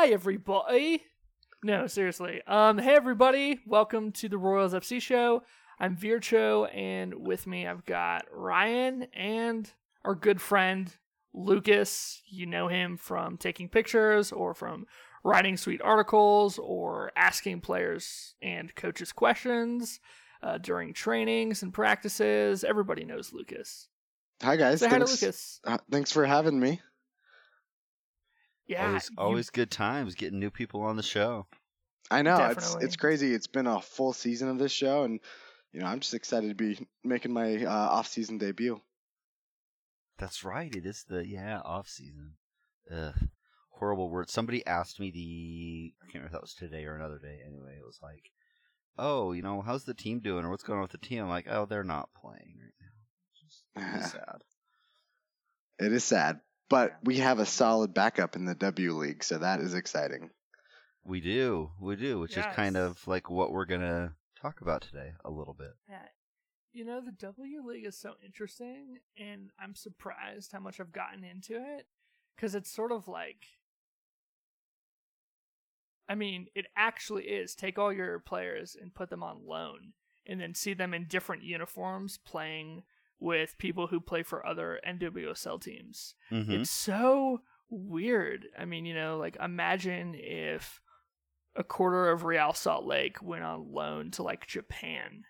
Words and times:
Hi, 0.00 0.10
everybody. 0.10 1.02
No, 1.64 1.88
seriously. 1.88 2.40
Um, 2.46 2.78
hey, 2.78 2.94
everybody. 2.94 3.58
Welcome 3.66 4.12
to 4.12 4.28
the 4.28 4.38
Royals 4.38 4.72
FC 4.72 5.02
show. 5.02 5.42
I'm 5.80 5.96
Vircho, 5.96 6.72
and 6.72 7.12
with 7.14 7.48
me 7.48 7.66
I've 7.66 7.84
got 7.84 8.26
Ryan 8.30 9.08
and 9.12 9.68
our 10.04 10.14
good 10.14 10.40
friend 10.40 10.88
Lucas. 11.34 12.22
You 12.30 12.46
know 12.46 12.68
him 12.68 12.96
from 12.96 13.38
taking 13.38 13.68
pictures 13.68 14.30
or 14.30 14.54
from 14.54 14.86
writing 15.24 15.56
sweet 15.56 15.82
articles 15.82 16.60
or 16.62 17.10
asking 17.16 17.62
players 17.62 18.36
and 18.40 18.72
coaches 18.76 19.10
questions 19.10 19.98
uh, 20.44 20.58
during 20.58 20.94
trainings 20.94 21.64
and 21.64 21.74
practices. 21.74 22.62
Everybody 22.62 23.04
knows 23.04 23.32
Lucas. 23.32 23.88
Hi 24.42 24.54
guys. 24.54 24.78
Say 24.78 24.86
hi 24.86 25.00
to 25.00 25.06
thanks, 25.06 25.20
Lucas. 25.20 25.60
uh, 25.64 25.78
thanks 25.90 26.12
for 26.12 26.24
having 26.24 26.60
me. 26.60 26.80
Yeah, 28.68 28.86
always, 28.86 29.10
you- 29.10 29.16
always 29.18 29.50
good 29.50 29.70
times 29.70 30.14
getting 30.14 30.38
new 30.38 30.50
people 30.50 30.82
on 30.82 30.96
the 30.96 31.02
show. 31.02 31.46
I 32.10 32.22
know 32.22 32.36
it's 32.46 32.54
Definitely. 32.56 32.84
it's 32.86 32.96
crazy. 32.96 33.34
It's 33.34 33.46
been 33.46 33.66
a 33.66 33.80
full 33.80 34.12
season 34.12 34.48
of 34.48 34.58
this 34.58 34.72
show, 34.72 35.04
and 35.04 35.20
you 35.72 35.80
know 35.80 35.86
I'm 35.86 36.00
just 36.00 36.14
excited 36.14 36.48
to 36.48 36.54
be 36.54 36.86
making 37.04 37.32
my 37.32 37.64
uh, 37.64 37.70
off-season 37.70 38.38
debut. 38.38 38.80
That's 40.18 40.44
right. 40.44 40.74
It 40.74 40.86
is 40.86 41.04
the 41.08 41.26
yeah 41.26 41.60
off 41.60 41.88
season. 41.88 42.34
Ugh, 42.90 43.14
horrible 43.70 44.08
word. 44.10 44.30
Somebody 44.30 44.66
asked 44.66 44.98
me 45.00 45.10
the 45.10 45.94
I 46.02 46.04
can't 46.06 46.14
remember 46.14 46.26
if 46.28 46.32
that 46.32 46.42
was 46.42 46.54
today 46.54 46.84
or 46.84 46.94
another 46.96 47.18
day. 47.18 47.40
Anyway, 47.46 47.76
it 47.78 47.86
was 47.86 48.00
like, 48.02 48.30
oh, 48.98 49.32
you 49.32 49.42
know, 49.42 49.60
how's 49.60 49.84
the 49.84 49.94
team 49.94 50.20
doing 50.20 50.44
or 50.44 50.50
what's 50.50 50.64
going 50.64 50.78
on 50.78 50.82
with 50.82 50.92
the 50.92 50.98
team? 50.98 51.22
I'm 51.22 51.28
like, 51.28 51.46
oh, 51.50 51.66
they're 51.66 51.84
not 51.84 52.08
playing 52.14 52.56
right 52.60 52.72
now. 52.80 52.86
It's 53.32 53.40
just 53.40 53.64
really 53.76 54.02
sad. 54.24 54.42
It 55.78 55.92
is 55.92 56.04
sad, 56.04 56.40
but 56.68 56.98
we 57.04 57.18
have 57.18 57.38
a 57.38 57.46
solid 57.46 57.94
backup 57.94 58.36
in 58.36 58.44
the 58.44 58.54
W 58.54 58.94
League, 58.94 59.24
so 59.24 59.38
that 59.38 59.60
is 59.60 59.74
exciting. 59.74 60.30
We 61.04 61.20
do, 61.20 61.70
we 61.80 61.96
do, 61.96 62.20
which 62.20 62.36
is 62.36 62.44
kind 62.54 62.76
of 62.76 63.06
like 63.06 63.30
what 63.30 63.52
we're 63.52 63.64
gonna 63.64 64.14
talk 64.40 64.60
about 64.60 64.82
today 64.82 65.12
a 65.24 65.30
little 65.30 65.54
bit. 65.54 65.72
Yeah. 65.88 66.06
You 66.72 66.84
know, 66.84 67.00
the 67.00 67.12
W 67.12 67.66
League 67.66 67.86
is 67.86 67.98
so 67.98 68.14
interesting, 68.24 68.98
and 69.16 69.50
I'm 69.58 69.74
surprised 69.74 70.52
how 70.52 70.60
much 70.60 70.78
I've 70.78 70.92
gotten 70.92 71.24
into 71.24 71.54
it. 71.54 71.86
Because 72.36 72.54
it's 72.54 72.70
sort 72.70 72.92
of 72.92 73.08
like. 73.08 73.46
I 76.08 76.14
mean, 76.14 76.46
it 76.54 76.66
actually 76.76 77.24
is. 77.24 77.56
Take 77.56 77.78
all 77.78 77.92
your 77.92 78.20
players 78.20 78.76
and 78.80 78.94
put 78.94 79.10
them 79.10 79.24
on 79.24 79.44
loan, 79.44 79.92
and 80.24 80.40
then 80.40 80.54
see 80.54 80.72
them 80.72 80.94
in 80.94 81.06
different 81.06 81.42
uniforms 81.42 82.18
playing 82.18 82.84
with 83.20 83.58
people 83.58 83.88
who 83.88 84.00
play 84.00 84.22
for 84.22 84.46
other 84.46 84.80
NWSL 84.86 85.60
teams. 85.60 86.14
hmm 86.30 86.50
It's 86.50 86.70
so 86.70 87.40
weird. 87.70 88.46
I 88.58 88.64
mean, 88.64 88.86
you 88.86 88.94
know, 88.94 89.18
like 89.18 89.36
imagine 89.42 90.14
if 90.16 90.80
a 91.56 91.64
quarter 91.64 92.10
of 92.10 92.24
Real 92.24 92.52
Salt 92.52 92.84
Lake 92.84 93.20
went 93.22 93.44
on 93.44 93.72
loan 93.72 94.10
to 94.12 94.22
like 94.22 94.46
Japan. 94.46 95.24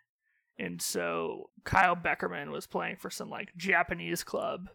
And 0.59 0.83
so 0.83 1.51
Kyle 1.65 1.97
Beckerman 1.97 2.51
was 2.51 2.67
playing 2.67 2.97
for 2.97 3.11
some 3.11 3.31
like 3.31 3.57
Japanese 3.57 4.25
club 4.25 4.69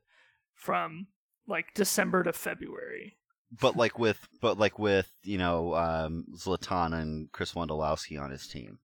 from 0.56 1.08
like 1.48 1.74
December 1.74 2.24
to 2.24 2.34
February. 2.34 3.18
But 3.62 3.76
like 3.76 4.00
with, 4.00 4.28
but 4.42 4.58
like 4.58 4.80
with 4.80 5.12
you 5.24 5.38
know 5.38 5.76
um, 5.76 6.26
Zlatan 6.36 7.00
and 7.00 7.32
Chris 7.32 7.54
Wondolowski 7.54 8.20
on 8.20 8.32
his 8.32 8.48
team, 8.48 8.80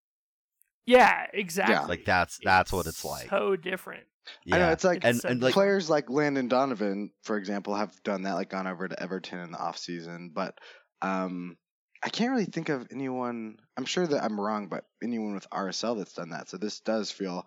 Yeah, 0.89 1.27
exactly. 1.35 1.97
like 1.97 2.07
that's 2.07 2.39
that's 2.43 2.73
what 2.73 2.87
it's 2.87 3.05
like. 3.05 3.29
So 3.29 3.57
different. 3.57 4.05
Yeah, 4.47 4.57
I 4.57 4.59
know 4.61 4.71
it's 4.71 4.85
like 4.85 4.99
It's 4.99 5.05
and 5.05 5.21
so 5.21 5.29
and 5.29 5.43
like 5.43 5.53
players 5.53 5.91
like 5.91 6.09
Landon 6.09 6.49
Donovan, 6.49 7.11
for 7.25 7.37
example, 7.37 7.75
have 7.75 7.93
done 8.05 8.23
that, 8.23 8.35
like 8.35 8.49
gone 8.49 8.67
over 8.67 8.89
to 8.89 9.03
Everton 9.03 9.41
in 9.41 9.51
the 9.51 9.59
off 9.59 9.77
season. 9.77 10.33
But 10.35 10.57
um, 11.03 11.59
I 12.03 12.09
can't 12.09 12.31
really 12.31 12.47
think 12.47 12.71
of 12.71 12.87
anyone. 12.91 13.59
I'm 13.77 13.85
sure 13.85 14.07
that 14.07 14.25
I'm 14.25 14.41
wrong, 14.41 14.69
but 14.69 14.85
anyone 15.03 15.35
with 15.35 15.51
RSL 15.51 15.99
that's 15.99 16.15
done 16.15 16.31
that. 16.31 16.49
So 16.49 16.57
this 16.57 16.81
does 16.81 17.11
feel 17.11 17.47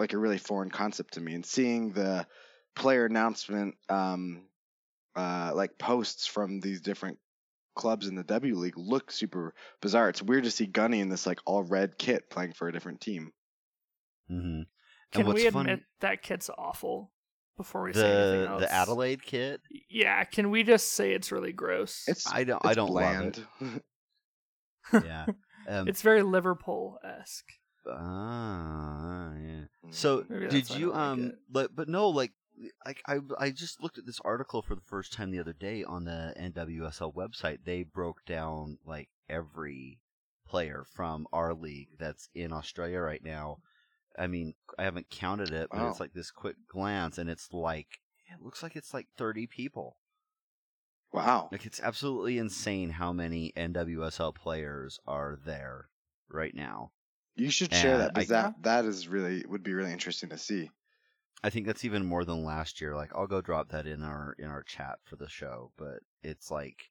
like 0.00 0.12
a 0.12 0.18
really 0.18 0.38
foreign 0.38 0.70
concept 0.70 1.14
to 1.14 1.20
me. 1.20 1.34
And 1.34 1.46
seeing 1.46 1.92
the 1.92 2.26
player 2.74 3.06
announcement, 3.06 3.76
um, 3.88 4.46
uh, 5.14 5.52
like 5.54 5.78
posts 5.78 6.26
from 6.26 6.58
these 6.58 6.80
different 6.80 7.18
clubs 7.80 8.06
in 8.06 8.14
the 8.14 8.22
W 8.24 8.54
League 8.56 8.76
look 8.76 9.10
super 9.10 9.54
bizarre. 9.80 10.08
It's 10.10 10.22
weird 10.22 10.44
to 10.44 10.50
see 10.50 10.66
Gunny 10.66 11.00
in 11.00 11.08
this 11.08 11.26
like 11.26 11.40
all 11.46 11.64
red 11.64 11.96
kit 11.98 12.28
playing 12.30 12.52
for 12.52 12.68
a 12.68 12.72
different 12.72 13.00
team. 13.00 13.32
Mm-hmm. 14.30 14.62
Can 15.12 15.26
what's 15.26 15.40
we 15.40 15.46
admit 15.46 15.66
fun- 15.66 15.84
that 16.00 16.22
kit's 16.22 16.50
awful 16.56 17.10
before 17.56 17.82
we 17.82 17.92
say 17.92 18.10
anything 18.10 18.42
the 18.42 18.48
else? 18.48 18.60
the 18.62 18.72
Adelaide 18.72 19.22
kit. 19.22 19.60
Yeah, 19.88 20.22
can 20.24 20.50
we 20.50 20.62
just 20.62 20.92
say 20.92 21.12
it's 21.12 21.32
really 21.32 21.52
gross? 21.52 22.04
It's 22.06 22.30
I 22.32 22.44
don't 22.44 22.58
it's 22.58 22.66
I 22.70 22.74
don't 22.74 22.88
bland. 22.88 23.44
love 23.60 23.74
it. 23.76 23.82
Yeah. 25.04 25.26
Um, 25.68 25.86
it's 25.88 26.00
very 26.00 26.22
Liverpool 26.22 26.98
esque. 27.04 27.44
ah, 27.86 29.32
yeah. 29.34 29.64
So 29.90 30.22
did 30.22 30.70
you 30.70 30.86
don't 30.86 30.94
like 30.94 31.00
um 31.00 31.32
but 31.50 31.76
but 31.76 31.86
no 31.88 32.08
like 32.08 32.32
like 32.84 33.02
I 33.06 33.20
I 33.38 33.50
just 33.50 33.80
looked 33.82 33.98
at 33.98 34.06
this 34.06 34.20
article 34.24 34.62
for 34.62 34.74
the 34.74 34.80
first 34.80 35.12
time 35.12 35.30
the 35.30 35.38
other 35.40 35.52
day 35.52 35.82
on 35.84 36.04
the 36.04 36.32
NWSL 36.36 37.12
website. 37.12 37.64
They 37.64 37.82
broke 37.82 38.24
down 38.24 38.78
like 38.84 39.08
every 39.28 40.00
player 40.46 40.84
from 40.84 41.26
our 41.32 41.54
league 41.54 41.90
that's 41.98 42.28
in 42.34 42.52
Australia 42.52 43.00
right 43.00 43.22
now. 43.22 43.58
I 44.18 44.26
mean, 44.28 44.54
I 44.78 44.84
haven't 44.84 45.10
counted 45.10 45.52
it, 45.52 45.70
but 45.72 45.84
it's 45.86 46.00
like 46.00 46.12
this 46.14 46.30
quick 46.30 46.56
glance 46.68 47.18
and 47.18 47.30
it's 47.30 47.52
like 47.52 48.00
it 48.26 48.42
looks 48.42 48.62
like 48.62 48.76
it's 48.76 48.94
like 48.94 49.08
30 49.16 49.46
people. 49.46 49.98
wow. 51.12 51.50
Like 51.52 51.64
it's 51.64 51.78
absolutely 51.80 52.38
insane 52.38 52.90
how 52.90 53.12
many 53.12 53.52
NWSL 53.56 54.32
players 54.32 54.98
are 55.06 55.36
there 55.36 55.88
right 56.28 56.54
now. 56.54 56.92
You 57.34 57.50
should 57.50 57.74
share 57.74 57.98
that 57.98 58.14
because 58.14 58.30
I- 58.30 58.42
that 58.42 58.62
that 58.62 58.84
is 58.84 59.08
really 59.08 59.44
would 59.46 59.64
be 59.64 59.74
really 59.74 59.92
interesting 59.92 60.28
to 60.30 60.38
see. 60.38 60.70
I 61.42 61.50
think 61.50 61.66
that's 61.66 61.84
even 61.84 62.04
more 62.04 62.24
than 62.24 62.44
last 62.44 62.80
year. 62.80 62.94
Like 62.94 63.10
I'll 63.14 63.26
go 63.26 63.40
drop 63.40 63.70
that 63.70 63.86
in 63.86 64.02
our 64.02 64.34
in 64.38 64.46
our 64.46 64.62
chat 64.62 64.98
for 65.04 65.16
the 65.16 65.28
show, 65.28 65.72
but 65.76 66.00
it's 66.22 66.50
like 66.50 66.90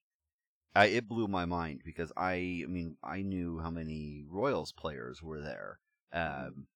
I 0.75 0.85
it 0.87 1.07
blew 1.07 1.27
my 1.27 1.45
mind 1.45 1.81
because 1.85 2.11
I 2.17 2.63
I 2.63 2.67
mean 2.67 2.97
I 3.03 3.21
knew 3.21 3.59
how 3.59 3.69
many 3.69 4.25
Royals 4.27 4.71
players 4.71 5.21
were 5.21 5.41
there. 5.41 5.79
Um 6.11 6.67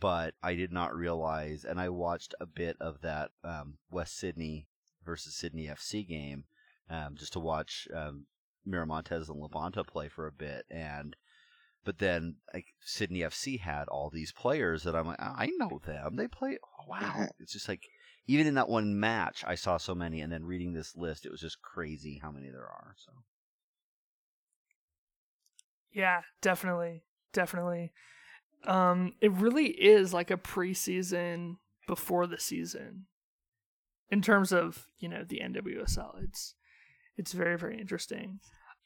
but 0.00 0.34
I 0.42 0.54
did 0.54 0.72
not 0.72 0.96
realize 0.96 1.64
and 1.64 1.78
I 1.78 1.88
watched 1.90 2.34
a 2.40 2.46
bit 2.46 2.76
of 2.80 3.00
that 3.02 3.30
um 3.44 3.78
West 3.90 4.18
Sydney 4.18 4.66
versus 5.04 5.34
Sydney 5.34 5.66
FC 5.66 6.06
game 6.06 6.44
um 6.90 7.14
just 7.16 7.34
to 7.34 7.40
watch 7.40 7.86
um 7.94 8.26
Miramontes 8.66 9.28
and 9.28 9.42
LaBonta 9.42 9.86
play 9.86 10.08
for 10.08 10.26
a 10.26 10.32
bit 10.32 10.64
and 10.70 11.14
but 11.84 11.98
then 11.98 12.36
like 12.52 12.66
Sydney 12.80 13.20
FC 13.20 13.58
had 13.60 13.88
all 13.88 14.10
these 14.10 14.32
players 14.32 14.82
that 14.84 14.94
I'm 14.96 15.06
like, 15.06 15.18
"Ah, 15.20 15.34
I 15.36 15.50
know 15.58 15.80
them. 15.84 16.16
They 16.16 16.28
play. 16.28 16.58
Oh, 16.62 16.84
wow. 16.88 17.28
It's 17.38 17.52
just 17.52 17.68
like 17.68 17.82
even 18.26 18.46
in 18.46 18.54
that 18.54 18.68
one 18.68 18.98
match, 18.98 19.44
I 19.46 19.54
saw 19.54 19.76
so 19.76 19.94
many, 19.94 20.20
and 20.22 20.32
then 20.32 20.44
reading 20.44 20.72
this 20.72 20.96
list, 20.96 21.26
it 21.26 21.30
was 21.30 21.40
just 21.40 21.60
crazy 21.60 22.18
how 22.22 22.30
many 22.30 22.50
there 22.50 22.62
are. 22.62 22.94
So 22.96 23.12
Yeah, 25.92 26.22
definitely. 26.40 27.02
Definitely. 27.32 27.92
Um 28.66 29.14
it 29.20 29.32
really 29.32 29.66
is 29.68 30.12
like 30.14 30.30
a 30.30 30.36
preseason 30.36 31.56
before 31.86 32.26
the 32.26 32.38
season. 32.38 33.06
In 34.10 34.22
terms 34.22 34.52
of, 34.52 34.86
you 34.98 35.08
know, 35.08 35.24
the 35.24 35.40
NWSL. 35.40 36.22
It's 36.22 36.54
it's 37.16 37.32
very 37.32 37.58
very 37.58 37.78
interesting. 37.80 38.40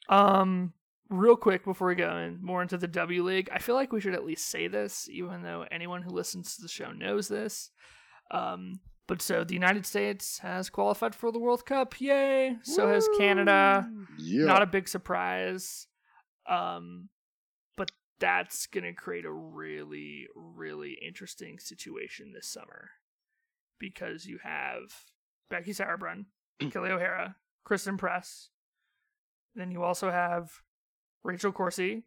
Um 0.09 0.73
real 1.09 1.35
quick 1.35 1.63
before 1.65 1.87
we 1.87 1.95
go 1.95 2.17
in 2.17 2.39
more 2.43 2.61
into 2.61 2.77
the 2.77 2.87
W 2.87 3.23
League, 3.23 3.49
I 3.51 3.59
feel 3.59 3.75
like 3.75 3.91
we 3.91 3.99
should 4.01 4.13
at 4.13 4.25
least 4.25 4.49
say 4.49 4.67
this 4.67 5.09
even 5.09 5.41
though 5.41 5.65
anyone 5.71 6.01
who 6.03 6.11
listens 6.11 6.55
to 6.55 6.61
the 6.61 6.67
show 6.67 6.91
knows 6.91 7.27
this. 7.27 7.71
Um 8.31 8.79
but 9.07 9.21
so 9.23 9.43
the 9.43 9.55
United 9.55 9.87
States 9.87 10.37
has 10.39 10.69
qualified 10.69 11.15
for 11.15 11.31
the 11.31 11.39
World 11.39 11.65
Cup. 11.65 11.99
Yay! 11.99 12.57
So 12.61 12.87
has 12.87 13.09
Canada 13.17 13.89
Yeah. 14.19 14.45
not 14.45 14.61
a 14.61 14.67
big 14.67 14.87
surprise 14.87 15.87
um 16.47 17.09
but 17.75 17.91
that's 18.19 18.67
gonna 18.67 18.93
create 18.93 19.25
a 19.25 19.31
really 19.31 20.27
really 20.35 20.97
interesting 21.05 21.57
situation 21.59 22.33
this 22.33 22.47
summer 22.47 22.89
because 23.79 24.25
you 24.25 24.39
have 24.43 24.81
becky 25.49 25.71
sauerbrunn 25.73 26.25
kelly 26.71 26.89
o'hara 26.89 27.35
christen 27.63 27.97
press 27.97 28.49
then 29.55 29.71
you 29.71 29.83
also 29.83 30.09
have 30.11 30.51
rachel 31.23 31.51
corsie 31.51 32.03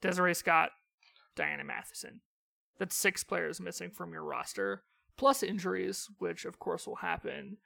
desiree 0.00 0.34
scott 0.34 0.70
diana 1.36 1.64
matheson 1.64 2.20
that's 2.78 2.96
six 2.96 3.22
players 3.24 3.60
missing 3.60 3.90
from 3.90 4.12
your 4.12 4.24
roster 4.24 4.82
plus 5.16 5.42
injuries 5.42 6.08
which 6.18 6.44
of 6.44 6.58
course 6.58 6.86
will 6.86 6.96
happen 6.96 7.56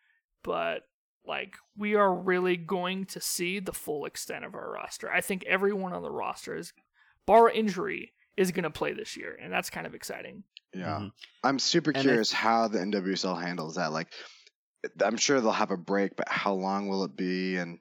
but 0.43 0.83
like 1.27 1.55
we 1.79 1.95
are 1.95 2.13
really 2.15 2.57
going 2.57 3.07
to 3.07 3.21
see 3.21 3.59
the 3.61 3.73
full 3.73 4.05
extent 4.05 4.45
of 4.45 4.55
our 4.55 4.71
roster. 4.71 5.11
I 5.11 5.23
think 5.23 5.43
everyone 5.47 5.95
on 5.95 6.03
the 6.03 6.11
roster 6.11 6.55
is 6.55 6.75
bar 7.25 7.49
injury 7.49 8.13
is 8.37 8.51
going 8.53 8.65
to 8.65 8.71
play 8.71 8.93
this 8.93 9.17
year 9.17 9.39
and 9.43 9.51
that's 9.51 9.71
kind 9.71 9.87
of 9.87 9.95
exciting. 9.95 10.43
Yeah. 10.75 10.99
Mhm. 11.01 11.13
I'm 11.43 11.59
super 11.59 11.93
And 11.93 11.99
I- 11.99 12.03
curious 12.03 12.31
how 12.31 12.69
the 12.69 12.79
NWSL 12.81 13.41
handles 13.41 13.77
that. 13.77 13.91
Like, 13.91 14.13
I'm 15.03 15.17
sure 15.17 15.41
they'll 15.41 15.51
have 15.53 15.71
a 15.71 15.79
break, 15.79 16.15
but 16.15 16.29
how 16.29 16.53
long 16.53 16.89
will 16.89 17.05
it 17.05 17.17
be? 17.17 17.57
And 17.57 17.79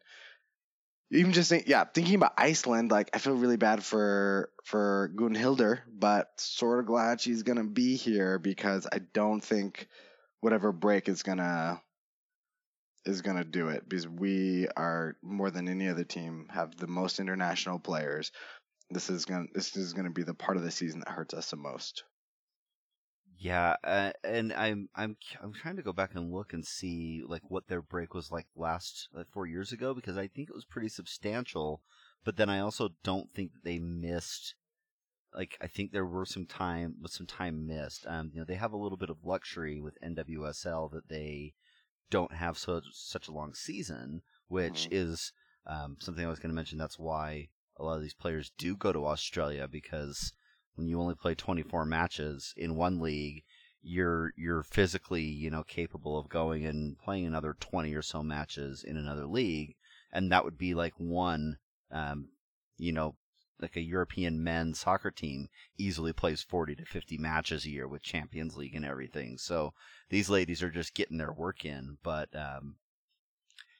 even 1.14 1.32
just 1.32 1.50
think, 1.50 1.68
yeah, 1.68 1.84
thinking 1.86 2.16
about 2.16 2.34
Iceland, 2.38 2.92
like 2.92 3.10
I 3.14 3.20
feel 3.20 3.36
really 3.36 3.58
bad 3.58 3.84
for 3.84 4.50
for 4.64 5.12
Gunnhildur, 5.16 5.82
but 5.88 6.30
sort 6.38 6.80
of 6.80 6.86
glad 6.88 7.22
she's 7.22 7.44
gonna 7.44 7.64
be 7.64 7.96
here 7.96 8.40
because 8.40 8.88
I 8.92 9.00
don't 9.14 9.42
think 9.42 9.88
whatever 10.42 10.72
break 10.72 11.08
is 11.08 11.24
gonna 11.24 11.82
is 13.06 13.22
gonna 13.22 13.44
do 13.44 13.70
it 13.70 13.88
because 13.88 14.08
we 14.08 14.68
are 14.76 15.16
more 15.22 15.52
than 15.52 15.68
any 15.68 15.90
other 15.90 16.04
team 16.04 16.48
have 16.50 16.76
the 16.78 16.88
most 16.88 17.20
international 17.20 17.80
players. 17.80 18.32
This 18.90 19.10
is 19.10 19.26
gonna 19.26 19.48
this 19.54 19.76
is 19.76 19.94
gonna 19.94 20.10
be 20.12 20.24
the 20.24 20.34
part 20.34 20.58
of 20.58 20.64
the 20.64 20.72
season 20.72 21.00
that 21.00 21.10
hurts 21.10 21.34
us 21.34 21.50
the 21.50 21.58
most. 21.58 22.04
Yeah, 23.44 23.76
uh, 23.84 24.12
and 24.24 24.54
I'm 24.54 24.88
I'm 24.96 25.18
I'm 25.42 25.52
trying 25.52 25.76
to 25.76 25.82
go 25.82 25.92
back 25.92 26.16
and 26.16 26.32
look 26.32 26.54
and 26.54 26.66
see 26.66 27.24
like 27.28 27.42
what 27.50 27.68
their 27.68 27.82
break 27.82 28.14
was 28.14 28.32
like 28.32 28.48
last 28.56 29.10
like 29.14 29.28
four 29.30 29.46
years 29.46 29.74
ago 29.74 29.94
because 29.94 30.18
I 30.18 30.28
think 30.28 30.48
it 30.48 30.56
was 30.56 30.64
pretty 30.64 30.88
substantial. 30.88 31.82
But 32.24 32.38
then 32.38 32.50
I 32.50 32.60
also 32.60 32.92
don't 33.04 33.34
think 33.34 33.52
that 33.52 33.66
they 33.66 33.80
missed. 33.80 34.56
Like 35.36 35.58
I 35.60 35.68
think 35.68 35.92
there 35.92 36.06
were 36.06 36.26
some 36.26 36.46
time 36.46 36.96
was 37.02 37.12
some 37.12 37.28
time 37.28 37.68
missed. 37.68 38.06
Um, 38.08 38.32
you 38.34 38.40
know 38.40 38.46
they 38.46 38.56
have 38.56 38.72
a 38.72 38.78
little 38.78 38.98
bit 38.98 39.10
of 39.10 39.26
luxury 39.26 39.82
with 39.82 39.98
NWSL 40.02 40.88
that 40.94 41.10
they 41.10 41.54
don't 42.10 42.36
have 42.36 42.58
such 42.58 42.86
such 42.94 43.28
a 43.28 43.34
long 43.34 43.54
season, 43.54 44.22
which 44.48 44.88
Mhm. 44.88 44.94
is 44.94 45.34
um, 45.68 45.98
something 46.00 46.26
I 46.26 46.30
was 46.30 46.40
going 46.40 46.52
to 46.52 46.56
mention. 46.56 46.78
That's 46.78 46.98
why 46.98 47.50
a 47.76 47.84
lot 47.84 47.98
of 47.98 48.04
these 48.04 48.14
players 48.14 48.54
do 48.58 48.78
go 48.78 48.94
to 48.94 49.06
Australia 49.06 49.68
because 49.68 50.32
when 50.76 50.88
you 50.88 51.00
only 51.00 51.16
play 51.16 51.36
24 51.36 51.86
matches 51.86 52.54
in 52.58 52.76
one 52.76 53.00
league, 53.00 53.44
you're 53.82 54.34
you're 54.38 54.64
physically 54.64 55.24
you 55.24 55.50
know 55.50 55.64
capable 55.64 56.18
of 56.18 56.30
going 56.30 56.66
and 56.66 56.98
playing 56.98 57.26
another 57.26 57.56
20 57.60 57.94
or 57.94 58.02
so 58.02 58.24
matches 58.24 58.84
in 58.84 58.98
another 58.98 59.26
league, 59.26 59.76
and 60.12 60.32
that 60.32 60.46
would 60.46 60.58
be 60.58 60.74
like 60.74 60.94
one, 60.98 61.58
um, 61.92 62.30
you 62.78 62.92
know, 62.92 63.16
like 63.60 63.76
a 63.76 63.82
European 63.82 64.44
men's 64.44 64.80
soccer 64.80 65.12
team 65.12 65.50
easily 65.78 66.14
plays 66.14 66.42
40 66.42 66.76
to 66.76 66.86
50 66.86 67.18
matches 67.18 67.66
a 67.66 67.70
year 67.70 67.88
with 67.88 68.02
Champions 68.02 68.56
League 68.58 68.76
and 68.76 68.86
everything. 68.86 69.38
So 69.38 69.74
these 70.10 70.30
ladies 70.30 70.64
are 70.64 70.70
just 70.70 70.94
getting 70.94 71.18
their 71.18 71.32
work 71.32 71.66
in, 71.66 71.98
but 72.04 72.30
um, 72.36 72.76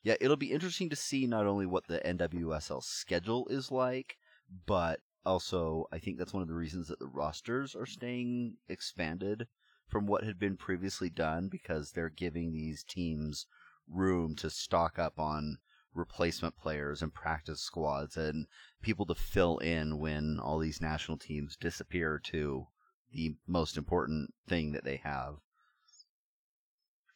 yeah, 0.04 0.16
it'll 0.20 0.36
be 0.36 0.52
interesting 0.52 0.90
to 0.90 0.96
see 0.96 1.28
not 1.28 1.48
only 1.48 1.66
what 1.66 1.88
the 1.88 2.00
NWSL 2.00 2.84
schedule 2.84 3.48
is 3.50 3.72
like, 3.72 4.18
but 4.66 5.00
also 5.26 5.88
I 5.92 6.00
think 6.00 6.18
that's 6.18 6.34
one 6.34 6.42
of 6.42 6.48
the 6.48 6.54
reasons 6.54 6.88
that 6.88 7.00
the 7.00 7.08
rosters 7.08 7.76
are 7.76 7.86
staying 7.86 8.58
expanded 8.68 9.48
from 9.88 10.06
what 10.08 10.24
had 10.24 10.40
been 10.40 10.58
previously 10.58 11.10
done 11.10 11.50
because 11.50 11.92
they're 11.92 12.10
giving 12.10 12.52
these 12.52 12.84
teams 12.84 13.46
room 13.88 14.36
to 14.38 14.50
stock 14.50 14.98
up 14.98 15.20
on 15.20 15.58
replacement 15.94 16.58
players 16.58 17.02
and 17.02 17.14
practice 17.14 17.62
squads 17.62 18.18
and 18.18 18.48
people 18.82 19.06
to 19.06 19.16
fill 19.16 19.58
in 19.60 20.00
when 20.00 20.40
all 20.40 20.60
these 20.60 20.82
national 20.82 21.18
teams 21.18 21.56
disappear 21.56 22.20
to 22.20 22.68
the 23.12 23.36
most 23.46 23.78
important 23.78 24.34
thing 24.48 24.72
that 24.72 24.84
they 24.84 24.98
have. 24.98 25.36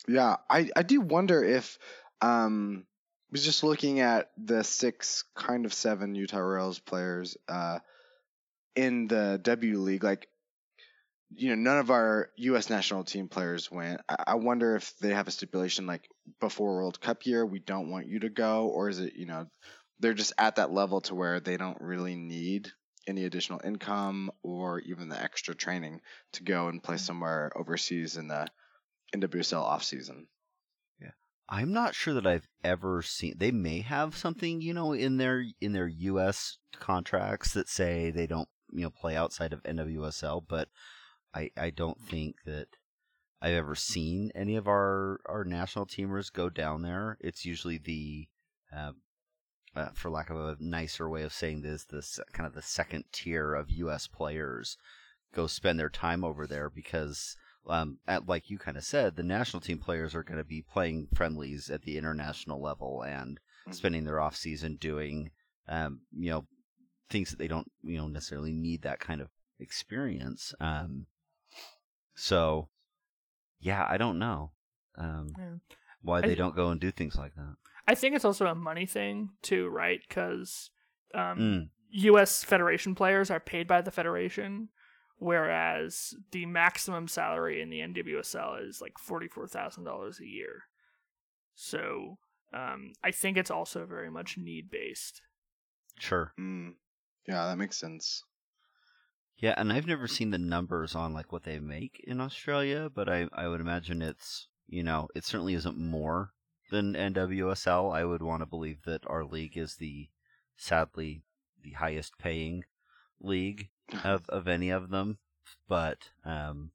Yeah, 0.07 0.38
I, 0.50 0.69
I 0.75 0.83
do 0.83 1.01
wonder 1.01 1.44
if 1.44 1.80
um 2.21 2.86
I 2.86 3.31
was 3.31 3.44
just 3.44 3.63
looking 3.63 4.00
at 4.00 4.31
the 4.38 4.63
six 4.63 5.24
kind 5.36 5.65
of 5.65 5.74
seven 5.74 6.15
Utah 6.15 6.38
Royals 6.38 6.80
players 6.80 7.36
uh 7.48 7.80
in 8.77 9.07
the 9.07 9.39
W 9.44 9.79
League, 9.79 10.03
like 10.03 10.27
you 11.35 11.50
know, 11.50 11.56
none 11.56 11.79
of 11.79 11.91
our 11.91 12.29
US 12.38 12.69
national 12.69 13.03
team 13.03 13.27
players 13.27 13.69
went. 13.69 14.00
I, 14.07 14.35
wonder 14.35 14.75
if 14.75 14.97
they 15.00 15.09
have 15.09 15.27
a 15.27 15.31
stipulation 15.31 15.85
like 15.85 16.07
before 16.39 16.75
World 16.75 17.01
Cup 17.01 17.25
year 17.25 17.45
we 17.45 17.59
don't 17.59 17.91
want 17.91 18.07
you 18.07 18.19
to 18.19 18.29
go, 18.29 18.68
or 18.68 18.88
is 18.88 19.00
it, 19.00 19.13
you 19.15 19.25
know, 19.25 19.47
they're 20.00 20.13
just 20.13 20.33
at 20.38 20.56
that 20.56 20.71
level 20.71 21.01
to 21.01 21.15
where 21.15 21.39
they 21.39 21.57
don't 21.57 21.81
really 21.81 22.15
need 22.15 22.71
any 23.07 23.25
additional 23.25 23.62
income 23.63 24.31
or 24.44 24.79
even 24.81 25.09
the 25.09 25.21
extra 25.21 25.56
training 25.56 26.01
to 26.33 26.44
go 26.44 26.68
and 26.68 26.83
play 26.83 26.95
mm. 26.95 27.00
somewhere 27.00 27.51
overseas 27.56 28.18
in 28.18 28.27
the 28.27 28.47
NWSL 29.15 29.62
off 29.62 29.83
season. 29.83 30.27
Yeah, 31.01 31.12
I'm 31.50 31.74
not 31.74 31.95
sure 31.95 32.13
that 32.13 32.27
I've 32.27 32.47
ever 32.63 33.01
seen. 33.01 33.35
They 33.38 33.51
may 33.51 33.81
have 33.81 34.15
something, 34.18 34.62
you 34.62 34.74
know, 34.74 34.94
in 34.94 35.18
their 35.18 35.45
in 35.59 35.74
their 35.74 35.88
U.S. 35.88 36.57
contracts 36.79 37.53
that 37.53 37.69
say 37.69 38.12
they 38.12 38.27
don't, 38.27 38.50
you 38.71 38.81
know, 38.83 38.89
play 38.89 39.15
outside 39.15 39.53
of 39.53 39.63
NWSL. 39.63 40.43
But 40.47 40.69
I 41.33 41.51
I 41.57 41.69
don't 41.69 41.99
think 41.99 42.43
that 42.45 42.67
I've 43.41 43.53
ever 43.53 43.75
seen 43.75 44.31
any 44.35 44.55
of 44.55 44.67
our 44.67 45.19
our 45.25 45.43
national 45.43 45.85
teamers 45.85 46.31
go 46.31 46.49
down 46.49 46.81
there. 46.81 47.17
It's 47.21 47.45
usually 47.45 47.77
the, 47.77 48.27
uh, 48.75 48.91
uh, 49.75 49.89
for 49.93 50.09
lack 50.09 50.29
of 50.29 50.37
a 50.37 50.57
nicer 50.59 51.07
way 51.07 51.23
of 51.23 51.33
saying 51.33 51.61
this, 51.61 51.83
this 51.85 52.19
kind 52.33 52.47
of 52.47 52.53
the 52.53 52.61
second 52.61 53.05
tier 53.11 53.53
of 53.53 53.69
U.S. 53.69 54.07
players 54.07 54.77
go 55.35 55.45
spend 55.45 55.79
their 55.79 55.89
time 55.89 56.23
over 56.23 56.47
there 56.47 56.69
because 56.69 57.35
um, 57.67 57.99
at, 58.07 58.27
like 58.27 58.49
you 58.49 58.57
kind 58.57 58.77
of 58.77 58.83
said, 58.83 59.15
the 59.15 59.23
national 59.23 59.59
team 59.61 59.77
players 59.77 60.15
are 60.15 60.23
going 60.23 60.37
to 60.37 60.43
be 60.45 60.61
playing 60.63 61.07
friendlies 61.13 61.69
at 61.69 61.83
the 61.83 61.97
international 61.97 62.61
level 62.61 63.03
and 63.03 63.39
Mhm. 63.67 63.75
spending 63.75 64.05
their 64.05 64.21
off 64.21 64.35
season 64.37 64.77
doing, 64.77 65.31
um, 65.67 65.99
you 66.17 66.29
know, 66.31 66.47
things 67.09 67.30
that 67.30 67.39
they 67.39 67.48
don't, 67.48 67.71
you 67.83 67.98
know, 67.98 68.07
necessarily 68.07 68.51
need 68.51 68.81
that 68.83 69.00
kind 69.00 69.21
of 69.21 69.30
experience. 69.59 70.54
Um, 70.59 71.06
so, 72.15 72.69
yeah, 73.59 73.86
I 73.88 73.98
don't 73.98 74.19
know 74.19 74.51
um, 74.98 75.30
Yeah. 75.38 75.56
why 76.01 76.21
they 76.21 76.30
thi- 76.30 76.36
don't 76.36 76.56
go 76.56 76.69
and 76.69 76.81
do 76.81 76.92
things 76.92 77.15
like 77.15 77.36
that. 77.36 77.56
I 77.88 77.95
think 77.95 78.15
it's 78.15 78.25
also 78.25 78.48
a 78.48 78.56
money 78.56 78.86
thing 78.86 79.30
too, 79.42 79.69
right? 79.69 80.01
Because 80.07 80.71
um, 81.13 81.38
Mm, 81.39 81.69
U.S. 81.92 82.43
Federation 82.43 82.96
players 82.96 83.31
are 83.31 83.39
paid 83.39 83.67
by 83.67 83.81
the 83.81 83.91
Federation, 83.91 84.70
whereas 85.20 86.13
the 86.31 86.46
maximum 86.46 87.08
salary 87.08 87.62
in 87.62 87.70
the 87.70 87.79
NWSL 87.79 88.67
is 88.67 88.81
like 88.81 88.98
forty-four 89.00 89.48
thousand 89.48 89.86
dollars 89.86 90.20
a 90.20 90.25
year. 90.25 90.63
So 91.55 92.17
um, 92.53 92.91
I 93.03 93.12
think 93.12 93.38
it's 93.38 93.51
also 93.51 93.86
very 93.86 94.10
much 94.12 94.38
need-based. 94.38 95.22
sure. 95.98 96.34
Mm. 96.39 96.74
Yeah, 97.27 97.46
that 97.48 97.57
makes 97.57 97.77
sense. 97.77 98.24
Yeah, 99.38 99.53
and 99.57 99.72
I've 99.72 99.88
never 99.88 100.07
seen 100.07 100.31
the 100.31 100.38
numbers 100.38 100.96
on 100.96 101.13
like 101.13 101.31
what 101.31 101.43
they 101.43 101.60
make 101.60 102.00
in 102.03 102.19
Australia, 102.19 102.89
but 102.89 103.07
I 103.07 103.27
I 103.34 103.48
would 103.48 103.62
imagine 103.62 104.01
it's 104.01 104.48
you 104.67 104.84
know 104.84 105.07
it 105.15 105.25
certainly 105.25 105.53
isn't 105.53 105.77
more 105.77 106.34
than 106.72 106.96
NWSL. 106.96 107.91
I 107.91 108.03
would 108.03 108.22
want 108.22 108.41
to 108.41 108.46
believe 108.48 108.84
that 108.84 109.05
our 109.07 109.24
league 109.24 109.57
is 109.57 109.75
the 109.75 110.10
sadly 110.55 111.24
the 111.62 111.72
highest 111.74 112.17
paying 112.17 112.65
league 113.19 113.69
of 114.03 114.27
of 114.29 114.48
any 114.48 114.69
of 114.69 114.89
them, 114.89 115.19
but 115.67 116.10
um 116.25 116.72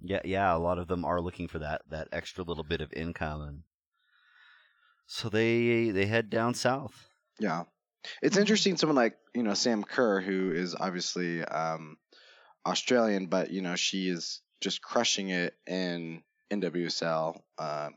yeah 0.00 0.22
yeah 0.24 0.54
a 0.54 0.58
lot 0.58 0.78
of 0.78 0.88
them 0.88 1.04
are 1.04 1.20
looking 1.20 1.48
for 1.48 1.58
that 1.60 1.82
that 1.88 2.08
extra 2.12 2.44
little 2.44 2.64
bit 2.64 2.80
of 2.80 2.92
income 2.92 3.40
and 3.42 3.62
so 5.06 5.28
they 5.28 5.90
they 5.90 6.06
head 6.06 6.30
down 6.30 6.54
south. 6.54 7.08
Yeah. 7.38 7.64
It's 8.22 8.36
interesting 8.36 8.76
someone 8.76 8.96
like, 8.96 9.16
you 9.34 9.42
know, 9.42 9.54
Sam 9.54 9.84
Kerr, 9.84 10.20
who 10.20 10.52
is 10.52 10.74
obviously 10.78 11.44
um, 11.44 11.96
Australian, 12.66 13.26
but, 13.26 13.50
you 13.50 13.62
know, 13.62 13.76
she 13.76 14.08
is 14.08 14.40
just 14.60 14.82
crushing 14.82 15.30
it 15.30 15.54
in 15.66 16.22
NWSL, 16.50 17.40
um, 17.58 17.94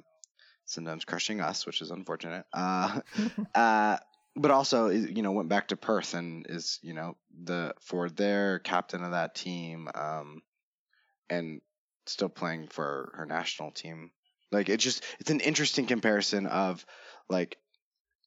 sometimes 0.65 1.05
crushing 1.05 1.41
us, 1.41 1.65
which 1.65 1.81
is 1.81 1.91
unfortunate. 1.91 2.45
Uh, 2.53 3.01
uh, 3.55 3.97
but 4.35 4.51
also, 4.51 4.89
you 4.89 5.21
know, 5.21 5.31
went 5.31 5.49
back 5.49 5.69
to 5.69 5.77
Perth 5.77 6.13
and 6.13 6.45
is, 6.49 6.79
you 6.81 6.93
know, 6.93 7.15
the 7.43 7.73
for 7.79 8.09
their 8.09 8.59
captain 8.59 9.03
of 9.03 9.11
that 9.11 9.35
team 9.35 9.87
um, 9.95 10.41
and 11.29 11.61
still 12.05 12.29
playing 12.29 12.67
for 12.67 13.13
her 13.15 13.25
national 13.25 13.71
team. 13.71 14.11
Like, 14.51 14.69
it's 14.69 14.83
just, 14.83 15.03
it's 15.19 15.31
an 15.31 15.39
interesting 15.39 15.85
comparison 15.85 16.47
of, 16.47 16.85
like, 17.29 17.57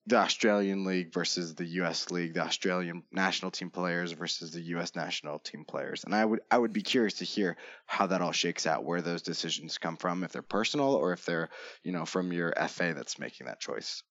the 0.08 0.16
Australian 0.16 0.84
League 0.84 1.12
versus 1.12 1.54
the 1.54 1.66
US 1.82 2.10
League, 2.10 2.34
the 2.34 2.40
Australian 2.42 3.02
national 3.12 3.50
team 3.50 3.70
players 3.70 4.12
versus 4.12 4.52
the 4.52 4.62
US 4.74 4.96
national 4.96 5.38
team 5.38 5.64
players. 5.66 6.04
And 6.04 6.14
I 6.14 6.24
would 6.24 6.40
I 6.50 6.58
would 6.58 6.72
be 6.72 6.82
curious 6.82 7.14
to 7.14 7.24
hear 7.24 7.56
how 7.86 8.06
that 8.06 8.22
all 8.22 8.32
shakes 8.32 8.66
out, 8.66 8.84
where 8.84 9.02
those 9.02 9.22
decisions 9.22 9.78
come 9.78 9.96
from, 9.96 10.24
if 10.24 10.32
they're 10.32 10.42
personal 10.42 10.94
or 10.94 11.12
if 11.12 11.24
they're, 11.24 11.50
you 11.82 11.92
know, 11.92 12.06
from 12.06 12.32
your 12.32 12.52
FA 12.68 12.94
that's 12.94 13.18
making 13.18 13.46
that 13.46 13.60
choice. 13.60 14.02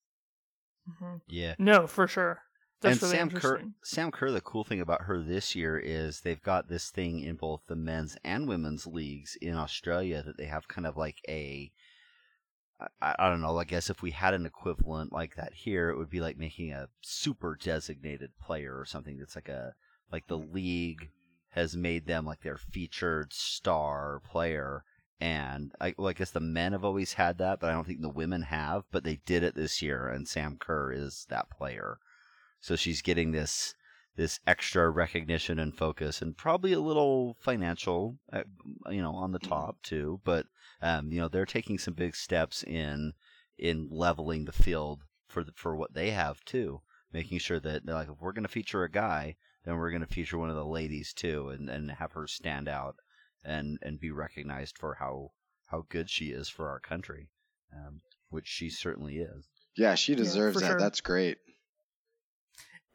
Mhm. 0.87 1.21
Yeah. 1.27 1.55
No, 1.57 1.87
for 1.87 2.07
sure. 2.07 2.43
That's 2.81 3.01
and 3.01 3.11
really 3.11 3.17
Sam 3.17 3.29
Kerr. 3.31 3.63
Sam 3.83 4.11
Kerr, 4.11 4.31
the 4.31 4.41
cool 4.41 4.63
thing 4.63 4.81
about 4.81 5.03
her 5.03 5.19
this 5.19 5.55
year 5.55 5.79
is 5.79 6.21
they've 6.21 6.41
got 6.41 6.69
this 6.69 6.91
thing 6.91 7.19
in 7.19 7.35
both 7.35 7.61
the 7.67 7.75
men's 7.75 8.17
and 8.23 8.47
women's 8.47 8.85
leagues 8.85 9.35
in 9.41 9.55
Australia 9.55 10.21
that 10.21 10.37
they 10.37 10.45
have 10.45 10.67
kind 10.67 10.85
of 10.85 10.95
like 10.95 11.17
a, 11.27 11.71
I, 13.01 13.15
I 13.19 13.29
don't 13.29 13.41
know, 13.41 13.57
I 13.57 13.63
guess 13.63 13.89
if 13.89 14.01
we 14.01 14.11
had 14.11 14.33
an 14.33 14.45
equivalent 14.45 15.11
like 15.11 15.35
that 15.35 15.53
here, 15.53 15.89
it 15.89 15.97
would 15.97 16.09
be 16.09 16.21
like 16.21 16.37
making 16.37 16.71
a 16.71 16.89
super 17.01 17.57
designated 17.61 18.31
player 18.39 18.77
or 18.77 18.85
something 18.85 19.17
that's 19.17 19.35
like 19.35 19.49
a, 19.49 19.73
like 20.11 20.27
the 20.27 20.37
league 20.37 21.09
has 21.49 21.75
made 21.75 22.05
them 22.05 22.25
like 22.25 22.41
their 22.41 22.57
featured 22.57 23.33
star 23.33 24.21
player. 24.29 24.83
And 25.19 25.71
I, 25.81 25.95
well, 25.97 26.09
I 26.09 26.13
guess 26.13 26.29
the 26.29 26.39
men 26.39 26.73
have 26.73 26.85
always 26.85 27.13
had 27.13 27.39
that, 27.39 27.59
but 27.59 27.71
I 27.71 27.73
don't 27.73 27.87
think 27.87 28.01
the 28.01 28.09
women 28.09 28.43
have. 28.43 28.83
But 28.91 29.03
they 29.03 29.19
did 29.25 29.41
it 29.41 29.55
this 29.55 29.81
year, 29.81 30.07
and 30.07 30.27
Sam 30.27 30.57
Kerr 30.57 30.91
is 30.91 31.25
that 31.29 31.49
player. 31.49 31.97
so 32.59 32.75
she's 32.75 33.01
getting 33.01 33.31
this 33.31 33.73
this 34.17 34.41
extra 34.45 34.89
recognition 34.89 35.59
and 35.59 35.77
focus, 35.77 36.21
and 36.21 36.35
probably 36.37 36.73
a 36.73 36.81
little 36.81 37.35
financial, 37.39 38.19
uh, 38.33 38.43
you 38.89 39.01
know, 39.01 39.15
on 39.15 39.31
the 39.31 39.39
Mhm. 39.39 39.47
top 39.47 39.81
too. 39.83 40.19
But 40.25 40.47
um, 40.81 41.11
you 41.11 41.19
know, 41.21 41.29
they're 41.29 41.45
taking 41.45 41.77
some 41.79 41.93
big 41.93 42.15
steps 42.17 42.63
in 42.63 43.13
in 43.57 43.87
leveling 43.89 44.43
the 44.45 44.51
field 44.51 45.03
for 45.27 45.43
the, 45.45 45.53
for 45.53 45.75
what 45.75 45.93
they 45.93 46.11
have 46.11 46.43
too, 46.45 46.81
making 47.13 47.39
sure 47.39 47.59
that 47.61 47.85
they're 47.85 47.95
like 47.95 48.09
if 48.09 48.19
we're 48.19 48.33
going 48.33 48.43
to 48.43 48.49
feature 48.49 48.83
a 48.83 48.91
guy, 48.91 49.37
then 49.63 49.77
we're 49.77 49.91
going 49.91 50.01
to 50.05 50.13
feature 50.13 50.37
one 50.37 50.49
of 50.49 50.55
the 50.57 50.65
ladies 50.65 51.13
too, 51.13 51.49
and 51.49 51.69
and 51.69 51.91
have 51.91 52.11
her 52.13 52.27
stand 52.27 52.67
out 52.67 52.97
and 53.43 53.79
and 53.81 53.99
be 53.99 54.11
recognized 54.11 54.77
for 54.77 54.95
how 54.95 55.31
how 55.67 55.85
good 55.89 56.09
she 56.09 56.31
is 56.31 56.49
for 56.49 56.69
our 56.69 56.79
country, 56.79 57.29
um, 57.73 58.01
which 58.29 58.47
she 58.47 58.69
certainly 58.69 59.17
is. 59.19 59.47
Yeah, 59.77 59.95
she 59.95 60.15
deserves 60.15 60.53
for 60.53 60.61
that. 60.61 60.67
sure. 60.67 60.79
That's 60.79 61.01
great. 61.01 61.37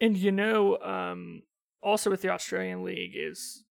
And 0.03 0.17
you 0.17 0.33
know, 0.33 0.79
um, 0.81 1.43
also 1.83 2.11
with 2.11 2.23
the 2.23 2.29
Australian 2.31 2.83
League 2.85 3.13
is, 3.15 3.65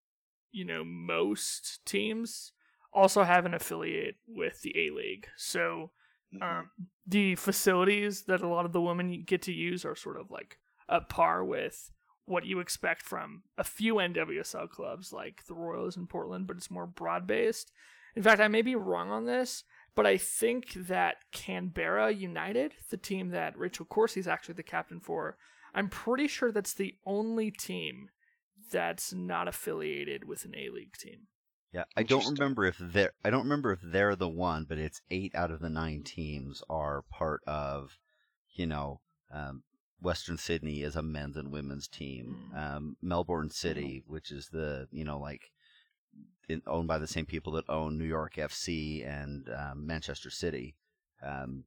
you 0.52 0.66
know, 0.66 0.84
most 0.84 1.86
teams 1.86 2.54
also 2.94 3.24
have 3.24 3.46
an 3.46 3.54
affiliate 3.54 4.16
with 4.28 4.62
the 4.62 4.74
A 4.76 4.90
League. 4.92 5.28
So 5.38 5.92
Mhm. 6.34 6.42
um, 6.42 6.70
the 7.06 7.36
facilities 7.36 8.24
that 8.24 8.42
a 8.42 8.48
lot 8.48 8.66
of 8.66 8.72
the 8.72 8.82
women 8.82 9.24
get 9.24 9.42
to 9.44 9.52
use 9.54 9.84
are 9.84 9.96
sort 9.96 10.18
of 10.20 10.32
like 10.32 10.58
at 10.88 11.10
par 11.10 11.44
with 11.44 11.92
what 12.26 12.46
you 12.46 12.60
expect 12.60 13.02
from 13.02 13.44
a 13.58 13.64
few 13.64 14.00
NWSL 14.00 14.68
clubs 14.70 15.12
like 15.12 15.44
the 15.48 15.54
Royals 15.54 15.98
in 15.98 16.08
Portland, 16.08 16.48
but 16.48 16.56
it's 16.56 16.72
more 16.72 16.88
broad 16.88 17.28
based. 17.28 17.74
In 18.16 18.24
fact, 18.24 18.40
I 18.40 18.48
may 18.48 18.62
be 18.62 18.76
wrong 18.76 19.10
on 19.12 19.26
this, 19.26 19.66
but 19.96 20.06
I 20.06 20.18
think 20.18 20.72
that 20.74 21.18
Canberra 21.34 22.12
United, 22.12 22.76
the 22.90 22.98
team 22.98 23.30
that 23.30 23.58
Rachel 23.58 23.86
Corsie 23.86 24.20
is 24.22 24.28
actually 24.28 24.56
the 24.56 24.64
captain 24.64 25.02
for, 25.02 25.38
I'm 25.74 25.90
pretty 25.90 26.28
sure 26.28 26.52
that's 26.52 26.74
the 26.74 26.96
only 27.06 27.52
team 27.52 28.10
that's 28.72 29.14
not 29.14 29.48
affiliated 29.48 30.28
with 30.28 30.46
an 30.46 30.56
A 30.56 30.70
League 30.70 30.98
team. 30.98 31.28
Yeah, 31.74 31.86
I 31.96 32.04
don't 32.04 32.38
remember 32.38 32.66
if 32.66 32.78
they're 32.80 33.14
I 33.24 33.30
don't 33.30 33.44
remember 33.44 33.72
if 33.72 33.80
they're 33.82 34.16
the 34.16 34.28
one, 34.28 34.66
but 34.68 34.78
it's 34.78 35.02
eight 35.10 35.34
out 35.34 35.52
of 35.52 35.62
the 35.62 35.70
nine 35.70 36.04
teams 36.04 36.62
are 36.70 37.04
part 37.10 37.42
of, 37.48 37.98
you 38.54 38.68
know, 38.68 39.00
um, 39.34 39.64
Western 40.02 40.38
Sydney 40.38 40.82
is 40.82 40.98
a 40.98 41.02
men's 41.02 41.38
and 41.38 41.52
women's 41.52 41.88
team. 41.88 42.52
Mm. 42.54 42.76
Um, 42.76 42.98
Melbourne 43.02 43.50
City, 43.50 44.04
which 44.06 44.32
is 44.32 44.50
the 44.50 44.88
you 44.92 45.06
know 45.06 45.18
like 45.18 45.52
in, 46.50 46.62
owned 46.68 46.90
by 46.90 46.98
the 46.98 47.08
same 47.08 47.26
people 47.26 47.54
that 47.54 47.70
own 47.70 47.98
New 47.98 48.06
York 48.06 48.36
FC 48.36 49.08
and 49.08 49.48
um, 49.56 49.86
Manchester 49.86 50.30
City, 50.30 50.76
um, 51.26 51.64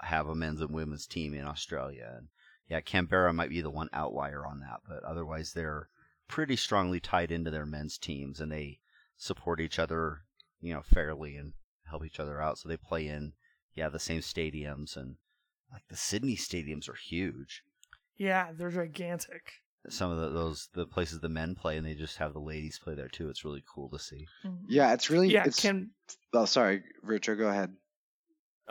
have 0.00 0.28
a 0.28 0.34
men's 0.34 0.60
and 0.60 0.70
women's 0.70 1.06
team 1.06 1.34
in 1.34 1.44
Australia. 1.44 2.14
And 2.16 2.28
yeah, 2.68 2.80
Canberra 2.80 3.32
might 3.32 3.50
be 3.50 3.60
the 3.60 3.70
one 3.70 3.88
outlier 3.92 4.46
on 4.46 4.60
that, 4.60 4.80
but 4.88 5.04
otherwise 5.04 5.52
they're 5.52 5.88
pretty 6.28 6.56
strongly 6.56 7.00
tied 7.00 7.30
into 7.30 7.50
their 7.50 7.66
men's 7.66 7.98
teams 7.98 8.40
and 8.40 8.50
they 8.50 8.78
support 9.16 9.60
each 9.60 9.78
other, 9.78 10.22
you 10.60 10.72
know, 10.72 10.82
fairly 10.82 11.36
and 11.36 11.52
help 11.84 12.04
each 12.04 12.20
other 12.20 12.40
out. 12.40 12.58
So 12.58 12.68
they 12.68 12.76
play 12.76 13.06
in, 13.06 13.34
yeah, 13.74 13.88
the 13.88 13.98
same 13.98 14.20
stadiums 14.20 14.96
and 14.96 15.16
like 15.72 15.82
the 15.88 15.96
Sydney 15.96 16.36
stadiums 16.36 16.88
are 16.88 16.96
huge. 16.96 17.62
Yeah, 18.16 18.50
they're 18.52 18.70
gigantic. 18.70 19.52
Some 19.88 20.12
of 20.12 20.20
the, 20.20 20.28
those 20.28 20.68
the 20.74 20.86
places 20.86 21.20
the 21.20 21.28
men 21.28 21.54
play 21.54 21.76
and 21.76 21.84
they 21.84 21.94
just 21.94 22.18
have 22.18 22.32
the 22.32 22.38
ladies 22.38 22.78
play 22.78 22.94
there 22.94 23.08
too. 23.08 23.28
It's 23.28 23.44
really 23.44 23.64
cool 23.66 23.88
to 23.88 23.98
see. 23.98 24.28
Mm-hmm. 24.44 24.66
Yeah, 24.68 24.92
it's 24.92 25.10
really. 25.10 25.28
yeah, 25.32 25.44
it's, 25.44 25.60
can 25.60 25.90
Oh, 26.32 26.44
sorry, 26.44 26.82
Richard. 27.02 27.36
Go 27.36 27.48
ahead. 27.48 27.74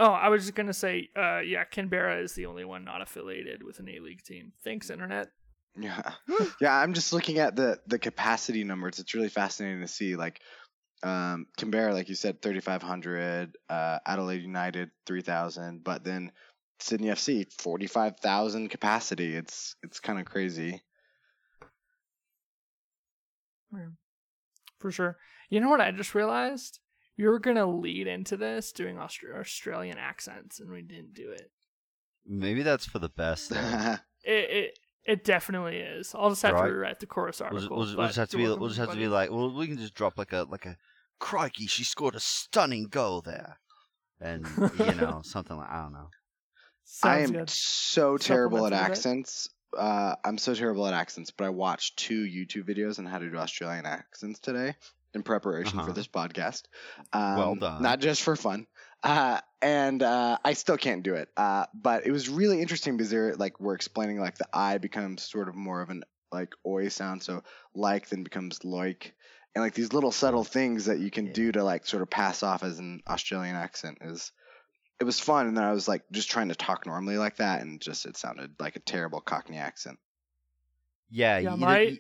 Oh, 0.02 0.14
I 0.14 0.30
was 0.30 0.42
just 0.42 0.56
gonna 0.56 0.74
say, 0.74 1.10
uh, 1.16 1.42
yeah, 1.42 1.64
Canberra 1.64 2.24
is 2.24 2.34
the 2.34 2.48
only 2.48 2.66
one 2.66 2.84
not 2.84 3.04
affiliated 3.04 3.62
with 3.62 3.78
an 3.78 3.88
A 3.88 4.00
League 4.00 4.24
team. 4.24 4.52
Thanks, 4.64 4.90
internet. 4.90 5.28
Yeah, 5.80 6.14
yeah. 6.60 6.76
I'm 6.76 6.94
just 6.96 7.14
looking 7.14 7.38
at 7.38 7.56
the 7.56 7.78
the 7.86 8.00
capacity 8.00 8.64
numbers. 8.64 8.98
It's 8.98 9.14
really 9.14 9.30
fascinating 9.30 9.82
to 9.82 9.88
see. 9.88 10.16
Like, 10.16 10.42
um, 11.04 11.46
Canberra, 11.56 11.94
like 11.94 12.10
you 12.10 12.16
said, 12.16 12.42
3,500. 12.42 13.56
Uh, 13.70 14.00
Adelaide 14.08 14.42
United, 14.42 14.90
3,000. 15.06 15.84
But 15.84 16.04
then 16.04 16.32
Sydney 16.80 17.10
FC, 17.10 17.46
45,000 17.62 18.70
capacity. 18.70 19.36
It's 19.36 19.76
it's 19.84 20.00
kind 20.00 20.20
of 20.20 20.26
crazy. 20.26 20.82
For 24.80 24.92
sure. 24.92 25.18
You 25.52 25.60
know 25.60 25.70
what 25.70 25.80
I 25.80 25.92
just 25.92 26.16
realized? 26.16 26.80
We 27.22 27.28
were 27.28 27.40
gonna 27.40 27.68
lead 27.68 28.08
into 28.08 28.36
this 28.36 28.72
doing 28.72 28.96
Austra- 28.96 29.40
Australian 29.40 29.98
accents, 30.00 30.60
and 30.60 30.72
we 30.72 30.82
didn't 30.82 31.14
do 31.14 31.30
it. 31.30 31.52
Maybe 32.26 32.64
that's 32.64 32.86
for 32.88 32.98
the 33.00 33.10
best. 33.10 33.52
It 34.24 34.50
it, 34.52 34.80
it 35.04 35.24
definitely 35.24 35.78
is. 35.78 36.14
I'll 36.14 36.30
just 36.30 36.44
have 36.44 36.54
Right. 36.54 36.68
to 36.68 36.74
rewrite 36.74 37.00
the 37.00 37.08
chorus 37.08 37.40
We'll 37.40 37.48
article. 37.48 37.60
just, 37.60 37.72
we'll 37.72 37.86
just, 37.86 37.98
we'll 37.98 38.08
just 38.08 38.18
have 38.20 38.30
to 38.30 38.38
be 38.38 38.44
we'll 38.44 38.68
just 38.68 38.80
have 38.80 38.92
to 38.92 38.96
be 38.98 39.08
like 39.08 39.32
well 39.32 39.52
we 39.52 39.66
can 39.68 39.78
just 39.80 39.96
drop 39.96 40.16
like 40.18 40.32
a 40.32 40.46
like 40.50 40.68
a 40.68 40.78
crikey 41.20 41.66
she 41.66 41.84
scored 41.84 42.14
a 42.14 42.20
stunning 42.20 42.84
goal 42.84 43.22
there 43.22 43.58
and 44.20 44.48
you 44.78 44.94
know 45.02 45.22
something 45.24 45.58
like 45.58 45.70
I 45.72 45.82
don't 45.82 45.94
know 45.94 46.10
I 47.04 47.20
am 47.22 47.32
good. 47.32 47.50
so 47.50 48.18
terrible 48.18 48.66
at 48.68 48.74
Supplement 48.74 48.74
a 48.74 48.90
bit. 48.90 48.92
accents. 48.98 49.50
Uh, 49.78 50.16
I'm 50.26 50.38
so 50.38 50.54
terrible 50.54 50.86
at 50.88 50.94
accents, 50.94 51.32
but 51.32 51.46
I 51.46 51.50
watched 51.50 51.98
two 51.98 52.24
YouTube 52.26 52.68
videos 52.70 53.00
on 53.00 53.06
how 53.08 53.18
to 53.20 53.30
do 53.30 53.38
Australian 53.38 53.86
accents 53.88 54.40
today 54.40 54.76
in 55.14 55.24
preparation 55.24 55.80
Uh-huh. 55.80 55.88
for 55.90 55.94
this 55.94 56.08
podcast. 56.08 56.64
Um, 57.14 57.38
Well 57.38 57.56
done. 57.56 57.82
Not 57.82 58.00
just 58.00 58.22
for 58.22 58.36
fun. 58.36 58.68
Uh, 59.04 59.42
and 59.62 60.02
uh, 60.04 60.38
I 60.46 60.54
still 60.54 60.78
can't 60.78 61.04
do 61.04 61.16
it. 61.16 61.30
Uh, 61.36 61.66
but 61.74 62.06
it 62.06 62.12
was 62.12 62.30
really 62.30 62.62
interesting 62.62 62.98
because 62.98 63.10
they're 63.10 63.36
like 63.36 63.60
we're 63.60 63.74
explaining 63.76 64.20
like 64.20 64.38
the 64.38 64.48
I 64.54 64.78
becomes 64.78 65.24
sort 65.24 65.50
of 65.50 65.56
more 65.56 65.82
of 65.82 65.90
an 65.90 66.04
like 66.32 66.54
oi 66.66 66.88
sound, 66.90 67.24
so 67.24 67.44
like 67.76 68.08
then 68.10 68.24
becomes 68.24 68.64
like, 68.64 69.14
and 69.54 69.64
like 69.64 69.74
these 69.74 69.92
little 69.92 70.12
subtle 70.12 70.44
things 70.46 70.86
that 70.86 71.00
you 71.00 71.12
can 71.12 71.28
Yeah. 71.28 71.34
do 71.34 71.52
to 71.54 71.64
like 71.64 71.86
sort 71.86 72.04
of 72.04 72.10
pass 72.10 72.42
off 72.44 72.64
as 72.64 72.80
an 72.80 73.02
Australian 73.08 73.56
accent 73.56 73.98
is 74.02 74.32
it 75.00 75.04
was 75.04 75.20
fun 75.20 75.48
and 75.48 75.58
then 75.58 75.64
i 75.64 75.72
was 75.74 75.88
like 75.88 76.04
just 76.12 76.30
trying 76.30 76.50
to 76.50 76.56
talk 76.56 76.86
normally 76.86 77.18
like 77.18 77.38
that 77.38 77.62
and 77.64 77.82
just 77.82 78.06
it 78.06 78.16
sounded 78.16 78.52
like 78.60 78.76
a 78.76 78.80
terrible 78.80 79.20
cockney 79.20 79.58
accent 79.58 79.98
yeah, 81.10 81.40
Yeah, 81.40 81.56
my- 81.56 81.98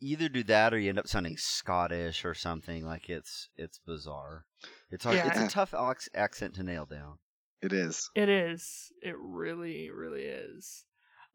either, 0.00 0.28
do 0.28 0.42
that 0.44 0.74
or 0.74 0.78
you 0.78 0.88
end 0.88 0.98
up 0.98 1.08
sounding 1.08 1.36
Scottish 1.36 2.24
or 2.24 2.34
something 2.34 2.84
like 2.84 3.08
it's 3.08 3.48
it's 3.56 3.80
bizarre 3.86 4.44
it's 4.90 5.04
hard, 5.04 5.18
it's 5.24 5.40
a 5.40 5.48
tough 5.48 5.74
ac- 5.74 6.10
accent 6.14 6.54
to 6.54 6.62
nail 6.62 6.86
down 6.86 7.18
it 7.62 7.72
is 7.72 8.10
It 8.14 8.28
is. 8.28 8.92
It 9.02 9.14
really, 9.18 9.90
really 9.90 10.22
is. 10.22 10.84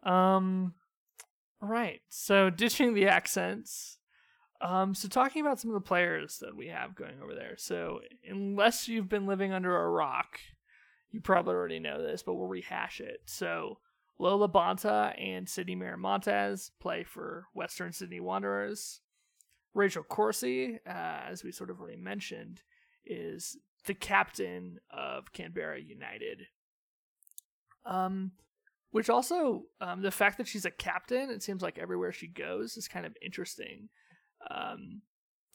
Um, 0.04 0.74
right. 1.62 2.02
So 2.10 2.50
ditching 2.50 2.94
the 2.94 3.08
accents. 3.08 4.00
Um, 4.62 4.96
so 4.96 5.08
talking 5.08 5.42
about 5.42 5.60
some 5.60 5.70
of 5.70 5.76
the 5.76 5.88
players 5.88 6.40
that 6.40 6.56
we 6.56 6.68
have 6.68 6.96
going 6.96 7.22
over 7.22 7.36
there. 7.36 7.56
So 7.58 8.00
unless 8.28 8.88
you've 8.88 9.10
been 9.10 9.28
living 9.28 9.54
under 9.54 9.76
a 9.76 9.90
rock, 9.90 10.40
you 11.12 11.22
probably 11.22 11.54
already 11.54 11.80
know 11.80 12.02
this, 12.02 12.24
but 12.24 12.34
we'll 12.36 12.48
rehash 12.48 13.02
it. 13.02 13.20
So 13.26 13.78
Lo 14.18 14.48
LaBonta 14.48 15.14
and 15.22 15.48
Sydney 15.48 15.76
Miramontes 15.76 16.72
play 16.80 17.04
for 17.04 17.48
Western 17.54 17.92
Sydney 17.92 18.20
Wanderers. 18.20 19.02
Rachel 19.74 20.04
Corsie, 20.04 20.80
uh, 20.88 21.30
as 21.30 21.44
we 21.44 21.52
sort 21.52 21.70
of 21.70 21.80
already 21.82 21.98
mentioned, 21.98 22.62
is 23.06 23.58
the 23.86 23.94
captain 23.94 24.80
of 24.90 25.34
Canberra 25.34 25.80
United. 25.82 26.48
Um, 27.86 28.32
which 28.92 29.10
also 29.10 29.64
um, 29.82 30.02
the 30.02 30.12
fact 30.12 30.38
that 30.38 30.48
she's 30.48 30.66
a 30.66 30.72
captain, 30.72 31.30
it 31.30 31.44
seems 31.44 31.62
like 31.62 31.78
everywhere 31.78 32.14
she 32.14 32.28
goes 32.28 32.78
is 32.78 32.88
kind 32.88 33.06
of 33.06 33.18
interesting. 33.22 33.90
Um, 34.50 35.02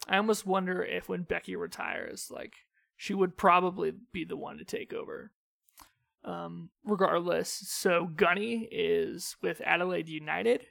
I 0.07 0.19
almost 0.19 0.47
wonder 0.47 0.85
if 0.85 1.09
when 1.09 1.23
Becky 1.23 1.57
retires, 1.57 2.29
like 2.31 2.53
she 2.97 3.15
would 3.15 3.39
probably 3.39 3.93
be 4.13 4.25
the 4.25 4.37
one 4.37 4.59
to 4.59 4.65
take 4.65 4.93
over. 4.93 5.33
Um, 6.25 6.71
regardless, 6.85 7.49
so 7.49 8.07
Gunny 8.15 8.69
is 8.71 9.37
with 9.43 9.63
Adelaide 9.65 10.09
United, 10.09 10.67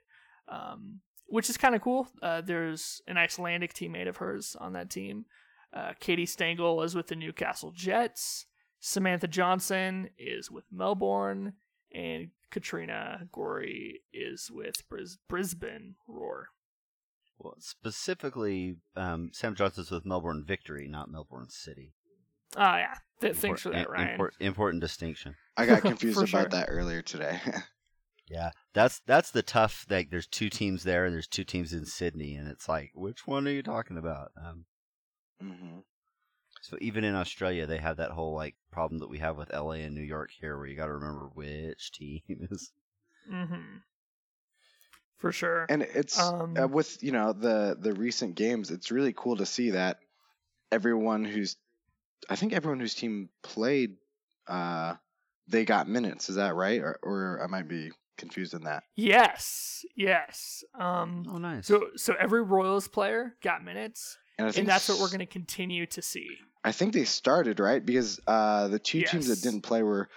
um, 0.47 0.99
which 1.27 1.49
is 1.49 1.57
kind 1.57 1.73
of 1.75 1.81
cool. 1.81 2.07
Uh, 2.21 2.41
there's 2.41 3.01
an 3.07 3.17
Icelandic 3.17 3.73
teammate 3.73 4.07
of 4.07 4.17
hers 4.17 4.55
on 4.59 4.73
that 4.73 4.89
team. 4.89 5.25
Uh, 5.73 5.93
Katie 5.99 6.25
Stengel 6.27 6.83
is 6.83 6.95
with 6.95 7.07
the 7.07 7.15
Newcastle 7.15 7.71
Jets. 7.71 8.45
Samantha 8.79 9.27
Johnson 9.27 10.09
is 10.17 10.49
with 10.51 10.65
Melbourne, 10.71 11.53
and 11.93 12.29
Katrina 12.51 13.27
Gorry 13.31 14.01
is 14.13 14.49
with 14.51 14.87
Bris- 14.89 15.17
Brisbane 15.27 15.95
Roar. 16.07 16.49
well 17.37 17.55
specifically 17.59 18.77
um, 18.95 19.29
Sam 19.33 19.55
Johnson's 19.55 19.91
with 19.91 20.05
Melbourne 20.05 20.43
Victory 20.47 20.87
not 20.87 21.11
Melbourne 21.11 21.49
City 21.49 21.93
Ah, 22.55 22.77
yeah. 22.77 22.95
Th- 23.21 23.35
thanks 23.35 23.61
for 23.61 23.69
that, 23.69 23.89
Ryan. 23.89 24.11
import- 24.11 24.33
important 24.39 24.81
distinction 24.81 25.35
i 25.57 25.65
got 25.65 25.81
confused 25.85 26.17
about 26.21 26.29
sure. 26.29 26.49
that 26.49 26.67
earlier 26.69 27.01
today 27.01 27.39
Yeah, 28.29 28.51
that's 28.73 29.01
that's 29.07 29.31
the 29.31 29.41
tough. 29.41 29.87
Like, 29.89 30.11
there's 30.11 30.27
two 30.27 30.49
teams 30.51 30.83
there, 30.83 31.05
and 31.05 31.13
there's 31.13 31.27
two 31.27 31.43
teams 31.43 31.73
in 31.73 31.85
Sydney, 31.85 32.35
and 32.35 32.47
it's 32.47 32.69
like, 32.69 32.91
which 32.93 33.25
one 33.25 33.47
are 33.47 33.51
you 33.51 33.63
talking 33.63 33.97
about? 33.97 34.31
Um, 34.39 34.65
hmm 35.41 35.79
so 36.61 36.77
even 36.79 37.03
in 37.03 37.15
Australia, 37.15 37.65
they 37.65 37.77
have 37.79 37.97
that 37.97 38.11
whole 38.11 38.35
like 38.35 38.55
problem 38.71 38.99
that 38.99 39.09
we 39.09 39.17
have 39.19 39.35
with 39.37 39.51
LA 39.51 39.81
and 39.85 39.95
New 39.95 40.03
York 40.03 40.29
here, 40.39 40.57
where 40.57 40.67
you 40.67 40.75
got 40.75 40.85
to 40.85 40.93
remember 40.93 41.29
which 41.33 41.91
team 41.93 42.21
is. 42.27 42.71
hmm 43.27 43.77
for 45.17 45.31
sure. 45.31 45.65
And 45.69 45.81
it's 45.81 46.19
Um, 46.19 46.55
uh, 46.55 46.67
with 46.67 47.01
you 47.01 47.11
know 47.11 47.33
the 47.33 47.75
the 47.79 47.93
recent 47.93 48.35
games. 48.35 48.69
It's 48.71 48.91
really 48.91 49.13
cool 49.15 49.37
to 49.37 49.45
see 49.45 49.71
that 49.71 49.97
everyone 50.71 51.25
who's, 51.25 51.57
I 52.29 52.35
think 52.35 52.53
everyone 52.53 52.79
whose 52.79 52.95
team 52.95 53.29
played, 53.43 53.97
uh, 54.47 54.95
they 55.47 55.65
got 55.65 55.87
minutes. 55.87 56.29
Is 56.29 56.35
that 56.35 56.55
right? 56.55 56.79
Or 56.81 56.99
or 57.03 57.41
I 57.43 57.47
might 57.47 57.67
be 57.67 57.91
confused 58.17 58.53
in 58.53 58.63
that. 58.63 58.83
yes, 58.95 59.85
yes. 59.95 60.63
Um, 60.77 61.25
Oh, 61.29 61.37
nice. 61.37 61.65
so 61.67 61.87
so 61.95 62.15
every 62.19 62.41
Royals 62.41 62.87
player 62.87 63.35
got 63.41 63.63
minutes, 63.63 64.17
And 64.37 64.47
I 64.47 64.51
and 64.59 64.67
that's 64.67 64.89
what 64.89 64.99
we're 64.99 65.07
going 65.07 65.19
to 65.19 65.25
continue 65.25 65.85
to 65.87 66.01
see. 66.01 66.27
I 66.63 66.73
think 66.73 66.93
they 66.93 67.05
started 67.05 67.59
right 67.61 67.83
because 67.85 68.19
uh, 68.27 68.67
the 68.67 68.79
two 68.79 69.03
teams 69.03 69.27
that 69.27 69.41
didn't 69.41 69.61
play 69.61 69.81
were 69.83 70.09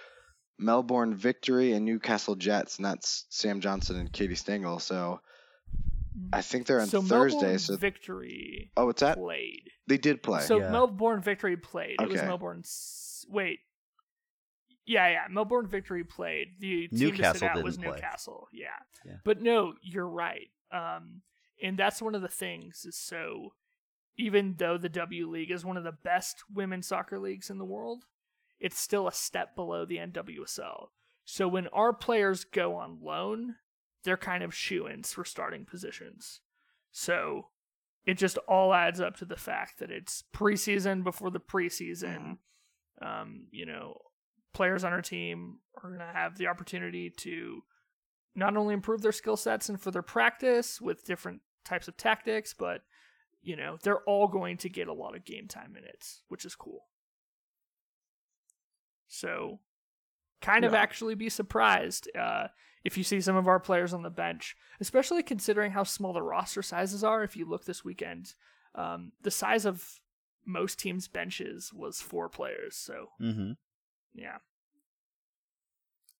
Melbourne 0.59 1.15
Victory 1.15 1.71
and 1.71 1.85
Newcastle 1.85 2.35
Jets, 2.35 2.75
and 2.77 2.85
that's 2.85 3.25
Sam 3.29 3.61
Johnson 3.61 3.95
and 3.97 4.11
Katie 4.11 4.35
Stengel. 4.35 4.79
So 4.79 5.21
I 6.31 6.41
think 6.41 6.67
they're 6.67 6.79
on 6.79 6.87
Thursday. 6.87 7.07
so 7.07 7.15
Thursday. 7.15 7.39
Melbourne 7.41 7.59
So 7.59 7.77
Victory 7.77 8.71
oh, 8.77 8.85
what's 8.85 9.01
that? 9.01 9.17
played. 9.17 9.69
They 9.87 9.97
did 9.97 10.23
play. 10.23 10.41
So 10.41 10.59
Yeah. 10.59 10.71
Melbourne 10.71 11.21
Victory 11.21 11.57
played. 11.57 11.95
Okay. 11.99 12.05
It 12.05 12.09
was 12.09 12.19
Okay. 12.19 12.27
Melbourne. 12.27 12.63
Wait. 13.29 13.59
Yeah, 14.85 15.09
yeah. 15.09 15.25
Melbourne 15.29 15.67
Victory 15.67 16.03
played. 16.03 16.55
The 16.59 16.87
team 16.87 16.89
to 16.89 16.97
sit 16.97 17.11
Newcastle 17.13 17.47
out 17.47 17.63
was 17.63 17.77
didn't 17.77 17.89
play. 17.91 17.95
Newcastle. 17.97 18.47
Yeah. 18.51 18.67
Yeah. 19.05 19.13
But 19.23 19.41
no, 19.41 19.73
you're 19.81 20.07
right. 20.09 20.49
Um, 20.71 21.21
and 21.61 21.77
that's 21.77 22.01
one 22.01 22.15
of 22.15 22.21
the 22.21 22.27
things 22.27 22.85
is 22.85 22.97
so 22.97 23.53
even 24.17 24.55
though 24.57 24.77
the 24.77 24.89
W 24.89 25.29
League 25.29 25.51
is 25.51 25.65
one 25.65 25.77
of 25.77 25.83
the 25.83 25.91
best 26.03 26.43
women's 26.53 26.87
soccer 26.87 27.19
leagues 27.19 27.49
in 27.49 27.57
the 27.57 27.65
world, 27.65 28.03
it's 28.59 28.77
still 28.79 29.07
a 29.07 29.11
step 29.13 29.55
below 29.55 29.85
the 29.85 29.97
NWSL. 29.97 30.87
So 31.25 31.47
when 31.47 31.67
our 31.67 31.93
players 31.93 32.43
go 32.43 32.75
on 32.75 32.99
loan, 33.01 33.55
they're 34.03 34.17
kind 34.17 34.43
of 34.43 34.53
shoe-ins 34.53 35.13
for 35.13 35.25
starting 35.25 35.65
positions. 35.65 36.41
So 36.91 37.47
it 38.05 38.17
just 38.17 38.37
all 38.47 38.73
adds 38.73 38.99
up 38.99 39.17
to 39.17 39.25
the 39.25 39.37
fact 39.37 39.79
that 39.79 39.91
it's 39.91 40.23
preseason 40.33 41.03
before 41.03 41.31
the 41.31 41.39
preseason. 41.39 42.37
Um, 43.01 43.47
you 43.51 43.65
know, 43.65 43.97
players 44.53 44.83
on 44.83 44.93
our 44.93 45.01
team 45.01 45.59
are 45.81 45.89
going 45.89 45.99
to 45.99 46.05
have 46.05 46.37
the 46.37 46.47
opportunity 46.47 47.09
to 47.09 47.63
not 48.35 48.57
only 48.57 48.73
improve 48.73 49.01
their 49.01 49.11
skill 49.11 49.37
sets 49.37 49.69
and 49.69 49.79
for 49.79 49.91
their 49.91 50.01
practice 50.01 50.81
with 50.81 51.05
different 51.05 51.41
types 51.65 51.87
of 51.87 51.97
tactics, 51.97 52.53
but 52.53 52.81
you 53.41 53.57
know, 53.57 53.77
they're 53.83 54.01
all 54.03 54.27
going 54.27 54.57
to 54.57 54.69
get 54.69 54.87
a 54.87 54.93
lot 54.93 55.15
of 55.15 55.25
game 55.25 55.47
time 55.47 55.73
minutes, 55.73 56.21
which 56.29 56.45
is 56.45 56.55
cool. 56.55 56.85
So, 59.07 59.59
kind 60.41 60.65
of 60.65 60.73
actually 60.73 61.15
be 61.15 61.29
surprised 61.29 62.09
uh, 62.17 62.47
if 62.83 62.97
you 62.97 63.03
see 63.03 63.21
some 63.21 63.35
of 63.35 63.47
our 63.47 63.59
players 63.59 63.93
on 63.93 64.03
the 64.03 64.09
bench, 64.09 64.55
especially 64.79 65.23
considering 65.23 65.71
how 65.71 65.83
small 65.83 66.13
the 66.13 66.21
roster 66.21 66.61
sizes 66.61 67.03
are. 67.03 67.23
If 67.23 67.37
you 67.37 67.45
look 67.45 67.65
this 67.65 67.85
weekend, 67.85 68.33
um, 68.75 69.13
the 69.21 69.31
size 69.31 69.65
of 69.65 69.99
most 70.45 70.79
teams' 70.79 71.07
benches 71.07 71.71
was 71.73 72.01
four 72.01 72.27
players. 72.29 72.75
So, 72.75 73.09
mm-hmm. 73.21 73.51
yeah. 74.13 74.37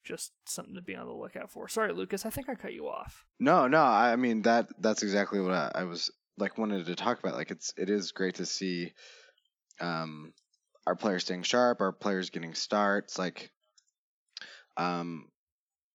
Just 0.04 0.34
something 0.46 0.76
to 0.76 0.82
be 0.82 0.96
on 0.96 1.08
the 1.08 1.14
lookout 1.14 1.50
for. 1.50 1.68
Sorry, 1.68 1.94
Lucas, 1.94 2.26
I 2.26 2.30
think 2.30 2.50
I 2.50 2.56
cut 2.56 2.74
you 2.74 2.88
off. 2.88 3.26
No, 3.40 3.68
no. 3.68 3.82
I 3.82 4.16
mean 4.18 4.42
that 4.42 4.68
that's 4.80 5.02
exactly 5.02 5.40
what 5.40 5.54
I, 5.54 5.72
I 5.76 5.84
was 5.86 6.12
like 6.38 6.58
wanted 6.58 6.86
to 6.86 6.96
talk 6.96 7.20
about. 7.20 7.36
Like 7.36 7.52
it's 7.52 7.74
it 7.78 7.90
is 7.90 8.12
great 8.12 8.36
to 8.36 8.46
see 8.46 8.92
um 9.80 10.34
our 10.86 10.98
players 10.98 11.24
staying 11.24 11.44
sharp, 11.44 11.80
our 11.80 11.94
players 11.94 12.32
getting 12.32 12.54
starts. 12.54 13.18
Like 13.18 13.50
um 14.76 15.30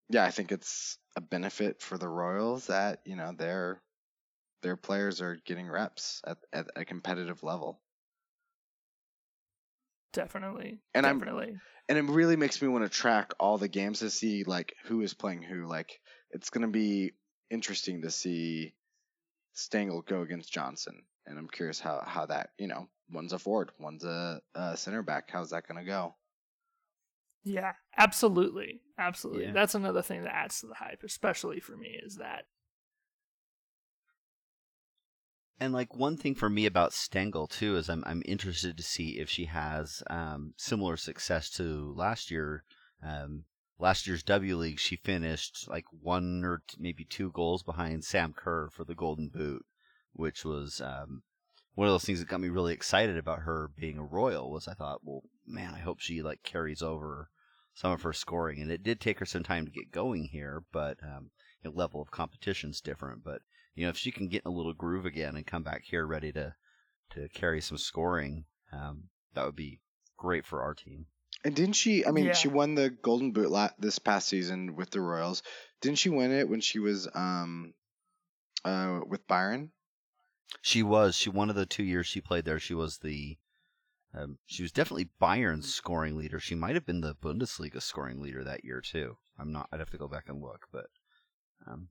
yeah, 0.09 0.25
I 0.25 0.31
think 0.31 0.53
it's 0.53 0.99
a 1.17 1.21
benefit 1.21 1.83
for 1.83 1.99
the 1.99 2.09
Royals 2.09 2.67
that, 2.67 3.01
you 3.05 3.17
know, 3.17 3.33
their 3.33 3.83
their 4.63 4.77
players 4.77 5.21
are 5.21 5.37
getting 5.47 5.69
reps 5.69 6.21
at, 6.27 6.39
at 6.53 6.67
a 6.75 6.85
competitive 6.85 7.43
level. 7.43 7.81
Definitely. 10.13 10.81
And 10.95 11.07
I'm- 11.07 11.19
definitely. 11.19 11.57
and 11.89 11.99
it 11.99 12.03
really 12.03 12.37
makes 12.37 12.61
me 12.61 12.69
want 12.69 12.85
to 12.85 12.89
track 12.91 13.33
all 13.39 13.59
the 13.59 13.69
games 13.69 14.01
to 14.01 14.11
see 14.11 14.45
like 14.45 14.75
who 14.85 15.03
is 15.03 15.15
playing 15.15 15.43
who. 15.43 15.67
Like 15.67 16.01
it's 16.31 16.51
gonna 16.51 16.69
be 16.69 17.13
interesting 17.51 18.03
to 18.03 18.11
see 18.11 18.75
Stengel 19.53 20.03
go 20.03 20.23
against 20.23 20.53
Johnson, 20.53 21.03
and 21.27 21.39
I'm 21.39 21.49
curious 21.49 21.79
how 21.79 22.03
how 22.05 22.27
that 22.27 22.51
you 22.59 22.67
know 22.67 22.89
one's 23.11 23.33
a 23.33 23.39
forward, 23.39 23.71
one's 23.79 24.05
a, 24.05 24.41
a 24.55 24.77
center 24.77 25.03
back. 25.03 25.31
How's 25.31 25.51
that 25.51 25.67
gonna 25.67 25.85
go? 25.85 26.15
Yeah, 27.45 27.73
absolutely. 27.97 28.83
Absolutely. 28.99 29.47
Yeah. 29.47 29.53
That's 29.53 29.75
another 29.75 30.03
thing 30.03 30.23
that 30.25 30.35
adds 30.35 30.61
to 30.61 30.67
the 30.67 30.75
hype, 30.75 31.03
especially 31.05 31.61
for 31.61 31.77
me, 31.77 31.99
is 32.03 32.17
that 32.17 32.45
And 35.61 35.73
like 35.73 35.95
one 35.95 36.17
thing 36.17 36.35
for 36.35 36.49
me 36.49 36.67
about 36.67 36.93
Stengel 36.93 37.49
too 37.49 37.77
is 37.77 37.89
I'm 37.89 38.05
I'm 38.07 38.23
interested 38.25 38.77
to 38.77 38.83
see 38.83 39.19
if 39.19 39.29
she 39.29 39.47
has 39.47 40.03
um, 40.09 40.55
similar 40.57 40.97
success 40.97 41.51
to 41.51 41.93
last 41.97 42.31
year. 42.31 42.65
Um, 43.03 43.45
last 43.79 44.07
year's 44.07 44.23
W 44.23 44.57
League, 44.57 44.79
she 44.79 44.97
finished 44.97 45.67
like 45.69 45.85
one 45.91 46.45
or 46.45 46.63
t- 46.69 46.77
maybe 46.79 47.05
two 47.05 47.33
goals 47.33 47.63
behind 47.63 48.05
Sam 48.05 48.33
Kerr 48.33 48.69
for 48.71 48.85
the 48.85 48.95
Golden 48.95 49.29
Boot, 49.29 49.65
which 50.13 50.45
was 50.45 50.81
um, 50.81 51.23
one 51.79 51.87
of 51.87 51.95
those 51.95 52.05
things 52.05 52.19
that 52.19 52.27
got 52.27 52.41
me 52.41 52.49
really 52.49 52.73
excited 52.73 53.17
about 53.17 53.43
her 53.43 53.71
being 53.79 53.99
a 53.99 54.03
Royal. 54.03 54.51
Was 54.51 54.67
I 54.67 54.75
thought, 54.75 54.99
well, 55.05 55.23
man, 55.47 55.75
I 55.75 55.79
hope 55.79 56.01
she 56.01 56.23
like 56.23 56.43
carries 56.43 56.83
over 56.83 57.31
some 57.73 57.93
of 57.93 58.03
her 58.03 58.13
scoring, 58.13 58.61
and 58.61 58.69
it 58.73 58.83
did 58.83 59.01
take 59.01 59.21
her 59.21 59.25
some 59.25 59.45
time 59.45 59.65
to 59.65 59.71
get 59.71 59.93
going 59.93 60.25
here, 60.25 60.65
but 60.73 60.99
um, 61.05 61.31
the 61.63 61.71
level 61.71 62.03
of 62.03 62.11
competition's 62.11 62.81
different, 62.81 63.23
but 63.23 63.43
you 63.77 63.85
know, 63.85 63.91
if 63.91 63.97
she 63.97 64.11
can 64.11 64.27
get 64.27 64.43
in 64.45 64.51
a 64.51 64.55
little 64.57 64.73
groove 64.73 65.07
again 65.07 65.37
and 65.37 65.47
come 65.47 65.63
back 65.63 65.85
here 65.85 66.05
ready 66.05 66.33
to 66.33 66.53
to 67.11 67.29
carry 67.29 67.61
some 67.61 67.79
scoring, 67.79 68.45
um, 68.73 69.05
that 69.35 69.45
would 69.47 69.55
be 69.55 69.79
great 70.17 70.45
for 70.45 70.61
our 70.63 70.75
team. 70.75 71.07
And 71.45 71.55
didn't 71.55 71.77
she? 71.77 72.05
I 72.05 72.11
mean, 72.11 72.25
Yeah. 72.25 72.33
she 72.33 72.49
won 72.49 72.75
the 72.75 72.91
Golden 72.91 73.31
Boot 73.31 73.53
la- 73.53 73.71
this 73.79 74.01
past 74.01 74.29
season 74.29 74.75
with 74.75 74.91
the 74.91 75.01
Royals. 75.01 75.45
Didn't 75.81 75.99
she 75.99 76.09
win 76.09 76.33
it 76.33 76.49
when 76.49 76.61
she 76.61 76.81
was 76.81 77.07
um 77.15 77.73
uh 78.65 78.99
with 79.07 79.29
Bayern? 79.29 79.71
She 80.63 80.83
was 80.83 81.15
she 81.15 81.31
one 81.31 81.51
of 81.51 81.57
the 81.57 81.67
two 81.67 81.85
years 81.85 82.07
she 82.07 82.21
played 82.21 82.45
there. 82.45 82.59
She 82.59 82.75
was 82.75 82.99
the 82.99 83.37
um, 84.15 84.39
she 84.47 84.63
was 84.63 84.73
definitely 84.73 85.11
Bayern's 85.21 85.73
scoring 85.73 86.17
leader. 86.17 86.41
She 86.41 86.55
might 86.55 86.75
have 86.75 86.87
been 86.87 87.03
the 87.03 87.15
Bundesliga 87.15 87.83
scoring 87.83 88.21
leader 88.21 88.43
that 88.45 88.65
year 88.65 88.81
too. 88.81 89.17
I'm 89.39 89.53
not. 89.53 89.69
I'd 89.73 89.81
have 89.81 89.91
to 89.91 89.99
go 89.99 90.09
back 90.09 90.29
and 90.29 90.43
look, 90.43 90.67
but 90.73 90.87
um, 91.67 91.89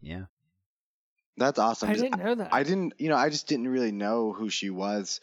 yeah. 0.00 0.24
That's 1.36 1.58
awesome. 1.58 1.88
I 1.88 1.94
didn't 1.94 2.22
know 2.22 2.34
that. 2.34 2.52
I 2.52 2.62
didn't, 2.62 2.94
you 2.98 3.08
know, 3.08 3.16
I 3.16 3.30
just 3.30 3.46
didn't 3.46 3.68
really 3.68 3.92
know 3.92 4.32
who 4.32 4.50
she 4.50 4.68
was 4.68 5.20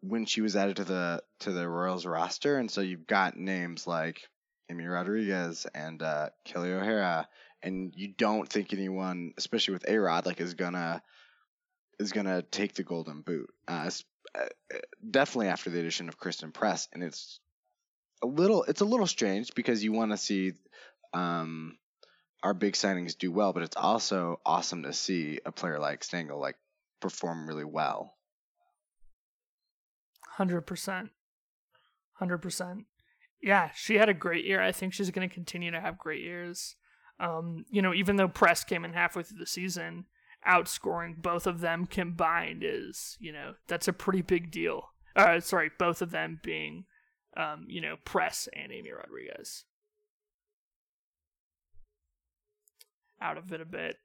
when 0.00 0.24
she 0.24 0.40
was 0.40 0.54
added 0.54 0.76
to 0.76 0.84
the 0.84 1.22
to 1.40 1.52
the 1.52 1.68
Royals 1.68 2.06
roster, 2.06 2.56
and 2.58 2.70
so 2.70 2.80
you've 2.80 3.06
got 3.06 3.36
names 3.36 3.86
like 3.86 4.28
Amy 4.70 4.84
Rodriguez 4.84 5.66
and 5.74 6.00
uh, 6.00 6.30
Kelly 6.44 6.72
O'Hara, 6.72 7.28
and 7.62 7.92
you 7.96 8.14
don't 8.16 8.48
think 8.48 8.72
anyone, 8.72 9.32
especially 9.36 9.74
with 9.74 9.88
A 9.88 9.98
Rod, 9.98 10.26
like 10.26 10.40
is 10.40 10.54
gonna 10.54 11.02
is 12.00 12.12
gonna 12.12 12.42
take 12.42 12.74
the 12.74 12.82
Golden 12.82 13.20
Boot. 13.22 13.50
Uh, 13.68 13.90
uh, 14.34 14.44
definitely 15.08 15.48
after 15.48 15.70
the 15.70 15.78
addition 15.78 16.08
of 16.08 16.18
Christen 16.18 16.52
Press, 16.52 16.88
and 16.92 17.02
it's 17.02 17.40
a 18.22 18.26
little 18.26 18.64
it's 18.64 18.80
a 18.80 18.86
little 18.86 19.06
strange 19.06 19.54
because 19.54 19.84
you 19.84 19.92
want 19.92 20.10
to 20.10 20.16
see 20.16 20.52
um 21.12 21.76
our 22.42 22.54
big 22.54 22.74
signings 22.74 23.16
do 23.16 23.30
well, 23.30 23.52
but 23.52 23.62
it's 23.62 23.76
also 23.76 24.40
awesome 24.46 24.84
to 24.84 24.92
see 24.92 25.40
a 25.44 25.52
player 25.52 25.78
like 25.78 26.02
Stengel 26.02 26.40
like 26.40 26.56
perform 27.00 27.46
really 27.46 27.64
well. 27.64 28.14
Hundred 30.36 30.62
percent. 30.62 31.10
Hundred 32.14 32.38
percent. 32.38 32.86
Yeah, 33.42 33.70
she 33.74 33.96
had 33.96 34.08
a 34.08 34.14
great 34.14 34.44
year. 34.44 34.60
I 34.60 34.72
think 34.72 34.92
she's 34.92 35.10
going 35.10 35.28
to 35.28 35.34
continue 35.34 35.70
to 35.70 35.80
have 35.80 35.98
great 35.98 36.22
years. 36.22 36.76
Um, 37.18 37.64
you 37.70 37.82
know, 37.82 37.94
even 37.94 38.16
though 38.16 38.28
Press 38.28 38.64
came 38.64 38.84
in 38.84 38.92
halfway 38.92 39.22
through 39.22 39.38
the 39.38 39.46
season, 39.46 40.06
outscoring 40.48 41.20
both 41.20 41.46
of 41.46 41.60
them 41.60 41.86
combined 41.86 42.62
is, 42.64 43.16
you 43.20 43.32
know, 43.32 43.54
that's 43.68 43.88
a 43.88 43.92
pretty 43.92 44.22
big 44.22 44.50
deal. 44.50 44.90
Uh, 45.16 45.40
sorry, 45.40 45.70
both 45.78 46.02
of 46.02 46.10
them 46.10 46.40
being, 46.42 46.84
um, 47.36 47.66
you 47.68 47.80
know, 47.80 47.96
Press 48.04 48.48
and 48.54 48.72
Amy 48.72 48.90
Rodriguez. 48.92 49.64
Out 53.20 53.36
of 53.36 53.52
it 53.52 53.60
a 53.60 53.66
bit. 53.66 53.96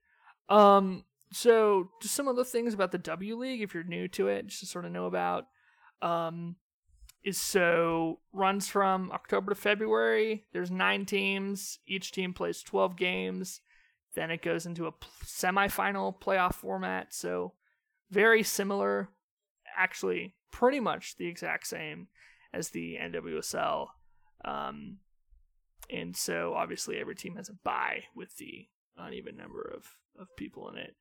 Um, 0.50 1.06
so 1.32 1.90
just 2.02 2.16
some 2.16 2.28
other 2.28 2.44
things 2.44 2.74
about 2.74 2.92
the 2.92 2.98
W 2.98 3.38
League, 3.38 3.62
if 3.62 3.74
you're 3.74 3.84
new 3.84 4.08
to 4.10 4.28
it, 4.28 4.48
just 4.48 4.60
to 4.62 4.66
sort 4.66 4.86
of 4.86 4.92
know 4.92 5.06
about. 5.06 5.46
Um, 6.02 6.58
is 7.24 7.40
so 7.40 8.20
runs 8.32 8.68
from 8.68 9.12
October 9.12 9.54
to 9.54 9.60
February. 9.60 10.46
There's 10.54 10.70
nine 10.70 11.06
teams. 11.06 11.80
Each 11.88 12.12
team 12.12 12.34
plays 12.34 12.62
12 12.62 12.96
games. 12.96 13.62
Then 14.16 14.32
it 14.32 14.42
goes 14.42 14.66
into 14.66 14.88
a 14.88 14.94
semifinal 15.24 16.20
playoff 16.20 16.56
format. 16.56 17.14
So 17.14 17.54
very 18.10 18.44
similar, 18.44 19.10
actually, 19.78 20.36
pretty 20.52 20.80
much 20.80 21.18
the 21.18 21.28
exact 21.28 21.68
same 21.68 22.08
as 22.54 22.70
the 22.70 22.98
NWSL. 23.02 23.88
Um, 24.44 25.00
and 25.90 26.16
so 26.16 26.54
obviously 26.56 26.98
every 26.98 27.16
team 27.16 27.36
has 27.36 27.50
a 27.50 27.54
bye 27.64 28.04
with 28.16 28.38
the 28.38 28.68
uneven 28.98 29.36
number 29.36 29.72
of 29.76 29.86
of 30.18 30.36
people 30.38 30.70
in 30.70 30.78
it. 30.78 30.96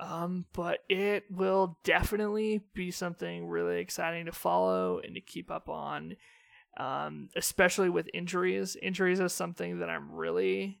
Um, 0.00 0.46
but 0.52 0.80
it 0.88 1.24
will 1.30 1.78
definitely 1.82 2.62
be 2.74 2.90
something 2.90 3.46
really 3.46 3.80
exciting 3.80 4.26
to 4.26 4.32
follow 4.32 5.00
and 5.02 5.14
to 5.16 5.20
keep 5.20 5.50
up 5.50 5.68
on, 5.68 6.16
um, 6.78 7.28
especially 7.34 7.90
with 7.90 8.08
injuries. 8.14 8.76
Injuries 8.80 9.18
is 9.18 9.32
something 9.32 9.80
that 9.80 9.90
I'm 9.90 10.12
really 10.12 10.78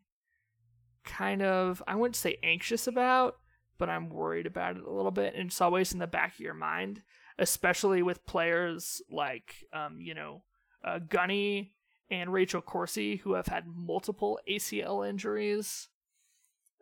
kind 1.04 1.42
of, 1.42 1.82
I 1.86 1.94
wouldn't 1.94 2.16
say 2.16 2.38
anxious 2.42 2.86
about, 2.86 3.36
but 3.78 3.88
I'm 3.88 4.10
worried 4.10 4.46
about 4.46 4.76
it 4.76 4.82
a 4.82 4.90
little 4.90 5.10
bit. 5.10 5.34
And 5.34 5.48
it's 5.48 5.60
always 5.60 5.92
in 5.92 5.98
the 5.98 6.06
back 6.06 6.34
of 6.34 6.40
your 6.40 6.54
mind, 6.54 7.02
especially 7.38 8.02
with 8.02 8.26
players 8.26 9.00
like, 9.10 9.54
um, 9.72 10.00
you 10.00 10.14
know, 10.14 10.42
uh, 10.84 10.98
Gunny 10.98 11.72
and 12.10 12.32
Rachel 12.32 12.62
Corsie, 12.62 13.20
who 13.20 13.34
have 13.34 13.46
had 13.46 13.64
multiple 13.66 14.38
ACL 14.48 15.08
injuries. 15.08 15.88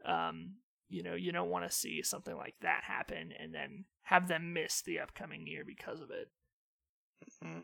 Um, 0.05 0.57
you 0.89 1.03
know, 1.03 1.15
you 1.15 1.33
don't 1.33 1.51
want 1.51 1.69
to 1.69 1.77
see 1.77 2.03
something 2.03 2.37
like 2.37 2.55
that 2.63 2.85
happen 2.85 3.33
and 3.39 3.55
then 3.55 3.85
have 4.03 4.29
them 4.29 4.53
miss 4.53 4.83
the 4.83 5.01
upcoming 5.01 5.47
year 5.47 5.65
because 5.67 6.01
of 6.01 6.11
it. 6.11 6.29
Mm-hmm. 7.45 7.61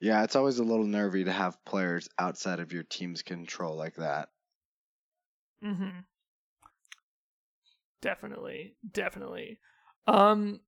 Yeah, 0.00 0.22
it's 0.24 0.36
always 0.36 0.58
a 0.58 0.64
little 0.64 0.84
nervy 0.84 1.24
to 1.24 1.32
have 1.32 1.64
players 1.64 2.08
outside 2.18 2.60
of 2.60 2.72
your 2.72 2.82
team's 2.82 3.22
control 3.22 3.76
like 3.76 3.94
that. 3.96 4.28
Mhm. 5.62 6.04
Definitely, 8.02 8.76
definitely. 8.92 9.58
Um 10.06 10.60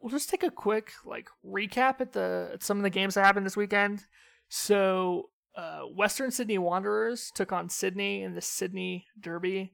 we'll 0.00 0.10
just 0.10 0.30
take 0.30 0.42
a 0.42 0.50
quick 0.50 0.92
like 1.04 1.28
recap 1.44 2.00
at 2.00 2.12
the 2.12 2.50
at 2.54 2.62
some 2.62 2.78
of 2.78 2.82
the 2.82 2.90
games 2.90 3.14
that 3.14 3.24
happened 3.24 3.44
this 3.44 3.56
weekend. 3.56 4.06
So 4.48 5.30
uh, 5.56 5.80
Western 5.80 6.30
Sydney 6.30 6.58
Wanderers 6.58 7.30
took 7.34 7.52
on 7.52 7.68
Sydney 7.68 8.22
in 8.22 8.34
the 8.34 8.40
Sydney 8.40 9.06
Derby. 9.18 9.72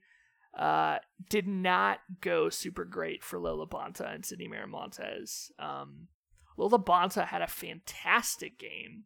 Uh, 0.59 0.99
did 1.29 1.47
not 1.47 1.99
go 2.23 2.49
super 2.49 2.85
great 2.85 3.23
for 3.23 3.39
Lo 3.39 3.65
LaBonta 3.65 4.13
and 4.15 4.25
Sydney 4.25 4.49
Miramontes. 4.49 5.51
Um, 5.59 6.09
Lo 6.57 6.69
LaBonta 6.69 7.27
had 7.27 7.43
a 7.43 7.47
fantastic 7.47 8.59
game. 8.59 9.05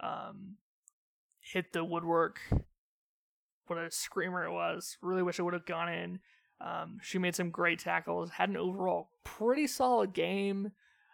Um, 0.00 0.56
hit 1.40 1.72
the 1.72 1.84
woodwork. 1.84 2.40
What 3.66 3.78
a 3.78 3.90
screamer 3.90 4.44
it 4.44 4.52
was. 4.52 4.96
Really 5.00 5.22
wish 5.22 5.38
it 5.38 5.42
would 5.42 5.54
have 5.54 5.66
gone 5.66 5.92
in. 5.92 6.18
Um, 6.60 6.98
she 7.02 7.18
made 7.18 7.34
some 7.34 7.50
great 7.50 7.78
tackles. 7.78 8.30
Had 8.30 8.48
an 8.48 8.56
overall 8.56 9.10
pretty 9.24 9.66
solid 9.66 10.12
game. 10.12 10.72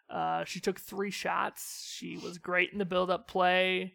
Uh, 0.08 0.44
she 0.44 0.60
took 0.60 0.80
three 0.80 1.10
shots. 1.10 1.88
She 1.96 2.16
was 2.16 2.38
great 2.38 2.72
in 2.72 2.78
the 2.78 2.84
build-up 2.84 3.28
play. 3.28 3.94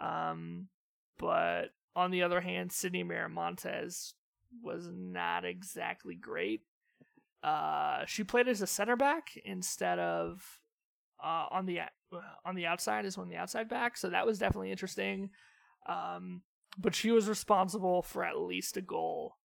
Um, 0.00 0.68
but 1.18 1.66
on 1.94 2.10
the 2.10 2.22
other 2.22 2.40
hand, 2.40 2.72
Sydney 2.72 3.04
Miramontes 3.04 4.14
was 4.62 4.88
not 4.92 5.44
exactly 5.44 6.16
great. 6.16 6.62
Uh, 7.42 8.04
she 8.06 8.24
played 8.24 8.48
as 8.48 8.62
a 8.62 8.66
center 8.66 8.96
back 8.96 9.38
instead 9.44 9.98
of 9.98 10.60
uh, 11.24 11.46
on 11.50 11.66
the 11.66 11.80
on 12.44 12.54
the 12.54 12.66
outside 12.66 13.06
is 13.06 13.16
of 13.16 13.28
the 13.28 13.36
outside 13.36 13.68
back, 13.68 13.96
so 13.96 14.10
that 14.10 14.26
was 14.26 14.38
definitely 14.38 14.70
interesting. 14.70 15.30
Um, 15.88 16.42
but 16.78 16.94
she 16.94 17.10
was 17.10 17.28
responsible 17.28 18.02
for 18.02 18.24
at 18.24 18.38
least 18.38 18.76
a 18.76 18.82
goal, 18.82 19.36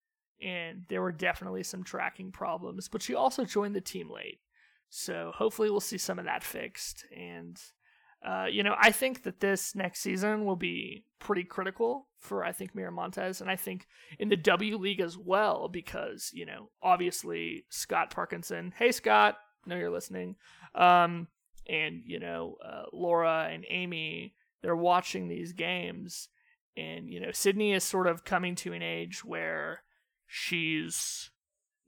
and 0.44 0.84
there 0.90 1.02
were 1.02 1.12
definitely 1.12 1.64
some 1.64 1.84
tracking 1.84 2.32
problems. 2.32 2.90
But 2.90 3.02
she 3.02 3.16
also 3.16 3.46
joined 3.46 3.76
the 3.76 3.82
team 3.82 4.10
late, 4.10 4.40
so 4.90 5.32
hopefully 5.34 5.70
we'll 5.70 5.80
see 5.80 5.98
some 5.98 6.20
of 6.20 6.26
that 6.26 6.44
fixed. 6.44 7.06
And 7.16 7.60
uh, 8.28 8.48
you 8.52 8.64
know, 8.64 8.76
I 8.78 8.92
think 8.92 9.24
that 9.24 9.40
this 9.40 9.74
next 9.74 10.02
season 10.02 10.46
will 10.46 10.58
be 10.58 11.06
pretty 11.20 11.46
critical 11.46 12.08
for 12.20 12.44
I 12.44 12.52
think 12.52 12.76
Miramontes, 12.76 13.40
and 13.40 13.50
I 13.50 13.56
think 13.56 13.88
in 14.20 14.28
the 14.28 14.36
W 14.36 14.78
League 14.78 15.00
as 15.00 15.18
well 15.18 15.70
because 15.70 16.30
you 16.34 16.46
know 16.46 16.70
obviously 16.84 17.66
Scott 17.70 18.12
Parkinson. 18.12 18.74
Hey 18.78 18.92
Scott, 18.92 19.38
know 19.66 19.78
you're 19.78 19.90
listening. 19.90 20.36
Um, 20.76 21.28
and 21.70 22.02
you 22.06 22.20
know 22.20 22.56
uh, 22.66 22.84
Laura 22.92 23.50
and 23.52 23.66
Amy, 23.70 24.34
they're 24.62 24.76
watching 24.76 25.28
these 25.28 25.54
games, 25.54 26.30
and 26.76 27.10
you 27.10 27.20
know 27.20 27.32
Sydney 27.32 27.74
is 27.74 27.84
sort 27.84 28.08
of 28.08 28.26
coming 28.26 28.56
to 28.56 28.74
an 28.74 28.82
age 28.82 29.24
where 29.24 29.84
she's 30.28 31.32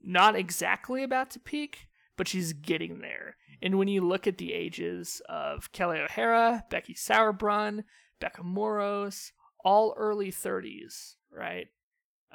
not 0.02 0.36
exactly 0.36 1.02
about 1.02 1.30
to 1.30 1.40
peak, 1.40 1.88
but 2.16 2.28
she's 2.28 2.52
getting 2.52 3.00
there. 3.00 3.36
And 3.60 3.78
when 3.78 3.88
you 3.88 4.00
look 4.06 4.26
at 4.26 4.38
the 4.38 4.52
ages 4.52 5.22
of 5.28 5.70
Kelly 5.72 5.98
O'Hara, 5.98 6.64
Becky 6.68 6.94
Sauerbrunn, 6.94 7.84
Becca 8.20 8.42
Moros, 8.42 9.32
all 9.64 9.94
early 9.96 10.32
30s, 10.32 11.14
right? 11.30 11.68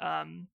Um, 0.00 0.48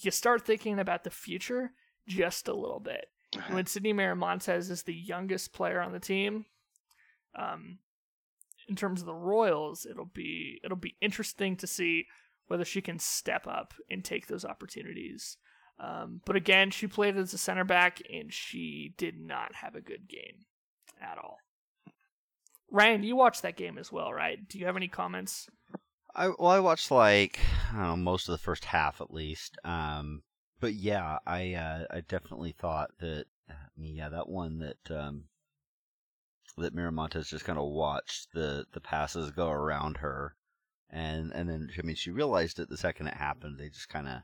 you 0.00 0.10
start 0.10 0.46
thinking 0.46 0.78
about 0.78 1.04
the 1.04 1.10
future 1.10 1.72
just 2.06 2.48
a 2.48 2.54
little 2.54 2.80
bit. 2.80 3.06
Uh-huh. 3.36 3.54
When 3.54 3.66
Sydney 3.66 3.92
Miramontes 3.92 4.70
is 4.70 4.82
the 4.82 4.94
youngest 4.94 5.52
player 5.52 5.80
on 5.80 5.92
the 5.92 6.00
team, 6.00 6.46
um, 7.36 7.78
in 8.68 8.76
terms 8.76 9.00
of 9.00 9.06
the 9.06 9.14
Royals, 9.14 9.86
it'll 9.86 10.04
be 10.04 10.60
it'll 10.64 10.76
be 10.76 10.96
interesting 11.00 11.56
to 11.56 11.66
see 11.66 12.06
whether 12.46 12.64
she 12.64 12.80
can 12.80 12.98
step 12.98 13.46
up 13.46 13.74
and 13.90 14.04
take 14.04 14.26
those 14.26 14.44
opportunities. 14.44 15.36
Um, 15.78 16.20
but 16.24 16.36
again, 16.36 16.70
she 16.70 16.86
played 16.86 17.16
as 17.16 17.34
a 17.34 17.38
center 17.38 17.64
back 17.64 18.00
and 18.12 18.32
she 18.32 18.94
did 18.96 19.18
not 19.18 19.54
have 19.56 19.74
a 19.74 19.80
good 19.80 20.08
game 20.08 20.46
at 21.00 21.18
all. 21.18 21.38
Ryan, 22.70 23.02
you 23.02 23.16
watched 23.16 23.42
that 23.42 23.56
game 23.56 23.78
as 23.78 23.90
well, 23.90 24.12
right? 24.12 24.38
Do 24.48 24.58
you 24.58 24.66
have 24.66 24.76
any 24.76 24.88
comments? 24.88 25.48
I 26.14 26.28
well, 26.28 26.50
I 26.50 26.60
watched 26.60 26.90
like 26.90 27.40
I 27.72 27.78
don't 27.78 27.86
know 27.86 27.96
most 27.96 28.28
of 28.28 28.32
the 28.32 28.38
first 28.44 28.64
half 28.64 29.00
at 29.00 29.12
least. 29.12 29.56
Um, 29.64 30.22
but 30.64 30.72
yeah, 30.72 31.18
I 31.26 31.52
uh, 31.52 31.84
I 31.90 32.00
definitely 32.00 32.52
thought 32.52 32.92
that 33.00 33.26
I 33.50 33.54
mean, 33.76 33.96
yeah 33.96 34.08
that 34.08 34.30
one 34.30 34.60
that 34.60 34.90
um, 34.90 35.24
that 36.56 36.74
Miramontes 36.74 37.28
just 37.28 37.44
kind 37.44 37.58
of 37.58 37.66
watched 37.66 38.32
the 38.32 38.64
the 38.72 38.80
passes 38.80 39.30
go 39.30 39.50
around 39.50 39.98
her, 39.98 40.36
and 40.88 41.32
and 41.32 41.50
then 41.50 41.68
I 41.78 41.82
mean 41.82 41.96
she 41.96 42.10
realized 42.10 42.58
it 42.58 42.70
the 42.70 42.78
second 42.78 43.08
it 43.08 43.14
happened. 43.14 43.58
They 43.58 43.68
just 43.68 43.90
kind 43.90 44.08
of 44.08 44.22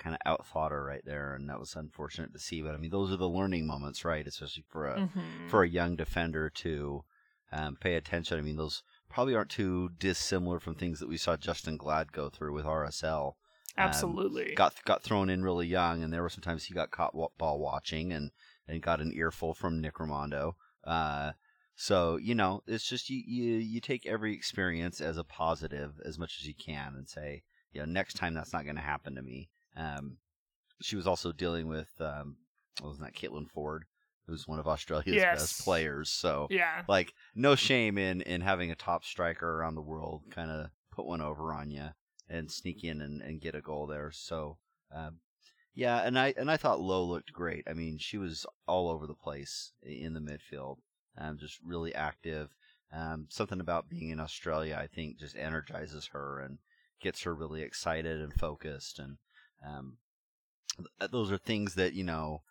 kind 0.00 0.16
of 0.16 0.38
outthought 0.40 0.72
her 0.72 0.84
right 0.84 1.04
there, 1.04 1.32
and 1.32 1.48
that 1.48 1.60
was 1.60 1.76
unfortunate 1.76 2.32
to 2.32 2.40
see. 2.40 2.60
But 2.60 2.74
I 2.74 2.78
mean 2.78 2.90
those 2.90 3.12
are 3.12 3.16
the 3.16 3.28
learning 3.28 3.64
moments, 3.64 4.04
right? 4.04 4.26
Especially 4.26 4.64
for 4.68 4.86
a 4.86 5.02
Mhm. 5.02 5.48
for 5.48 5.62
a 5.62 5.68
young 5.68 5.94
defender 5.94 6.50
to 6.50 7.04
um, 7.52 7.76
pay 7.76 7.94
attention. 7.94 8.36
I 8.36 8.42
mean, 8.42 8.56
those 8.56 8.82
probably 9.08 9.36
aren't 9.36 9.50
too 9.50 9.90
dissimilar 9.90 10.58
from 10.58 10.74
things 10.74 10.98
that 10.98 11.08
we 11.08 11.18
saw 11.18 11.36
Justen 11.36 11.76
Glad 11.76 12.10
go 12.10 12.30
through 12.30 12.52
with 12.52 12.64
RSL. 12.64 13.36
Um, 13.78 13.84
Absolutely. 13.84 14.54
got 14.54 14.74
got 14.84 15.02
thrown 15.02 15.30
in 15.30 15.42
really 15.42 15.66
young, 15.66 16.02
and 16.02 16.12
there 16.12 16.22
were 16.22 16.28
sometimes 16.28 16.64
he 16.64 16.74
got 16.74 16.90
caught 16.90 17.14
ball 17.38 17.58
watching 17.58 18.12
and 18.12 18.30
and 18.68 18.82
got 18.82 19.00
an 19.00 19.12
earful 19.14 19.54
from 19.54 19.80
Nick 19.80 19.94
Rimando. 19.94 20.52
Uh, 20.84 21.32
so 21.74 22.16
you 22.16 22.34
know, 22.34 22.62
it's 22.66 22.86
just 22.86 23.08
you, 23.08 23.22
you 23.26 23.54
you 23.54 23.80
take 23.80 24.06
every 24.06 24.34
experience 24.34 25.00
as 25.00 25.16
a 25.16 25.24
positive 25.24 25.94
as 26.04 26.18
much 26.18 26.38
as 26.40 26.46
you 26.46 26.54
can, 26.54 26.94
and 26.96 27.08
say, 27.08 27.44
you 27.72 27.80
know, 27.80 27.86
next 27.86 28.14
time 28.14 28.34
that's 28.34 28.52
not 28.52 28.64
going 28.64 28.76
to 28.76 28.82
happen 28.82 29.14
to 29.14 29.22
me. 29.22 29.48
Um, 29.76 30.18
she 30.82 30.96
was 30.96 31.06
also 31.06 31.32
dealing 31.32 31.66
with 31.66 31.88
um, 32.00 32.36
what 32.80 32.88
wasn't 32.88 33.06
that 33.06 33.18
Caitlin 33.18 33.46
Foord, 33.50 33.80
who's 34.26 34.46
one 34.46 34.58
of 34.58 34.68
Australia's 34.68 35.16
Yes. 35.16 35.40
best 35.40 35.64
players. 35.64 36.10
So 36.10 36.48
yeah. 36.50 36.82
like 36.88 37.14
no 37.34 37.54
shame 37.54 37.96
in 37.96 38.20
in 38.22 38.42
having 38.42 38.70
a 38.70 38.74
top 38.74 39.04
striker 39.04 39.48
around 39.48 39.76
the 39.76 39.82
world 39.82 40.24
kind 40.30 40.50
of 40.50 40.68
put 40.90 41.06
one 41.06 41.22
over 41.22 41.54
on 41.54 41.70
you 41.70 41.88
and 42.32 42.50
sneak 42.50 42.82
in 42.82 43.00
and, 43.00 43.22
and 43.22 43.40
get 43.40 43.54
a 43.54 43.60
goal 43.60 43.86
there. 43.86 44.10
So 44.12 44.58
um, 44.94 45.18
yeah 45.74 46.02
and 46.04 46.18
i 46.18 46.34
and 46.36 46.50
i 46.50 46.56
thought 46.56 46.80
lowe 46.80 47.04
looked 47.04 47.32
great. 47.32 47.64
I 47.68 47.72
mean 47.72 47.98
she 47.98 48.18
was 48.18 48.46
all 48.66 48.90
over 48.90 49.06
the 49.06 49.14
place 49.14 49.72
in 49.82 50.14
the 50.14 50.20
midfield 50.20 50.76
um, 51.18 51.38
just 51.38 51.58
really 51.64 51.94
active. 51.94 52.50
Um, 52.92 53.26
something 53.30 53.58
about 53.60 53.88
being 53.88 54.10
in 54.10 54.20
australia 54.20 54.78
i 54.78 54.86
think 54.86 55.18
just 55.18 55.34
energizes 55.34 56.10
her 56.12 56.40
and 56.40 56.58
gets 57.02 57.22
her 57.22 57.34
really 57.34 57.62
excited 57.62 58.20
and 58.20 58.32
focused. 58.32 58.98
And 58.98 59.18
um, 59.66 59.98
th- 60.98 61.10
those 61.10 61.30
are 61.32 61.38
things 61.38 61.74
that 61.74 61.92
you 61.92 62.04
know 62.04 62.42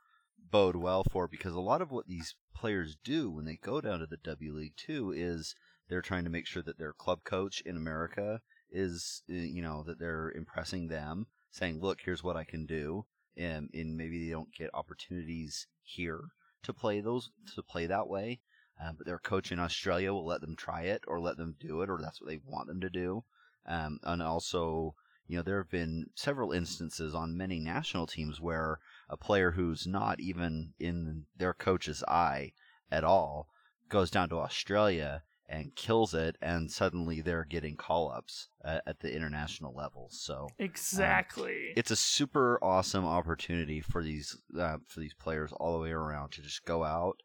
bode 0.52 0.76
well 0.76 1.04
for 1.10 1.28
because 1.28 1.56
a 1.56 1.62
lot 1.62 1.82
of 1.82 1.92
what 1.92 2.08
these 2.08 2.36
players 2.54 2.98
do 3.04 3.32
when 3.32 3.46
they 3.46 3.56
go 3.56 3.80
down 3.80 4.00
to 4.00 4.06
the 4.06 4.18
W 4.18 4.54
League 4.54 4.76
too 4.76 5.14
is 5.16 5.56
they're 5.90 6.02
trying 6.02 6.26
to 6.26 6.30
make 6.30 6.46
sure 6.46 6.62
that 6.62 6.78
their 6.78 6.94
club 6.94 7.24
coach 7.24 7.62
in 7.62 7.78
America 7.78 8.42
is 8.72 9.24
uh, 9.30 9.34
you 9.34 9.62
know 9.62 9.84
that 9.84 10.00
they're 10.00 10.32
impressing 10.32 10.88
them 10.88 11.28
saying 11.52 11.80
look 11.80 12.00
here's 12.04 12.24
what 12.24 12.38
I 12.38 12.44
can 12.44 12.66
do 12.66 13.06
and, 13.38 13.70
and 13.74 13.96
maybe 13.96 14.26
they 14.26 14.32
don't 14.32 14.54
get 14.54 14.70
opportunities 14.74 15.68
here 15.84 16.22
to 16.64 16.74
play 16.74 17.02
those 17.02 17.32
to 17.56 17.64
play 17.64 17.88
that 17.88 18.08
way 18.08 18.40
uh, 18.82 18.92
but 18.98 19.06
their 19.06 19.20
coach 19.20 19.52
in 19.52 19.60
Australia 19.60 20.14
will 20.14 20.26
let 20.26 20.42
them 20.42 20.56
try 20.56 20.84
it 20.84 21.04
or 21.08 21.20
let 21.20 21.38
them 21.38 21.56
do 21.60 21.82
it 21.82 21.90
or 21.90 22.00
that's 22.02 22.22
what 22.22 22.30
they 22.30 22.40
want 22.46 22.68
them 22.68 22.82
to 22.82 22.90
do 22.90 23.24
um, 23.66 24.00
and 24.04 24.22
also 24.22 24.96
you 25.28 25.38
know 25.38 25.44
there 25.44 25.58
have 25.58 25.70
been 25.70 26.06
several 26.16 26.52
instances 26.52 27.14
on 27.14 27.38
many 27.38 27.60
national 27.60 28.08
teams 28.08 28.42
where 28.42 28.80
a 29.10 29.18
player 29.18 29.52
who's 29.52 29.86
not 29.88 30.20
even 30.20 30.74
in 30.80 31.26
their 31.38 31.54
coach's 31.54 32.04
eye 32.08 32.52
at 32.92 33.04
all 33.04 33.48
goes 33.90 34.10
down 34.10 34.30
to 34.30 34.38
Australia 34.38 35.24
and 35.52 35.76
kills 35.76 36.14
it, 36.14 36.38
and 36.42 36.72
suddenly 36.72 37.20
they're 37.20 37.44
getting 37.44 37.76
call 37.76 38.10
ups 38.10 38.48
at, 38.64 38.82
at, 38.88 39.00
the 39.02 39.14
international 39.14 39.76
level. 39.76 40.08
So 40.10 40.48
exactly, 40.58 41.74
it's 41.76 41.92
a 41.92 41.96
super 41.96 42.58
awesome 42.64 43.06
opportunity 43.06 43.82
for 43.82 44.02
these 44.02 44.38
uh, 44.58 44.78
for 44.88 45.02
these 45.02 45.14
players 45.14 45.52
all 45.52 45.74
the 45.74 45.84
way 45.84 45.92
around 45.92 46.32
to 46.32 46.42
just 46.42 46.64
go 46.64 46.86
out 46.86 47.18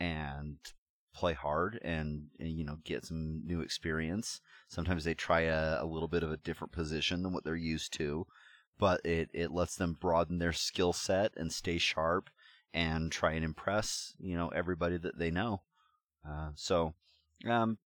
and 0.00 0.56
play 1.14 1.34
hard 1.34 1.78
and, 1.84 2.24
and, 2.40 2.48
you 2.48 2.64
know 2.64 2.78
get 2.84 3.04
some 3.04 3.42
new 3.44 3.60
experience. 3.60 4.40
Sometimes 4.68 5.04
they 5.04 5.14
try 5.14 5.42
a, 5.42 5.82
a 5.82 5.86
little 5.86 6.08
bit 6.08 6.22
of 6.22 6.32
a 6.32 6.38
different 6.38 6.72
position 6.72 7.22
than 7.22 7.34
what 7.34 7.44
they're 7.44 7.54
used 7.54 7.92
to, 7.98 8.26
but 8.78 9.04
it 9.04 9.28
it 9.34 9.52
lets 9.52 9.76
them 9.76 9.98
broaden 10.00 10.38
their 10.38 10.54
skill 10.54 10.94
set 10.94 11.32
and 11.36 11.52
stay 11.52 11.76
sharp 11.76 12.30
and 12.72 13.12
try 13.12 13.32
and 13.32 13.44
impress 13.44 14.14
you 14.18 14.36
know 14.36 14.48
everybody 14.48 14.96
that 14.96 15.18
they 15.18 15.30
know. 15.30 15.60
Uh, 16.26 16.48
so 16.54 16.94
um, 17.48 17.78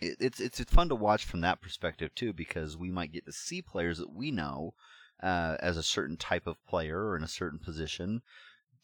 it, 0.00 0.16
it's 0.20 0.40
it's 0.40 0.60
fun 0.64 0.88
to 0.88 0.94
watch 0.94 1.24
from 1.24 1.40
that 1.42 1.60
perspective 1.60 2.14
too 2.14 2.32
because 2.32 2.76
we 2.76 2.90
might 2.90 3.12
get 3.12 3.26
to 3.26 3.32
see 3.32 3.62
players 3.62 3.98
that 3.98 4.12
we 4.12 4.30
know 4.30 4.74
uh, 5.22 5.56
as 5.60 5.76
a 5.76 5.82
certain 5.82 6.16
type 6.16 6.46
of 6.46 6.64
player 6.66 7.06
or 7.06 7.16
in 7.16 7.22
a 7.22 7.28
certain 7.28 7.58
position 7.58 8.22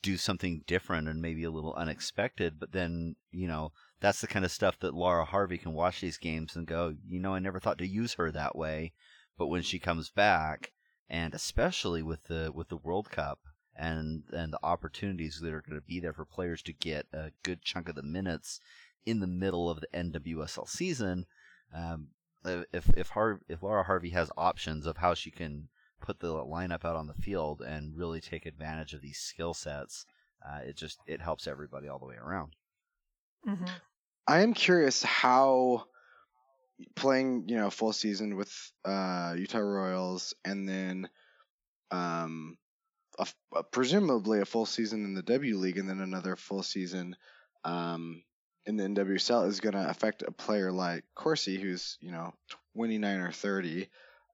do 0.02 0.16
something 0.16 0.62
different 0.66 1.08
and 1.08 1.20
maybe 1.20 1.44
a 1.44 1.50
little 1.50 1.74
unexpected, 1.74 2.58
but 2.58 2.72
then, 2.72 3.16
you 3.30 3.46
know, 3.46 3.72
that's 4.00 4.20
the 4.20 4.26
kind 4.26 4.44
of 4.44 4.50
stuff 4.50 4.78
that 4.80 4.94
Laura 4.94 5.24
Harvey 5.24 5.58
can 5.58 5.72
watch 5.72 6.00
these 6.00 6.16
games 6.16 6.56
and 6.56 6.66
go, 6.66 6.94
you 7.06 7.20
know, 7.20 7.34
I 7.34 7.38
never 7.38 7.60
thought 7.60 7.78
to 7.78 7.86
use 7.86 8.14
her 8.14 8.30
that 8.30 8.56
way. 8.56 8.92
But 9.36 9.48
when 9.48 9.62
she 9.62 9.78
comes 9.78 10.10
back, 10.10 10.72
and 11.08 11.34
especially 11.34 12.02
with 12.02 12.24
the 12.24 12.52
with 12.54 12.68
the 12.68 12.76
World 12.76 13.10
Cup 13.10 13.40
and 13.76 14.22
and 14.32 14.52
the 14.52 14.60
opportunities 14.62 15.40
that 15.40 15.52
are 15.52 15.62
going 15.62 15.80
to 15.80 15.86
be 15.86 15.98
there 15.98 16.12
for 16.12 16.24
players 16.24 16.62
to 16.62 16.72
get 16.72 17.06
a 17.12 17.32
good 17.42 17.62
chunk 17.62 17.88
of 17.88 17.94
the 17.94 18.02
minutes 18.02 18.60
in 19.06 19.20
the 19.20 19.26
middle 19.26 19.70
of 19.70 19.80
the 19.80 19.88
NWSL 19.94 20.68
season, 20.68 21.26
um, 21.74 22.08
if 22.72 22.88
if 22.96 23.08
Har- 23.10 23.40
if 23.48 23.62
Laura 23.62 23.84
Harvey 23.84 24.10
has 24.10 24.30
options 24.36 24.86
of 24.86 24.96
how 24.96 25.14
she 25.14 25.30
can 25.30 25.68
put 26.00 26.20
the 26.20 26.32
lineup 26.32 26.84
out 26.84 26.96
on 26.96 27.06
the 27.06 27.14
field 27.14 27.60
and 27.60 27.96
really 27.96 28.20
take 28.20 28.46
advantage 28.46 28.94
of 28.94 29.02
these 29.02 29.18
skill 29.18 29.54
sets, 29.54 30.06
uh, 30.46 30.60
it 30.64 30.76
just 30.76 30.98
it 31.06 31.20
helps 31.20 31.46
everybody 31.46 31.88
all 31.88 31.98
the 31.98 32.06
way 32.06 32.16
around. 32.16 32.54
Mm-hmm. 33.46 33.66
I 34.26 34.40
am 34.40 34.54
curious 34.54 35.02
how 35.02 35.84
playing 36.94 37.44
you 37.46 37.56
know 37.56 37.70
full 37.70 37.92
season 37.92 38.36
with 38.36 38.52
uh, 38.84 39.34
Utah 39.36 39.58
Royals 39.58 40.34
and 40.44 40.68
then 40.68 41.08
um, 41.90 42.56
a, 43.18 43.26
a, 43.54 43.62
presumably 43.64 44.40
a 44.40 44.46
full 44.46 44.66
season 44.66 45.04
in 45.04 45.14
the 45.14 45.22
W 45.22 45.58
League 45.58 45.78
and 45.78 45.88
then 45.88 46.00
another 46.00 46.36
full 46.36 46.62
season 46.62 47.16
um, 47.64 48.22
in 48.66 48.76
the 48.76 48.84
NWSL 48.84 49.48
is 49.48 49.60
going 49.60 49.74
to 49.74 49.88
affect 49.88 50.22
a 50.22 50.32
player 50.32 50.70
like 50.70 51.04
Corsie, 51.16 51.60
who's 51.60 51.98
you 52.00 52.12
know 52.12 52.32
29 52.74 53.20
or 53.20 53.32
30 53.32 53.88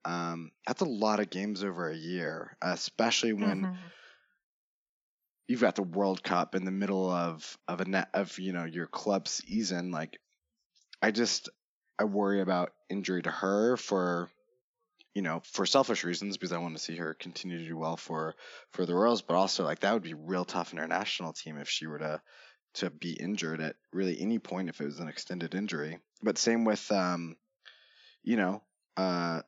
um, 0.06 0.52
that's 0.66 0.82
a 0.82 0.86
lot 0.86 1.18
of 1.18 1.30
games 1.30 1.64
over 1.64 1.90
a 1.90 1.96
year, 1.96 2.56
especially 2.62 3.32
when 3.32 3.62
mm-hmm. 3.62 3.74
you've 5.48 5.60
got 5.60 5.74
the 5.74 5.82
World 5.82 6.22
Cup 6.22 6.54
in 6.54 6.64
the 6.64 6.70
middle 6.70 7.10
of 7.10 7.58
of 7.66 7.80
a 7.80 7.84
net 7.84 8.08
of 8.14 8.38
you 8.38 8.52
know 8.52 8.64
your 8.64 8.86
club 8.86 9.26
season. 9.26 9.90
Like, 9.90 10.18
I 11.02 11.10
just 11.10 11.48
I 11.98 12.04
worry 12.04 12.40
about 12.40 12.72
injury 12.88 13.22
to 13.22 13.32
her 13.32 13.76
for 13.76 14.30
you 15.12 15.22
know 15.22 15.42
for 15.44 15.66
selfish 15.66 16.04
reasons 16.04 16.36
because 16.36 16.52
I 16.52 16.58
want 16.58 16.76
to 16.76 16.82
see 16.82 16.96
her 16.96 17.14
continue 17.14 17.58
to 17.58 17.66
do 17.66 17.76
well 17.76 17.96
for 17.96 18.36
for 18.70 18.86
the 18.86 18.94
Royals, 18.94 19.22
but 19.22 19.34
also 19.34 19.64
like 19.64 19.80
that 19.80 19.92
would 19.92 20.04
be 20.04 20.14
real 20.14 20.44
tough 20.44 20.72
international 20.72 21.32
team 21.32 21.58
if 21.58 21.68
she 21.68 21.88
were 21.88 21.98
to 21.98 22.22
to 22.76 22.90
be 22.90 23.12
injured 23.12 23.60
at 23.60 23.76
really 23.92 24.20
any 24.20 24.38
point 24.38 24.68
if 24.68 24.80
it 24.80 24.84
was 24.84 25.00
an 25.00 25.08
extended 25.08 25.54
injury. 25.54 25.98
But 26.22 26.38
same 26.38 26.64
with 26.64 26.90
um, 26.92 27.36
you 28.22 28.36
know, 28.36 28.62
uh, 28.96 29.42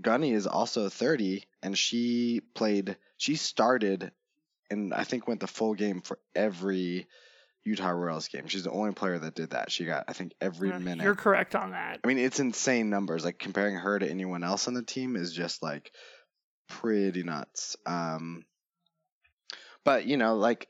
Gunny 0.00 0.32
is 0.32 0.46
also 0.46 0.88
30, 0.88 1.44
and 1.62 1.76
she 1.76 2.40
played. 2.54 2.96
She 3.16 3.36
started, 3.36 4.12
and 4.70 4.94
I 4.94 5.04
think 5.04 5.28
went 5.28 5.40
the 5.40 5.46
full 5.46 5.74
game 5.74 6.00
for 6.00 6.18
every 6.34 7.06
Utah 7.64 7.90
Royals 7.90 8.28
game. 8.28 8.46
She's 8.46 8.64
the 8.64 8.70
only 8.70 8.92
player 8.92 9.18
that 9.18 9.34
did 9.34 9.50
that. 9.50 9.70
She 9.70 9.84
got, 9.84 10.04
I 10.08 10.12
think, 10.12 10.32
every 10.40 10.68
yeah, 10.70 10.78
minute. 10.78 11.04
You're 11.04 11.14
correct 11.14 11.54
on 11.54 11.72
that. 11.72 12.00
I 12.02 12.06
mean, 12.06 12.18
it's 12.18 12.40
insane 12.40 12.90
numbers. 12.90 13.24
Like 13.24 13.38
comparing 13.38 13.76
her 13.76 13.98
to 13.98 14.08
anyone 14.08 14.44
else 14.44 14.68
on 14.68 14.74
the 14.74 14.82
team 14.82 15.16
is 15.16 15.32
just 15.32 15.62
like 15.62 15.90
pretty 16.68 17.22
nuts. 17.22 17.76
Um, 17.86 18.44
but 19.84 20.06
you 20.06 20.16
know, 20.16 20.36
like 20.36 20.68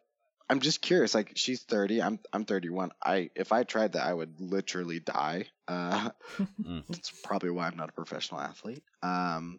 I'm 0.49 0.61
just 0.61 0.83
curious. 0.83 1.15
Like 1.15 1.33
she's 1.37 1.63
30, 1.63 2.03
I'm 2.03 2.19
I'm 2.33 2.45
31. 2.45 2.93
I 3.03 3.31
if 3.35 3.53
I 3.53 3.65
tried 3.65 3.93
that, 3.93 4.07
I 4.07 4.13
would 4.13 4.41
literally 4.41 5.01
die. 5.01 5.47
Uh, 5.67 6.11
mm. 6.63 6.85
That's 6.89 7.11
probably 7.23 7.51
why 7.51 7.67
I'm 7.67 7.77
not 7.77 7.89
a 7.89 7.93
professional 7.93 8.41
athlete. 8.41 8.83
Um, 9.03 9.59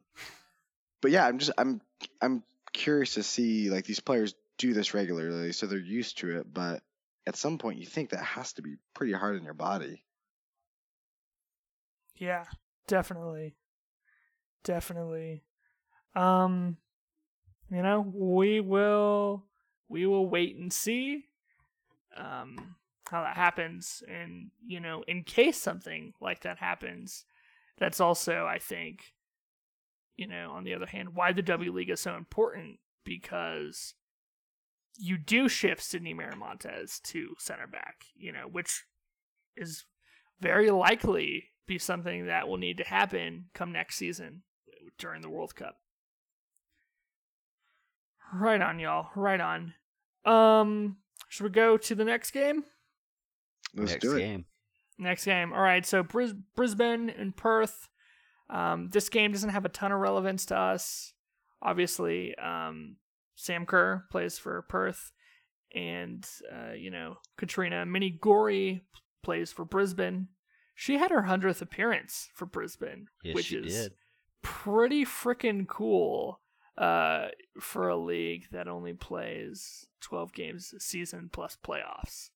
but 1.02 1.12
yeah, 1.12 1.26
I'm 1.26 1.40
just 1.40 1.52
I'm 1.58 1.82
I'm 2.22 2.44
curious 2.72 3.16
to 3.16 3.24
see 3.24 3.70
like 3.70 3.86
these 3.86 4.00
players 4.00 4.36
do 4.58 4.74
this 4.74 4.94
regularly, 4.94 5.52
so 5.54 5.66
they're 5.66 5.80
used 5.80 6.20
to 6.20 6.40
it. 6.40 6.54
But 6.54 6.84
at 7.26 7.36
some 7.36 7.58
point, 7.58 7.80
you 7.80 7.86
think 7.86 8.12
that 8.12 8.24
has 8.24 8.54
to 8.54 8.62
be 8.62 8.76
pretty 8.94 9.14
hard 9.14 9.38
on 9.38 9.44
your 9.44 9.54
body. 9.54 10.04
Yeah, 12.16 12.46
definitely, 12.88 13.56
definitely. 14.64 15.44
Um, 16.16 16.78
you 17.72 17.82
know, 17.82 18.02
we 18.02 18.62
will 18.62 19.44
we 19.90 20.06
will 20.06 20.28
wait 20.28 20.56
and 20.56 20.72
see 20.72 21.26
um, 22.18 22.76
how 23.10 23.22
that 23.24 23.36
happens. 23.36 24.04
And, 24.08 24.52
you 24.66 24.80
know, 24.80 25.04
in 25.08 25.24
case 25.24 25.58
something 25.58 26.14
like 26.20 26.42
that 26.42 26.60
happens, 26.60 27.26
that's 27.78 28.00
also, 28.00 28.46
I 28.46 28.60
think, 28.60 29.14
you 30.16 30.28
know, 30.28 30.52
on 30.52 30.64
the 30.64 30.74
other 30.74 30.86
hand, 30.86 31.10
why 31.14 31.34
the 31.34 31.42
W 31.42 31.72
League 31.72 31.90
is 31.90 32.00
so 32.00 32.16
important 32.16 32.80
because 33.04 33.94
you 34.98 35.18
do 35.18 35.50
shift 35.50 35.84
Sydney 35.84 36.14
Miramontes 36.14 37.02
to 37.04 37.36
center 37.38 37.68
back, 37.68 38.06
you 38.16 38.32
know, 38.32 38.48
which 38.50 38.86
is 39.58 39.86
very 40.40 40.72
likely 40.72 41.52
be 41.68 41.78
something 41.78 42.28
that 42.28 42.48
will 42.48 42.58
need 42.58 42.78
to 42.78 42.84
happen 42.84 43.46
come 43.54 43.72
next 43.72 43.96
season 43.98 44.44
during 44.98 45.22
the 45.22 45.30
World 45.30 45.56
Cup. 45.56 45.78
Right 48.34 48.62
on, 48.62 48.80
y'all. 48.80 49.10
Right 49.16 49.40
on. 49.40 49.74
Um, 50.26 50.98
should 51.30 51.44
we 51.44 51.50
go 51.50 51.78
to 51.78 51.96
the 51.96 52.06
next 52.06 52.32
game? 52.32 52.64
Let's 53.76 53.92
next 53.92 54.02
do 54.02 54.16
it. 54.16 54.20
Game. 54.20 54.46
Next 54.98 55.26
game. 55.26 55.54
All 55.54 55.62
right. 55.62 55.86
So 55.86 56.04
Bris- 56.04 56.34
Brisbane 56.56 57.10
and 57.10 57.36
Perth. 57.36 57.90
Um, 58.50 58.90
this 58.90 59.10
game 59.10 59.32
doesn't 59.32 59.50
have 59.50 59.66
a 59.66 59.70
ton 59.70 59.92
of 59.92 60.00
relevance 60.00 60.46
to 60.48 60.58
us. 60.58 61.14
Obviously, 61.62 62.36
um, 62.36 62.98
Sam 63.36 63.66
Kerr 63.66 64.06
plays 64.12 64.38
for 64.38 64.62
Perth, 64.64 65.12
and 65.74 66.26
uh, 66.54 66.74
you 66.74 66.92
know 66.92 67.18
Katrina 67.38 67.86
Minigori 67.86 68.82
plays 69.24 69.52
for 69.52 69.66
Brisbane. 69.66 70.28
She 70.76 70.98
had 70.98 71.10
her 71.12 71.24
hundredth 71.24 71.62
appearance 71.62 72.30
for 72.36 72.46
Brisbane, 72.46 73.08
yes, 73.24 73.34
which 73.34 73.52
is 73.52 73.74
did. 73.74 73.94
pretty 74.42 75.06
freaking 75.06 75.68
cool 75.68 76.40
uh, 76.78 77.28
for 77.60 77.90
a 77.90 77.98
league 77.98 78.46
that 78.52 78.68
only 78.68 78.94
plays 78.94 79.86
12 80.02 80.34
games 80.34 80.74
a 80.76 80.80
season 80.80 81.30
plus 81.32 81.58
playoffs. 81.66 82.30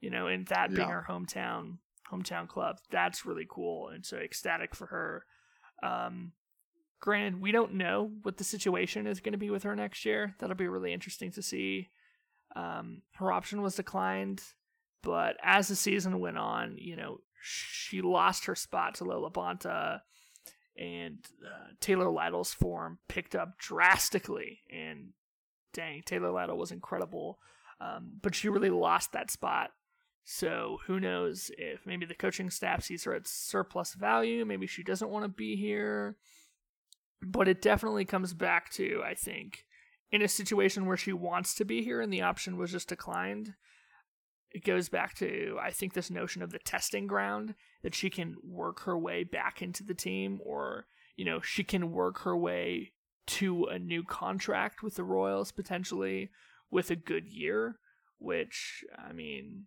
You 0.00 0.10
know, 0.10 0.28
and 0.28 0.46
that 0.46 0.72
being 0.72 0.88
her 0.88 1.06
hometown 1.08 1.78
hometown 2.10 2.48
club, 2.48 2.78
that's 2.90 3.26
really 3.26 3.46
cool 3.48 3.88
and 3.88 4.06
so 4.06 4.16
ecstatic 4.16 4.74
for 4.74 4.86
her. 4.86 5.24
Um, 5.82 6.32
granted, 7.00 7.40
we 7.40 7.52
don't 7.52 7.74
know 7.74 8.12
what 8.22 8.36
the 8.36 8.44
situation 8.44 9.06
is 9.06 9.20
going 9.20 9.32
to 9.32 9.38
be 9.38 9.50
with 9.50 9.64
her 9.64 9.76
next 9.76 10.04
year. 10.04 10.34
That'll 10.38 10.56
be 10.56 10.68
really 10.68 10.92
interesting 10.92 11.32
to 11.32 11.42
see. 11.42 11.88
Um, 12.56 13.02
her 13.16 13.32
option 13.32 13.60
was 13.60 13.74
declined, 13.74 14.42
but 15.02 15.36
as 15.42 15.68
the 15.68 15.76
season 15.76 16.20
went 16.20 16.38
on, 16.38 16.76
you 16.78 16.96
know, 16.96 17.18
she 17.42 18.00
lost 18.00 18.46
her 18.46 18.54
spot 18.54 18.94
to 18.96 19.04
Lo 19.04 19.28
LaBonta 19.28 20.00
and 20.78 21.18
uh, 21.44 21.72
Taylor 21.80 22.08
Lytle's 22.08 22.54
form 22.54 22.98
picked 23.08 23.34
up 23.34 23.58
drastically. 23.58 24.60
And 24.70 25.10
dang, 25.72 26.02
Taylor 26.04 26.30
Lytle 26.30 26.56
was 26.56 26.70
incredible, 26.70 27.38
um, 27.80 28.12
but 28.22 28.34
she 28.34 28.48
really 28.48 28.70
lost 28.70 29.12
that 29.12 29.30
spot. 29.30 29.70
So 30.24 30.78
who 30.86 31.00
knows 31.00 31.50
if 31.56 31.86
maybe 31.86 32.06
the 32.06 32.14
coaching 32.14 32.50
staff 32.50 32.84
sees 32.84 33.04
her 33.04 33.14
at 33.14 33.26
surplus 33.26 33.94
value, 33.94 34.44
maybe 34.44 34.66
she 34.66 34.82
doesn't 34.82 35.10
want 35.10 35.24
to 35.24 35.28
be 35.28 35.56
here. 35.56 36.16
But 37.20 37.48
it 37.48 37.62
definitely 37.62 38.04
comes 38.04 38.34
back 38.34 38.70
to, 38.72 39.02
I 39.04 39.14
think, 39.14 39.64
in 40.12 40.22
a 40.22 40.28
situation 40.28 40.86
where 40.86 40.96
she 40.96 41.12
wants 41.12 41.54
to 41.54 41.64
be 41.64 41.82
here 41.82 42.00
and 42.00 42.12
the 42.12 42.22
option 42.22 42.56
was 42.56 42.70
just 42.70 42.88
declined, 42.88 43.54
it 44.52 44.64
goes 44.64 44.88
back 44.88 45.14
to 45.16 45.58
I 45.60 45.70
think 45.70 45.92
this 45.92 46.10
notion 46.10 46.42
of 46.42 46.50
the 46.50 46.58
testing 46.58 47.06
ground 47.06 47.54
that 47.82 47.94
she 47.94 48.10
can 48.10 48.36
work 48.42 48.80
her 48.80 48.98
way 48.98 49.24
back 49.24 49.62
into 49.62 49.82
the 49.82 49.94
team 49.94 50.40
or 50.44 50.86
you 51.16 51.24
know 51.24 51.40
she 51.40 51.64
can 51.64 51.92
work 51.92 52.20
her 52.20 52.36
way 52.36 52.92
to 53.26 53.64
a 53.64 53.78
new 53.78 54.02
contract 54.02 54.82
with 54.82 54.94
the 54.94 55.04
Royals 55.04 55.52
potentially 55.52 56.30
with 56.70 56.90
a 56.90 56.96
good 56.96 57.26
year 57.28 57.78
which 58.18 58.84
I 58.96 59.12
mean 59.12 59.66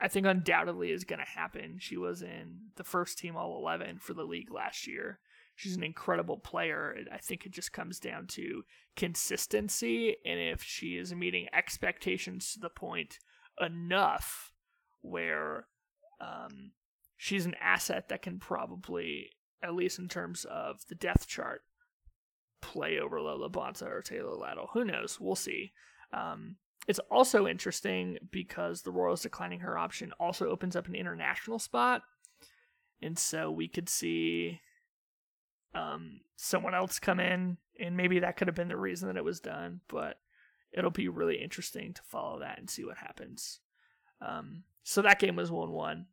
I 0.00 0.08
think 0.08 0.26
undoubtedly 0.26 0.90
is 0.90 1.04
going 1.04 1.20
to 1.20 1.24
happen. 1.24 1.78
She 1.80 1.96
was 1.96 2.20
in 2.20 2.58
the 2.76 2.84
first 2.84 3.18
team 3.18 3.34
All 3.34 3.56
11 3.58 3.98
for 3.98 4.12
the 4.12 4.24
league 4.24 4.52
last 4.52 4.86
year. 4.86 5.20
She's 5.54 5.74
an 5.74 5.82
incredible 5.82 6.36
player. 6.36 6.94
I 7.10 7.16
think 7.16 7.46
it 7.46 7.52
just 7.52 7.72
comes 7.72 7.98
down 7.98 8.26
to 8.28 8.62
consistency 8.94 10.16
and 10.24 10.38
if 10.38 10.62
she 10.62 10.98
is 10.98 11.14
meeting 11.14 11.48
expectations 11.52 12.52
to 12.52 12.60
the 12.60 12.68
point 12.68 13.18
enough 13.60 14.52
where 15.02 15.66
um, 16.20 16.72
she's 17.16 17.46
an 17.46 17.54
asset 17.60 18.08
that 18.08 18.22
can 18.22 18.38
probably, 18.38 19.30
at 19.62 19.74
least 19.74 19.98
in 19.98 20.08
terms 20.08 20.44
of 20.44 20.80
the 20.88 20.94
depth 20.94 21.26
chart, 21.26 21.62
play 22.60 22.98
over 22.98 23.20
Lo 23.20 23.48
LaBonta 23.48 23.86
or 23.86 24.02
Taylor 24.02 24.34
Laddle. 24.34 24.70
Who 24.72 24.84
knows? 24.84 25.18
We'll 25.20 25.36
see. 25.36 25.72
Um, 26.12 26.56
it's 26.88 27.00
also 27.10 27.46
interesting 27.46 28.18
because 28.30 28.82
the 28.82 28.92
Royals 28.92 29.22
declining 29.22 29.60
her 29.60 29.76
option 29.76 30.12
also 30.20 30.48
opens 30.48 30.76
up 30.76 30.86
an 30.86 30.94
international 30.94 31.58
spot. 31.58 32.02
And 33.02 33.18
so 33.18 33.50
we 33.50 33.68
could 33.68 33.88
see 33.88 34.60
um, 35.74 36.20
someone 36.36 36.74
else 36.74 36.98
come 36.98 37.20
in, 37.20 37.58
and 37.78 37.96
maybe 37.96 38.20
that 38.20 38.36
could 38.36 38.48
have 38.48 38.54
been 38.54 38.68
the 38.68 38.76
reason 38.76 39.08
that 39.08 39.16
it 39.16 39.24
was 39.24 39.40
done, 39.40 39.80
but 39.88 40.18
it'll 40.76 40.90
be 40.90 41.08
really 41.08 41.36
interesting 41.42 41.94
to 41.94 42.02
follow 42.02 42.40
that 42.40 42.58
and 42.58 42.68
see 42.68 42.84
what 42.84 42.98
happens. 42.98 43.60
Um, 44.20 44.62
so 44.82 45.02
that 45.02 45.18
game 45.18 45.36
was 45.36 45.50
1 45.50 45.70
1. 45.70 46.06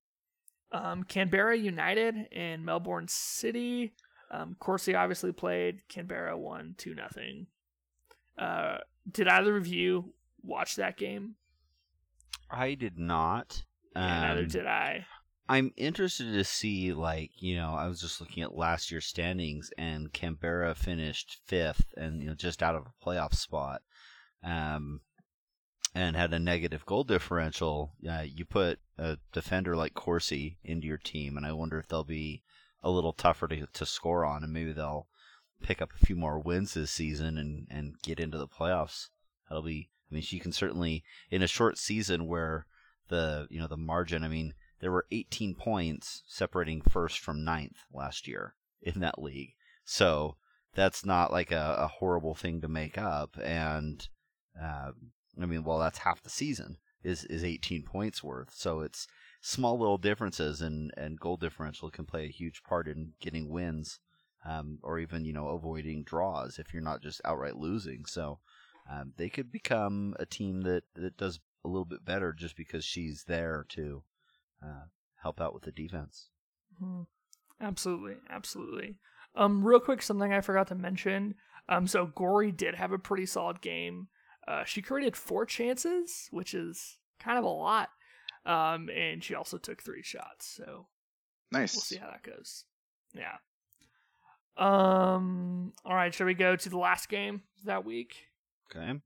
Um, 0.72 1.04
Canberra 1.04 1.56
United 1.58 2.16
and 2.32 2.66
Melbourne 2.66 3.08
City. 3.08 3.94
Um, 4.32 4.56
Corsie 4.60 4.96
obviously 4.96 5.32
played. 5.32 5.88
Canberra 5.88 6.38
won 6.38 6.74
2 6.78 6.96
0. 6.96 7.46
Uh, 8.38 8.78
did 9.12 9.28
either 9.28 9.56
of 9.56 9.68
you 9.68 10.14
watch 10.42 10.76
that 10.78 10.98
game? 10.98 11.36
I 12.50 12.74
did 12.74 12.98
not. 12.98 13.64
Yeah, 13.96 14.22
neither 14.28 14.42
Um, 14.42 14.48
did 14.48 14.66
I. 14.66 15.06
I'm 15.50 15.72
interested 15.76 16.32
to 16.34 16.44
see, 16.44 16.94
like, 16.94 17.32
you 17.36 17.56
know, 17.58 17.74
I 17.74 17.88
was 17.88 18.00
just 18.00 18.22
looking 18.22 18.44
at 18.44 18.56
last 18.56 18.90
year's 18.90 19.06
standings, 19.06 19.72
and 19.78 20.12
Canberra 20.14 20.74
finished 20.74 21.42
fifth 21.46 21.94
and, 21.98 22.22
you 22.22 22.30
know, 22.30 22.34
just 22.34 22.64
out 22.64 22.76
of 22.76 22.86
a 22.88 23.06
playoff 23.06 23.36
spot, 23.36 23.82
um, 24.44 25.02
and 25.96 26.16
had 26.16 26.34
a 26.34 26.40
negative 26.40 26.86
goal 26.86 27.04
differential. 27.04 27.94
Uh, 28.08 28.24
you 28.26 28.46
put 28.46 28.80
a 28.98 29.18
defender 29.32 29.76
like 29.76 29.94
Corsie 29.94 30.58
into 30.64 30.88
your 30.88 30.98
team, 30.98 31.38
and 31.38 31.46
I 31.46 31.54
wonder 31.54 31.78
if 31.80 31.88
they'll 31.88 32.04
be 32.04 32.44
a 32.82 32.90
little 32.90 33.14
tougher 33.14 33.48
to, 33.48 33.66
to 33.66 33.86
score 33.86 34.26
on, 34.26 34.44
and 34.44 34.52
maybe 34.52 34.74
they'll 34.74 35.08
pick 35.62 35.82
up 35.82 35.92
a 35.94 36.06
few 36.06 36.16
more 36.16 36.40
wins 36.40 36.74
this 36.74 36.92
season 36.92 37.38
and, 37.38 37.68
and 37.70 37.96
get 38.02 38.20
into 38.20 38.38
the 38.38 38.48
playoffs. 38.48 39.10
That'll 39.48 39.64
be, 39.64 39.90
I 40.12 40.16
mean, 40.16 40.24
she 40.24 40.40
can 40.40 40.52
certainly, 40.52 41.04
in 41.30 41.42
a 41.42 41.48
short 41.48 41.78
season 41.78 42.28
where 42.28 42.66
the, 43.08 43.48
you 43.50 43.60
know, 43.60 43.68
the 43.68 43.78
margin, 43.78 44.24
I 44.24 44.28
mean, 44.28 44.54
there 44.80 44.92
were 44.92 45.06
18 45.12 45.56
points 45.56 46.24
separating 46.28 46.82
first 46.82 47.20
from 47.20 47.46
ninth 47.46 47.78
last 47.94 48.28
year 48.28 48.56
in 48.82 49.00
that 49.00 49.22
league. 49.22 49.54
So 49.86 50.36
that's 50.76 51.06
not 51.06 51.32
like 51.32 51.52
a, 51.52 51.76
a 51.80 51.88
horrible 51.88 52.36
thing 52.36 52.62
to 52.62 52.68
make 52.68 52.98
up. 52.98 53.38
And 53.42 54.06
um, 54.62 55.12
I 55.42 55.46
mean, 55.46 55.64
well, 55.64 55.80
that's 55.80 56.00
half 56.00 56.22
the 56.22 56.30
season 56.30 56.78
is 57.04 57.26
is 57.26 57.44
18 57.44 57.84
points 57.84 58.24
worth. 58.24 58.54
So 58.54 58.82
it's 58.82 59.08
small 59.42 59.78
little 59.78 59.98
differences, 59.98 60.62
and 60.62 60.92
and 60.98 61.20
goal 61.20 61.38
differential 61.38 61.90
can 61.90 62.06
play 62.06 62.26
a 62.26 62.32
huge 62.32 62.64
part 62.64 62.88
in 62.88 63.14
getting 63.20 63.50
wins, 63.50 64.00
um, 64.46 64.80
or 64.84 65.00
even 65.00 65.26
you 65.26 65.34
know 65.34 65.50
avoiding 65.50 66.04
draws 66.04 66.60
if 66.60 66.74
you're 66.74 66.84
not 66.84 67.02
just 67.02 67.22
outright 67.26 67.58
losing. 67.58 68.06
So 68.06 68.40
um, 68.90 69.14
they 69.18 69.30
could 69.30 69.52
become 69.52 70.16
a 70.20 70.26
team 70.26 70.62
that 70.62 70.84
that 70.96 71.18
does 71.18 71.40
a 71.66 71.68
little 71.68 71.86
bit 71.86 72.06
better 72.06 72.34
just 72.34 72.56
because 72.56 72.84
she's 72.84 73.24
there 73.28 73.66
to 73.70 74.04
uh, 74.64 74.86
help 75.22 75.40
out 75.42 75.54
with 75.54 75.64
the 75.64 75.72
defense. 75.72 76.30
Mhm. 76.82 77.08
Absolutely, 77.62 78.18
absolutely. 78.30 78.98
Um, 79.36 79.64
real 79.64 79.80
quick, 79.80 80.02
something 80.02 80.34
I 80.34 80.42
forgot 80.42 80.68
to 80.68 80.76
mention. 80.76 81.36
Um, 81.70 81.88
so 81.88 82.08
Gorry 82.08 82.52
did 82.52 82.76
have 82.76 82.92
a 82.92 83.00
pretty 83.00 83.26
solid 83.26 83.62
game. 83.62 84.10
Uh, 84.48 84.64
she 84.64 84.82
created 84.82 85.16
four 85.16 85.46
chances, 85.46 86.28
which 86.32 86.54
is 86.54 86.98
kind 87.20 87.38
of 87.38 87.46
a 87.46 87.50
lot. 87.50 87.90
Um, 88.46 88.90
and 88.90 89.24
she 89.24 89.36
also 89.36 89.58
took 89.58 89.82
three 89.82 90.04
shots. 90.04 90.46
So 90.46 90.88
Nice. 91.52 91.74
we'll 91.76 91.82
see 91.82 91.98
how 91.98 92.08
that 92.12 92.24
goes. 92.24 92.66
Yeah. 93.14 93.38
Um. 94.58 95.74
All 95.86 95.96
right. 95.96 96.14
Shall 96.14 96.28
we 96.28 96.34
go 96.34 96.56
to 96.56 96.70
the 96.70 96.78
last 96.78 97.10
game 97.10 97.42
that 97.66 97.86
week? 97.86 98.16
Okay. 98.76 99.00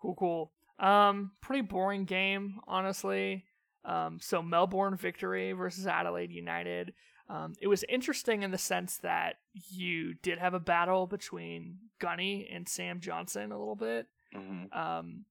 Cool, 0.00 0.14
cool. 0.14 0.52
Um, 0.78 1.32
pretty 1.40 1.62
boring 1.62 2.04
game, 2.04 2.60
honestly. 2.66 3.44
Um, 3.84 4.18
so 4.20 4.42
Melbourne 4.42 4.96
victory 4.96 5.52
versus 5.52 5.86
Adelaide 5.86 6.30
United. 6.30 6.94
Um, 7.28 7.54
it 7.60 7.68
was 7.68 7.84
interesting 7.88 8.42
in 8.42 8.50
the 8.50 8.58
sense 8.58 8.98
that 8.98 9.36
you 9.70 10.14
did 10.14 10.38
have 10.38 10.52
a 10.54 10.60
battle 10.60 11.06
between 11.06 11.78
Gunny 11.98 12.48
and 12.52 12.68
Sam 12.68 13.00
Johnson 13.00 13.50
a 13.52 13.58
little 13.58 13.76
bit. 13.76 14.06
Mhm. 14.34 14.74
Um, 14.76 15.24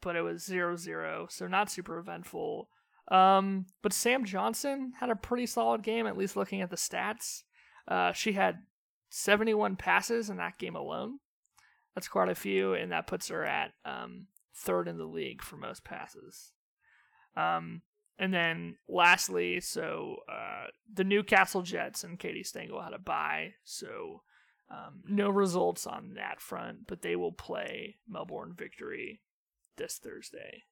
but 0.00 0.16
it 0.16 0.22
was 0.22 0.42
0-0, 0.44 1.30
so 1.30 1.46
not 1.46 1.70
super 1.70 1.98
eventful. 1.98 2.68
Um, 3.08 3.66
but 3.82 3.92
Sam 3.92 4.24
Johnson 4.24 4.92
had 4.98 5.10
a 5.10 5.16
pretty 5.16 5.46
solid 5.46 5.82
game, 5.82 6.06
at 6.06 6.16
least 6.16 6.36
looking 6.36 6.60
at 6.62 6.70
the 6.70 6.76
stats. 6.76 7.42
Uh, 7.88 8.12
she 8.12 8.32
had 8.32 8.62
71 9.10 9.76
passes 9.76 10.30
in 10.30 10.36
that 10.36 10.58
game 10.58 10.76
alone. 10.76 11.18
That's 11.94 12.08
quite 12.08 12.28
a 12.28 12.34
few, 12.34 12.74
and 12.74 12.92
that 12.92 13.08
puts 13.08 13.28
her 13.28 13.44
at 13.44 13.72
um, 13.84 14.28
third 14.54 14.86
in 14.88 14.96
the 14.96 15.04
league 15.04 15.42
for 15.42 15.56
most 15.56 15.84
passes. 15.84 16.52
Um, 17.36 17.82
and 18.18 18.32
then 18.32 18.76
lastly, 18.88 19.60
so 19.60 20.16
uh, 20.30 20.66
the 20.92 21.04
Newcastle 21.04 21.62
Jets 21.62 22.04
and 22.04 22.18
Katie 22.18 22.44
Stengel 22.44 22.82
had 22.82 22.92
a 22.92 22.98
bye, 22.98 23.54
so 23.64 24.22
um, 24.70 25.02
no 25.08 25.28
results 25.30 25.86
on 25.86 26.14
that 26.14 26.40
front, 26.40 26.86
but 26.86 27.02
they 27.02 27.16
will 27.16 27.32
play 27.32 27.96
Melbourne 28.08 28.54
Victory 28.56 29.20
this 29.76 29.98
Thursday. 29.98 30.64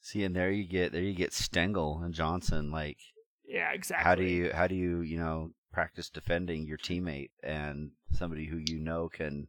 See, 0.00 0.24
and 0.24 0.34
there 0.34 0.50
you 0.50 0.66
get 0.66 0.92
there 0.92 1.02
you 1.02 1.14
get 1.14 1.32
Stengel 1.32 2.00
and 2.02 2.14
Johnson. 2.14 2.70
Like, 2.70 2.98
Yeah, 3.46 3.70
exactly. 3.72 4.04
how 4.04 4.14
do 4.14 4.24
you 4.24 4.52
how 4.52 4.66
do 4.66 4.74
you 4.74 5.00
you 5.00 5.18
know 5.18 5.52
practice 5.72 6.10
defending 6.10 6.66
your 6.66 6.78
teammate 6.78 7.30
and 7.42 7.92
somebody 8.12 8.46
who 8.46 8.56
you 8.56 8.78
know 8.78 9.08
can 9.08 9.48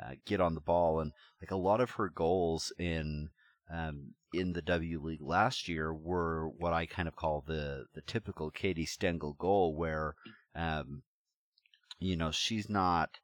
uh, 0.00 0.12
get 0.24 0.40
on 0.40 0.54
the 0.54 0.60
ball 0.60 1.00
and 1.00 1.12
like 1.42 1.50
a 1.50 1.56
lot 1.56 1.80
of 1.80 1.92
her 1.92 2.08
goals 2.08 2.72
in 2.78 3.28
um, 3.72 4.14
in 4.32 4.52
the 4.52 4.62
W 4.62 5.00
League 5.02 5.20
last 5.20 5.68
year 5.68 5.92
were 5.92 6.48
what 6.48 6.72
I 6.72 6.86
kind 6.86 7.08
of 7.08 7.16
call 7.16 7.44
the 7.46 7.84
the 7.94 8.02
typical 8.02 8.50
Katie 8.50 8.86
Stengel 8.86 9.34
goal, 9.34 9.74
where 9.76 10.14
um, 10.54 11.02
you 11.98 12.16
know 12.16 12.30
she's 12.30 12.68
not 12.68 13.18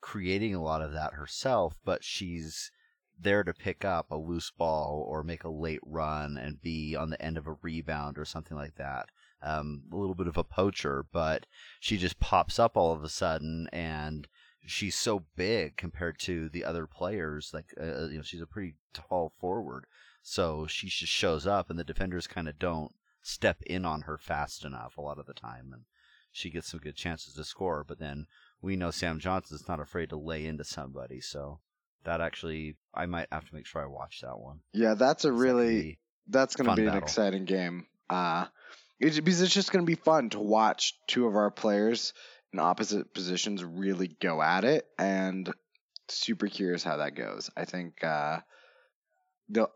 creating 0.00 0.54
a 0.54 0.62
lot 0.62 0.82
of 0.82 0.92
that 0.92 1.14
herself, 1.14 1.74
but 1.84 2.04
she's 2.04 2.70
there 3.18 3.44
to 3.44 3.54
pick 3.54 3.84
up 3.84 4.10
a 4.10 4.16
loose 4.16 4.50
ball 4.50 5.04
or 5.08 5.22
make 5.22 5.44
a 5.44 5.48
late 5.48 5.80
run 5.82 6.36
and 6.36 6.60
be 6.60 6.96
on 6.96 7.10
the 7.10 7.22
end 7.22 7.38
of 7.38 7.46
a 7.46 7.56
rebound 7.62 8.18
or 8.18 8.24
something 8.24 8.56
like 8.56 8.74
that. 8.74 9.08
Um, 9.42 9.84
a 9.92 9.96
little 9.96 10.14
bit 10.14 10.26
of 10.26 10.36
a 10.36 10.44
poacher, 10.44 11.06
but 11.12 11.46
she 11.80 11.96
just 11.96 12.18
pops 12.18 12.58
up 12.58 12.76
all 12.76 12.92
of 12.92 13.04
a 13.04 13.08
sudden 13.08 13.68
and 13.72 14.26
she's 14.66 14.94
so 14.94 15.24
big 15.36 15.76
compared 15.76 16.18
to 16.20 16.48
the 16.48 16.64
other 16.64 16.86
players. 16.86 17.50
Like, 17.52 17.72
uh, 17.80 18.08
you 18.08 18.16
know, 18.16 18.22
she's 18.22 18.42
a 18.42 18.46
pretty 18.46 18.74
tall 18.92 19.32
forward. 19.38 19.86
So 20.22 20.66
she 20.66 20.88
just 20.88 21.12
shows 21.12 21.46
up 21.46 21.70
and 21.70 21.78
the 21.78 21.84
defenders 21.84 22.26
kind 22.26 22.48
of 22.48 22.58
don't 22.58 22.92
step 23.22 23.62
in 23.62 23.84
on 23.84 24.02
her 24.02 24.18
fast 24.18 24.64
enough 24.64 24.96
a 24.96 25.02
lot 25.02 25.18
of 25.18 25.26
the 25.26 25.34
time. 25.34 25.70
And 25.72 25.82
she 26.34 26.50
gets 26.50 26.68
some 26.68 26.80
good 26.80 26.96
chances 26.96 27.34
to 27.34 27.44
score. 27.44 27.84
But 27.86 28.00
then 28.00 28.26
we 28.60 28.76
know 28.76 28.90
Sam 28.90 29.20
Johnson's 29.20 29.68
not 29.68 29.80
afraid 29.80 30.10
to 30.10 30.16
lay 30.16 30.44
into 30.44 30.64
somebody. 30.64 31.20
So 31.20 31.60
that 32.04 32.20
actually, 32.20 32.76
I 32.92 33.06
might 33.06 33.28
have 33.32 33.48
to 33.48 33.54
make 33.54 33.66
sure 33.66 33.82
I 33.82 33.86
watch 33.86 34.20
that 34.20 34.38
one. 34.38 34.60
Yeah, 34.72 34.94
that's 34.94 35.24
a 35.24 35.32
really 35.32 35.98
that's 36.28 36.56
going 36.56 36.68
to 36.68 36.76
be 36.76 36.82
an 36.82 36.88
battle. 36.88 37.02
exciting 37.02 37.44
game. 37.44 37.86
Uh, 38.10 38.46
because 39.00 39.40
it's 39.40 39.54
just 39.54 39.72
going 39.72 39.84
to 39.84 39.90
be 39.90 39.94
fun 39.96 40.30
to 40.30 40.40
watch 40.40 40.94
two 41.06 41.26
of 41.26 41.36
our 41.36 41.50
players 41.50 42.12
in 42.52 42.58
opposite 42.58 43.14
positions 43.14 43.62
really 43.62 44.08
go 44.08 44.42
at 44.42 44.64
it, 44.64 44.86
and 44.98 45.52
super 46.08 46.48
curious 46.48 46.82
how 46.82 46.96
that 46.98 47.14
goes. 47.14 47.50
I 47.56 47.64
think 47.64 48.02
uh, 48.02 48.40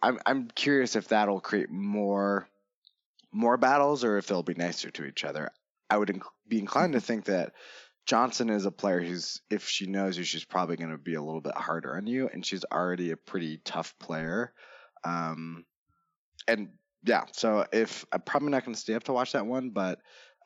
I'm 0.03 0.19
I'm 0.27 0.49
curious 0.49 0.97
if 0.97 1.09
that'll 1.09 1.41
create 1.41 1.71
more 1.71 2.49
more 3.31 3.57
battles 3.57 4.05
or 4.05 4.19
if 4.19 4.27
they'll 4.27 4.43
be 4.43 4.55
nicer 4.55 4.91
to 4.91 5.05
each 5.05 5.25
other. 5.25 5.51
I 5.91 5.97
would 5.97 6.09
inc- 6.09 6.23
be 6.47 6.59
inclined 6.59 6.93
to 6.95 7.01
think 7.01 7.27
that 7.27 7.53
Johnson 8.07 8.51
is 8.51 8.67
a 8.67 8.71
player 8.71 9.01
who's 9.01 9.41
if 9.51 9.69
she 9.69 9.87
knows 9.87 10.17
you, 10.17 10.25
she's 10.25 10.45
probably 10.45 10.77
going 10.77 10.91
to 10.91 10.99
be 10.99 11.15
a 11.15 11.23
little 11.23 11.41
bit 11.41 11.55
harder 11.55 11.97
on 11.97 12.07
you, 12.07 12.29
and 12.33 12.45
she's 12.45 12.65
already 12.71 13.11
a 13.11 13.17
pretty 13.17 13.59
tough 13.65 13.95
player. 13.99 14.53
Um, 15.05 15.65
and 16.47 16.71
yeah, 17.05 17.25
so 17.33 17.67
if 17.73 18.05
I'm 18.13 18.23
probably 18.23 18.51
not 18.51 18.65
going 18.65 18.75
to 18.75 18.81
stay 18.81 18.95
up 18.95 19.05
to 19.05 19.13
watch 19.13 19.33
that 19.33 19.47
one, 19.47 19.71
but 19.71 20.01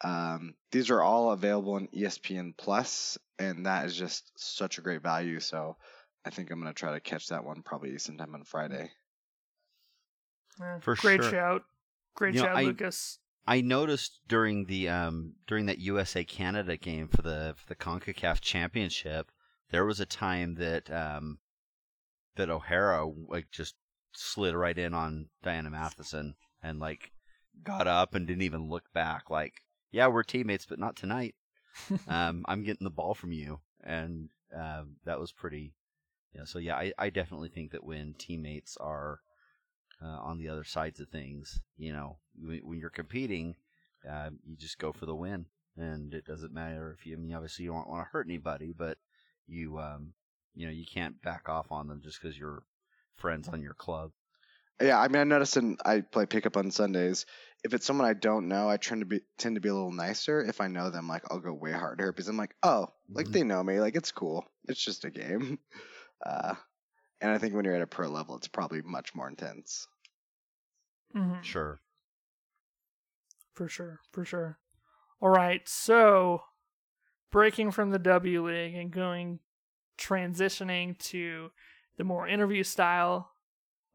um, 0.05 0.55
these 0.73 0.91
are 0.91 1.01
all 1.01 1.31
available 1.33 1.75
on 1.75 1.89
ESPN 1.95 2.57
Plus, 2.57 3.17
and 3.39 3.67
that 3.67 3.87
is 3.87 3.97
just 3.97 4.33
such 4.37 4.79
a 4.79 4.83
great 4.83 5.03
value. 5.03 5.39
So 5.41 5.77
I 6.25 6.31
think 6.31 6.51
I'm 6.51 6.61
going 6.61 6.73
to 6.73 6.79
try 6.79 6.93
to 6.93 7.01
catch 7.01 7.29
that 7.29 7.45
one 7.45 7.63
probably 7.63 7.97
sometime 7.99 8.35
on 8.35 8.45
Friday. 8.45 8.91
Yeah, 10.61 10.79
For 10.81 10.95
great 10.97 11.23
sure. 11.23 11.31
shout. 11.31 11.63
Great 12.15 12.35
You 12.35 12.41
know, 12.43 12.47
shout, 12.49 12.57
I- 12.57 12.63
Lucas. 12.65 13.19
I 13.47 13.61
noticed 13.61 14.21
during 14.29 14.67
the 14.67 14.89
um 14.89 15.35
during 15.47 15.67
that 15.67 15.79
USA 15.79 16.25
Canada 16.25 16.77
game 16.77 17.09
for 17.09 17.23
the 17.23 17.55
for 17.57 17.67
the 17.67 17.75
CONCACAF 17.75 18.41
championship, 18.41 19.31
there 19.71 19.85
was 19.85 20.01
a 20.01 20.07
time 20.07 20.55
that 20.57 20.91
um 20.91 21.39
that 22.37 22.51
O'Hara 22.51 23.07
like 23.07 23.51
just 23.51 23.75
slid 24.13 24.55
right 24.55 24.77
in 24.77 24.95
on 24.95 25.29
Diana 25.43 25.71
Matheson 25.71 26.35
and 26.63 26.79
like 26.79 27.13
got 27.63 27.87
up 27.87 28.15
and 28.15 28.27
didn't 28.27 28.43
even 28.43 28.69
look 28.69 28.93
back 28.93 29.29
like, 29.31 29.63
yeah, 29.91 30.07
we're 30.07 30.23
teammates 30.23 30.67
but 30.67 30.79
not 30.79 30.97
tonight. 30.97 31.35
um 32.09 32.45
I'm 32.47 32.63
getting 32.63 32.85
the 32.85 32.91
ball 32.91 33.15
from 33.15 33.33
you 33.33 33.61
and 33.83 34.29
um 34.55 34.97
that 35.05 35.19
was 35.19 35.33
pretty 35.33 35.75
yeah, 36.35 36.45
so 36.45 36.59
yeah, 36.59 36.77
I, 36.77 36.93
I 36.99 37.11
definitely 37.11 37.51
think 37.51 37.73
that 37.73 37.85
when 37.85 38.15
teammates 38.15 38.77
are 38.79 39.21
uh, 40.03 40.19
on 40.21 40.39
the 40.39 40.49
other 40.49 40.65
sides 40.65 41.01
of 41.01 41.09
things. 41.09 41.61
You 41.77 41.93
know, 41.93 42.17
when, 42.41 42.79
you're 42.79 42.91
competing, 42.91 43.57
uh, 44.09 44.31
you 44.47 44.57
just 44.57 44.79
go 44.79 44.93
for 44.93 45.07
the 45.07 45.15
win, 45.15 45.47
and 45.77 46.13
it 46.15 46.25
doesn't 46.25 46.53
matter 46.53 46.97
if 46.99 47.07
you. 47.07 47.15
I 47.15 47.19
mean, 47.19 47.35
obviously, 47.35 47.65
you 47.65 47.73
don't 47.73 47.89
want 47.89 48.07
to 48.07 48.11
hurt 48.11 48.27
anybody, 48.27 48.73
but 48.77 48.99
you, 49.47 49.79
um, 49.79 50.13
you 50.55 50.67
know, 50.67 50.73
you 50.73 50.85
can't 50.87 51.21
back 51.23 51.49
off 51.49 51.71
on 51.71 51.89
them 51.89 52.01
just 52.03 52.21
because 52.21 52.39
you're 52.39 52.63
friends 53.17 53.49
on 53.49 53.63
your 53.63 53.75
club. 53.75 54.11
Yeah, 54.81 54.99
I 54.99 55.07
mean, 55.07 55.21
I 55.21 55.25
noticed 55.25 55.55
when 55.55 55.77
I 55.85 56.01
play 56.01 56.27
pickup 56.27 56.57
on 56.57 56.73
Sundays, 56.73 57.25
if 57.63 57.73
it's 57.73 57.87
someone 57.87 58.09
I 58.09 58.15
don't 58.15 58.49
know, 58.49 58.69
I 58.69 58.79
tend 58.79 59.03
to 59.03 59.07
be 59.07 59.21
tend 59.39 59.55
to 59.55 59.61
be 59.61 59.69
a 59.69 59.75
little 59.75 59.93
nicer. 59.93 60.43
If 60.43 60.61
I 60.61 60.67
know 60.67 60.91
them, 60.91 61.07
like 61.07 61.23
I'll 61.31 61.39
go 61.39 61.53
way 61.53 61.71
harder 61.73 62.11
because 62.11 62.27
I'm 62.27 62.37
like, 62.37 62.57
oh, 62.65 62.89
like 63.15 63.29
Mhm. 63.29 63.33
they 63.33 63.45
know 63.45 63.63
me, 63.63 63.79
like 63.81 63.95
it's 63.95 64.11
cool. 64.11 64.45
It's 64.67 64.83
just 64.83 65.05
a 65.05 65.11
game. 65.11 65.59
Uh, 66.25 66.55
and 67.21 67.33
I 67.33 67.39
think 67.39 67.53
when 67.53 67.65
you're 67.65 67.75
at 67.75 67.83
a 67.83 67.87
pro 67.89 68.09
level, 68.09 68.37
it's 68.37 68.47
probably 68.47 68.81
much 68.83 69.13
more 69.13 69.29
intense. 69.29 69.89
Mhm. 71.15 71.43
Sure. 71.43 71.81
For 73.55 73.69
sure, 73.69 74.01
for 74.13 74.25
sure. 74.25 74.59
All 75.21 75.29
right, 75.29 75.67
so 75.69 76.43
breaking 77.31 77.71
from 77.71 77.91
the 77.91 77.99
W 77.99 78.47
League 78.47 78.75
and 78.75 78.91
going 78.91 79.41
transitioning 79.99 80.99
to 80.99 81.51
the 81.97 82.05
more 82.05 82.27
interview 82.27 82.63
style. 82.63 83.31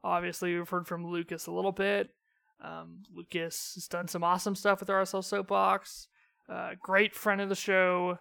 Obviously, 0.03 0.55
we've 0.55 0.69
heard 0.69 0.87
from 0.87 1.05
Lucas 1.05 1.47
a 1.47 1.51
little 1.51 1.71
bit. 1.71 2.13
Um, 2.61 3.03
Lucas 3.13 3.73
has 3.75 3.87
done 3.87 4.07
some 4.07 4.23
awesome 4.23 4.55
stuff 4.55 4.79
with 4.79 4.89
RSL 4.89 5.23
Soapbox. 5.23 6.07
Uh, 6.47 6.71
great 6.81 7.15
friend 7.15 7.41
of 7.41 7.49
the 7.49 7.55
show. 7.55 8.19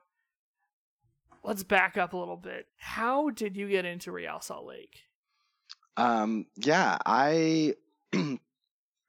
Let's 1.45 1.63
back 1.63 1.97
up 1.97 2.13
a 2.13 2.17
little 2.17 2.37
bit. 2.37 2.67
How 2.77 3.31
did 3.31 3.57
you 3.57 3.69
get 3.69 3.85
into 3.85 4.11
Real 4.11 4.41
Salt 4.41 4.67
Lake? 4.67 5.03
Um, 5.97 6.47
yeah, 6.57 6.99
I, 7.07 7.75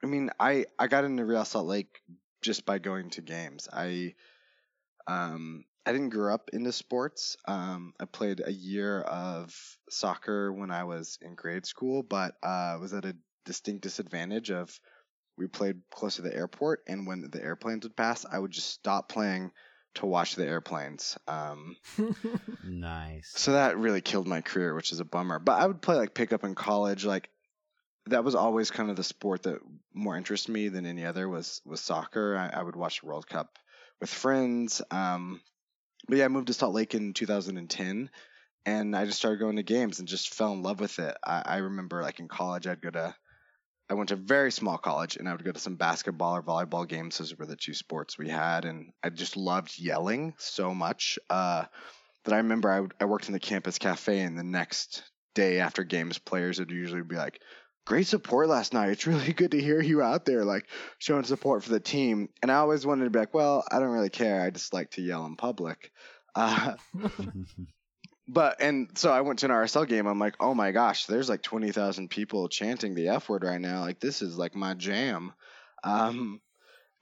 I 0.07 0.09
mean, 0.09 0.29
I 0.39 0.65
I 0.79 0.87
got 0.87 1.03
into 1.03 1.25
Real 1.25 1.43
Salt 1.43 1.67
Lake 1.67 2.01
just 2.41 2.65
by 2.65 2.79
going 2.79 3.09
to 3.09 3.21
games. 3.21 3.67
I, 3.73 4.13
um, 5.05 5.65
I 5.85 5.91
didn't 5.91 6.11
grow 6.11 6.33
up 6.33 6.49
into 6.53 6.71
sports. 6.71 7.35
Um, 7.45 7.93
I 7.99 8.05
played 8.05 8.41
a 8.45 8.51
year 8.51 9.01
of 9.01 9.53
soccer 9.89 10.53
when 10.53 10.71
I 10.71 10.85
was 10.85 11.19
in 11.21 11.35
grade 11.35 11.65
school, 11.65 12.03
but 12.03 12.35
uh, 12.41 12.77
was 12.79 12.93
at 12.93 13.03
a 13.03 13.17
distinct 13.43 13.83
disadvantage 13.83 14.49
of 14.49 14.79
we 15.37 15.47
played 15.47 15.81
close 15.91 16.15
to 16.15 16.21
the 16.21 16.33
airport, 16.33 16.83
and 16.87 17.05
when 17.05 17.29
the 17.29 17.43
airplanes 17.43 17.83
would 17.83 17.97
pass, 17.97 18.25
I 18.31 18.39
would 18.39 18.51
just 18.51 18.69
stop 18.69 19.09
playing 19.09 19.51
to 19.95 20.05
watch 20.05 20.35
the 20.35 20.47
airplanes. 20.47 21.17
Um, 21.27 21.75
Nice. 22.63 23.33
so 23.35 23.51
that 23.51 23.77
really 23.77 24.01
killed 24.01 24.27
my 24.27 24.39
career, 24.39 24.73
which 24.73 24.93
is 24.93 25.01
a 25.01 25.05
bummer. 25.05 25.37
But 25.37 25.59
I 25.59 25.67
would 25.67 25.81
play 25.81 25.97
like 25.97 26.13
pickup 26.13 26.45
in 26.45 26.55
college. 26.55 27.03
Like 27.03 27.29
that 28.09 28.23
was 28.23 28.35
always 28.35 28.71
kind 28.71 28.89
of 28.89 28.95
the 28.95 29.03
sport 29.03 29.43
that 29.43 29.59
more 29.93 30.17
interested 30.17 30.51
me 30.51 30.69
than 30.69 30.85
any 30.85 31.05
other 31.05 31.27
was 31.27 31.61
was 31.65 31.81
soccer. 31.81 32.35
I, 32.37 32.59
I 32.59 32.63
would 32.63 32.75
watch 32.75 33.01
the 33.01 33.07
World 33.07 33.27
Cup 33.27 33.57
with 33.99 34.09
friends. 34.09 34.81
Um, 34.91 35.41
but 36.07 36.17
yeah, 36.17 36.25
I 36.25 36.29
moved 36.29 36.47
to 36.47 36.53
Salt 36.53 36.73
Lake 36.73 36.93
in 36.95 37.13
2010, 37.13 38.09
and 38.65 38.95
I 38.95 39.05
just 39.05 39.17
started 39.17 39.39
going 39.39 39.57
to 39.57 39.63
games 39.63 39.99
and 39.99 40.07
just 40.07 40.33
fell 40.33 40.53
in 40.53 40.63
love 40.63 40.79
with 40.79 40.99
it. 40.99 41.17
I, 41.25 41.43
I 41.45 41.57
remember 41.57 42.01
like 42.01 42.19
in 42.19 42.27
college, 42.27 42.67
I'd 42.67 42.81
go 42.81 42.91
to 42.91 43.15
I 43.89 43.93
went 43.93 44.09
to 44.09 44.15
a 44.15 44.17
very 44.17 44.51
small 44.51 44.77
college 44.77 45.15
and 45.15 45.29
I 45.29 45.31
would 45.31 45.45
go 45.45 45.51
to 45.51 45.59
some 45.59 45.75
basketball 45.75 46.35
or 46.35 46.43
volleyball 46.43 46.87
games. 46.87 47.17
Those 47.17 47.37
were 47.37 47.45
the 47.45 47.55
two 47.55 47.73
sports 47.73 48.17
we 48.17 48.27
had. 48.27 48.65
And 48.65 48.91
I 49.01 49.09
just 49.09 49.37
loved 49.37 49.79
yelling 49.79 50.33
so 50.37 50.73
much 50.73 51.17
uh, 51.29 51.63
that 52.25 52.33
I 52.33 52.37
remember 52.37 52.91
I, 52.99 53.05
worked 53.05 53.27
in 53.27 53.33
the 53.33 53.39
campus 53.39 53.77
cafe 53.77 54.19
and 54.19 54.37
the 54.37 54.43
next 54.43 55.03
day 55.35 55.59
after 55.61 55.85
games, 55.85 56.17
players 56.17 56.59
would 56.59 56.71
usually 56.71 57.01
be 57.01 57.15
like, 57.15 57.39
great 57.87 58.05
support 58.05 58.49
last 58.49 58.73
night. 58.73 58.89
It's 58.89 59.07
really 59.07 59.33
good 59.33 59.51
to 59.51 59.61
hear 59.61 59.81
you 59.81 60.01
out 60.01 60.25
there, 60.25 60.43
like 60.43 60.67
showing 60.99 61.23
support 61.23 61.63
for 61.63 61.71
the 61.71 61.79
team. 61.79 62.29
And 62.41 62.51
I 62.51 62.55
always 62.55 62.85
wanted 62.85 63.05
to 63.05 63.09
be 63.09 63.19
like, 63.19 63.33
well, 63.33 63.63
I 63.71 63.79
don't 63.79 63.91
really 63.91 64.09
care. 64.09 64.41
I 64.41 64.49
just 64.49 64.73
like 64.73 64.91
to 64.91 65.01
yell 65.01 65.25
in 65.25 65.35
public. 65.35 65.91
Uh, 66.35 66.75
but 68.27 68.61
and 68.61 68.89
so 68.95 69.11
I 69.11 69.21
went 69.21 69.39
to 69.39 69.45
an 69.45 69.51
RSL 69.51 69.87
game. 69.87 70.05
I'm 70.05 70.19
like, 70.19 70.35
oh 70.39 70.53
my 70.53 70.71
gosh, 70.71 71.05
there's 71.05 71.29
like 71.29 71.41
twenty 71.41 71.71
thousand 71.71 72.09
people 72.09 72.49
chanting 72.49 72.93
the 72.93 73.07
F 73.09 73.29
word 73.29 73.43
right 73.43 73.61
now. 73.61 73.81
Like 73.81 73.99
this 73.99 74.21
is 74.21 74.37
like 74.37 74.55
my 74.55 74.73
jam. 74.73 75.33
Um, 75.83 76.41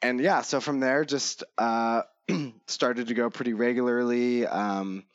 and 0.02 0.20
yeah, 0.20 0.42
so 0.42 0.60
from 0.62 0.80
there, 0.80 1.04
just 1.04 1.44
uh, 1.58 2.04
started 2.68 3.08
to 3.08 3.14
go 3.16 3.30
pretty 3.30 3.54
regularly. 3.54 4.46
Um, 4.46 5.06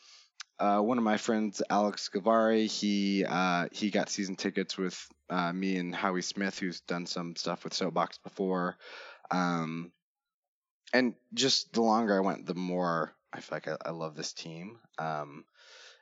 uh, 0.59 0.81
one 0.81 0.99
of 0.99 1.05
my 1.05 1.17
friends, 1.17 1.63
Alex 1.71 2.11
Gavari, 2.13 2.67
he 2.67 3.25
uh, 3.25 3.69
he 3.73 3.91
got 3.91 4.11
season 4.11 4.37
tickets 4.37 4.77
with 4.77 5.09
uh, 5.31 5.53
me 5.53 5.77
and 5.77 5.95
Howie 5.95 6.23
Smith, 6.23 6.59
who's 6.59 6.81
done 6.81 7.07
some 7.07 7.37
stuff 7.37 7.65
with 7.65 7.73
Soapbox 7.73 8.19
before. 8.19 8.77
Um, 9.31 9.93
and 10.93 11.15
just 11.33 11.73
the 11.73 11.83
longer 11.83 12.17
I 12.17 12.21
went, 12.21 12.47
the 12.47 12.55
more 12.55 13.15
I 13.33 13.41
feel 13.41 13.57
like 13.57 13.69
I, 13.69 13.77
I 13.87 13.91
love 13.91 14.17
this 14.17 14.33
team. 14.33 14.81
Um, 14.99 15.45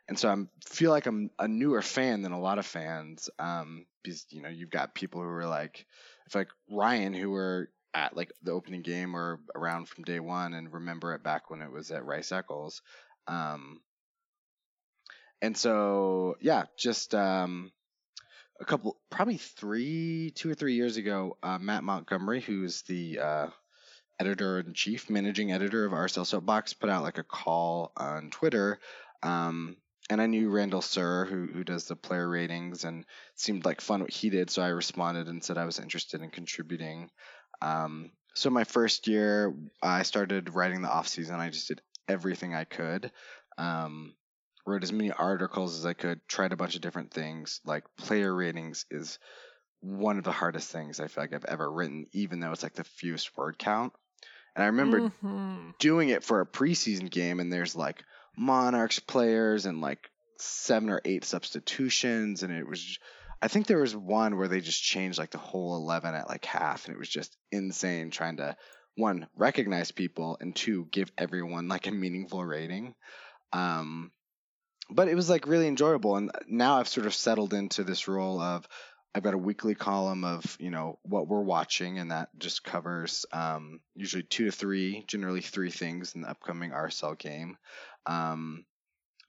and 0.09 0.19
so 0.19 0.31
I 0.31 0.37
feel 0.67 0.91
like 0.91 1.07
I'm 1.07 1.31
a 1.39 1.47
newer 1.47 1.83
fan 1.83 2.23
than 2.23 2.33
a 2.33 2.41
lot 2.41 2.59
of 2.59 2.65
fans. 2.65 3.29
Um, 3.39 3.87
because 4.03 4.27
you 4.31 4.41
know 4.43 4.49
you've 4.49 4.71
got 4.71 4.95
people 4.95 5.21
who 5.21 5.29
are 5.29 5.47
like, 5.47 5.87
I 6.27 6.31
feel 6.31 6.41
like 6.41 6.49
Ryan, 6.71 7.13
who 7.13 7.31
were 7.31 7.69
at 7.95 8.17
like 8.17 8.33
the 8.43 8.53
opening 8.53 8.83
game 8.83 9.15
or 9.15 9.41
around 9.55 9.89
from 9.89 10.05
day 10.05 10.21
one 10.21 10.55
and 10.55 10.73
remember 10.73 11.15
it 11.15 11.23
back 11.23 11.51
when 11.51 11.63
it 11.63 11.71
was 11.71 11.91
at 11.91 12.05
Rice 12.05 12.33
Eccles. 12.33 12.81
Um, 13.27 13.81
and 15.43 15.57
so 15.57 16.37
yeah, 16.41 16.65
just 16.79 17.15
um, 17.15 17.71
a 18.61 18.65
couple, 18.65 18.97
probably 19.11 19.37
three, 19.37 20.33
two 20.35 20.51
or 20.51 20.55
three 20.55 20.75
years 20.75 20.97
ago, 20.97 21.37
uh, 21.43 21.59
Matt 21.59 21.85
Montgomery, 21.85 22.41
who's 22.41 22.83
the 22.83 23.19
uh, 23.21 23.47
editor 24.19 24.61
in 24.61 24.75
chief, 24.75 25.11
managing 25.11 25.53
editor 25.53 25.85
of 25.85 25.93
RSL 25.93 26.27
Soapbox, 26.27 26.75
put 26.75 26.91
out 26.91 27.03
like 27.03 27.19
a 27.19 27.25
call 27.25 27.93
on 27.97 28.31
Twitter. 28.31 28.81
Um, 29.23 29.77
and 30.11 30.21
I 30.21 30.27
knew 30.27 30.51
Randall 30.51 30.83
Sir, 30.83 31.27
who 31.27 31.47
who 31.47 31.65
does 31.65 31.85
the 31.85 31.97
player 31.97 32.29
ratings, 32.29 32.85
and 32.85 33.05
seemed 33.35 33.65
like 33.65 33.81
fun 33.81 34.01
what 34.01 34.11
he 34.11 34.31
did. 34.31 34.49
So 34.51 34.63
I 34.63 34.69
responded 34.69 35.29
and 35.29 35.45
said 35.45 35.59
I 35.59 35.67
was 35.67 35.79
interested 35.79 36.23
in 36.23 36.31
contributing. 36.31 37.11
Um, 37.61 38.11
so 38.35 38.51
my 38.51 38.65
first 38.65 39.07
year, 39.07 39.55
I 39.83 40.03
started 40.05 40.55
writing 40.55 40.81
the 40.81 40.91
off 40.91 41.09
season. 41.09 41.37
I 41.37 41.51
just 41.51 41.69
did 41.69 41.83
everything 42.09 42.55
I 42.55 42.65
could. 42.65 43.11
Um, 43.59 44.15
wrote 44.69 44.83
as 44.83 44.93
many 44.93 45.11
articles 45.11 45.79
as 45.79 45.87
I 45.87 45.95
could. 45.95 46.21
Tried 46.29 46.53
a 46.53 46.57
bunch 46.57 46.75
of 46.75 46.81
different 46.81 47.13
things. 47.13 47.61
Like 47.65 47.85
player 47.97 48.35
ratings 48.35 48.87
is 48.91 49.19
one 49.81 50.19
of 50.19 50.25
the 50.25 50.33
hardest 50.33 50.71
things 50.71 51.01
I 51.01 51.09
feel 51.09 51.25
like 51.25 51.33
I've 51.33 51.45
ever 51.45 51.71
written, 51.71 52.07
even 52.13 52.41
though 52.41 52.53
it's 52.53 52.63
like 52.63 52.75
the 52.75 52.85
fewest 52.85 53.37
word 53.37 53.59
count. 53.59 53.93
And 54.55 54.63
I 54.65 54.67
remember 54.67 55.01
Mhm. 55.23 55.75
doing 55.79 56.09
it 56.09 56.25
for 56.25 56.41
a 56.41 56.47
preseason 56.47 57.11
game 57.11 57.41
and 57.41 57.53
there's 57.53 57.77
like 57.77 58.03
monarchs 58.37 58.99
players 58.99 59.67
and 59.67 59.81
like 59.81 60.11
seven 60.39 60.91
or 60.91 61.01
eight 61.05 61.25
substitutions 61.25 62.43
and 62.43 62.53
it 62.53 62.69
was 62.69 62.99
I 63.41 63.49
think 63.49 63.67
there 63.67 63.81
was 63.81 63.95
one 63.95 64.37
where 64.37 64.49
they 64.49 64.61
just 64.61 64.83
changed 64.83 65.19
like 65.19 65.31
the 65.31 65.39
whole 65.39 65.77
11 65.77 66.15
at 66.15 66.29
like 66.29 66.45
half 66.45 66.87
and 66.87 66.95
it 66.95 66.99
was 66.99 67.09
just 67.09 67.37
insane 67.53 68.11
trying 68.11 68.39
to 68.39 68.57
one 68.97 69.29
recognize 69.37 69.93
people 69.93 70.37
and 70.41 70.55
two 70.55 70.87
give 70.91 71.13
everyone 71.17 71.69
like 71.69 71.87
a 71.87 71.93
meaningful 71.93 72.45
rating 72.45 72.95
um 73.53 74.11
but 74.91 75.09
it 75.09 75.15
was 75.15 75.29
like 75.29 75.47
really 75.47 75.69
enjoyable 75.69 76.17
and 76.17 76.31
now 76.47 76.79
i've 76.79 76.89
sort 76.89 77.07
of 77.07 77.15
settled 77.15 77.55
into 77.55 77.85
this 77.85 78.09
role 78.09 78.41
of 78.41 78.67
I've 79.15 79.23
got 79.23 79.35
a 79.35 79.39
weekly 79.39 79.75
column 79.75 80.23
of 80.25 80.57
you 80.61 80.71
know 80.71 80.99
what 81.03 81.27
we're 81.27 81.41
watching, 81.41 81.99
and 81.99 82.11
that 82.11 82.29
just 82.39 82.63
covers 82.63 83.27
um, 83.33 83.81
usually 83.97 84.23
two 84.23 84.45
to 84.45 84.53
three, 84.53 85.03
generally 85.07 85.41
three 85.41 85.71
things 85.71 86.15
in 86.15 86.21
the 86.21 86.31
upcoming 86.31 86.71
RSL 86.71 87.19
game. 87.19 87.57
Um, 88.07 88.65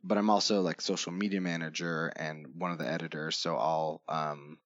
but 0.04 0.18
I'm 0.18 0.30
also 0.30 0.62
like 0.62 0.82
social 0.82 1.12
media 1.12 1.42
manager 1.42 2.08
and 2.16 2.48
one 2.58 2.72
of 2.72 2.78
the 2.78 2.88
editors, 2.88 3.36
so 3.38 3.56
I'll 3.56 4.02
um, 4.08 4.58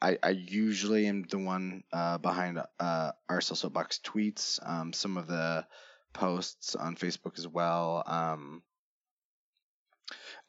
I, 0.00 0.18
I 0.22 0.30
usually 0.30 1.06
am 1.06 1.24
the 1.28 1.38
one 1.38 1.82
uh, 1.92 2.18
behind 2.18 2.60
uh, 2.78 3.12
RSL 3.30 3.56
Soapbox 3.56 4.00
tweets, 4.04 4.58
um, 4.66 4.92
some 4.92 5.16
of 5.16 5.26
the 5.26 5.66
posts 6.12 6.74
on 6.74 6.96
Facebook 6.96 7.38
as 7.38 7.48
well. 7.48 8.04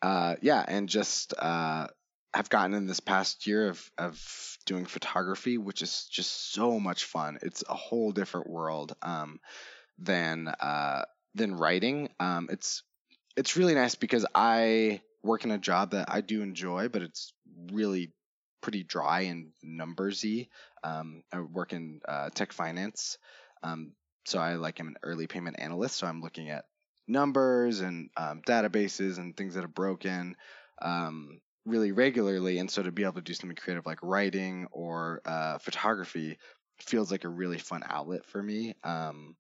Uh, 0.02 0.36
yeah, 0.42 0.64
and 0.68 0.88
just 0.90 1.34
uh, 1.38 1.88
have 2.34 2.50
gotten 2.50 2.76
in 2.76 2.86
this 2.86 3.00
past 3.00 3.48
year 3.48 3.70
of 3.70 3.92
of 3.98 4.58
doing 4.66 4.86
photography, 4.86 5.58
which 5.58 5.82
is 5.82 6.08
just 6.12 6.54
so 6.54 6.80
much 6.80 7.06
fun. 7.06 7.40
It's 7.42 7.64
a 7.68 7.74
whole 7.74 8.12
different 8.12 8.50
world 8.50 8.96
um, 9.02 9.40
than 9.98 10.48
uh, 10.48 11.06
than 11.36 11.56
writing. 11.56 12.10
Um, 12.20 12.48
it's 12.52 12.84
it's 13.36 13.56
really 13.58 13.76
nice 13.76 13.96
because 13.96 14.26
I 14.36 15.02
work 15.24 15.46
in 15.46 15.52
a 15.52 15.58
job 15.58 15.92
that 15.92 16.12
I 16.12 16.22
do 16.22 16.42
enjoy, 16.42 16.90
but 16.90 17.02
it's 17.02 17.34
really 17.72 18.12
pretty 18.62 18.84
dry 18.84 19.22
and 19.22 19.52
numbersy. 19.66 20.50
Um, 20.84 21.24
I 21.32 21.42
work 21.42 21.74
in 21.74 22.02
uh, 22.08 22.30
tech 22.30 22.54
finance, 22.54 23.18
um, 23.64 23.94
so 24.26 24.40
I 24.40 24.56
like 24.56 24.80
I'm 24.80 24.90
an 24.90 24.98
early 25.04 25.28
payment 25.28 25.60
analyst. 25.60 25.96
So 25.96 26.08
I'm 26.08 26.22
looking 26.22 26.50
at 26.50 26.66
numbers 27.08 27.82
and 27.82 28.10
um, 28.18 28.42
databases 28.46 29.18
and 29.18 29.36
things 29.36 29.56
that 29.56 29.64
are 29.64 29.70
broken 29.70 30.36
um, 30.82 31.40
really 31.66 31.92
regularly. 31.92 32.60
And 32.60 32.70
so 32.70 32.84
to 32.84 32.92
be 32.92 33.04
able 33.04 33.14
to 33.14 33.22
do 33.22 33.34
something 33.34 33.56
creative 33.56 33.86
like 33.86 34.00
writing 34.02 34.68
or 34.72 35.22
uh, 35.26 35.58
photography 35.60 36.38
feels 36.80 37.12
like 37.12 37.24
a 37.24 37.30
really 37.30 37.58
fun 37.58 37.84
outlet 37.88 38.26
for 38.26 38.42
me. 38.42 38.76
Um, 38.84 39.36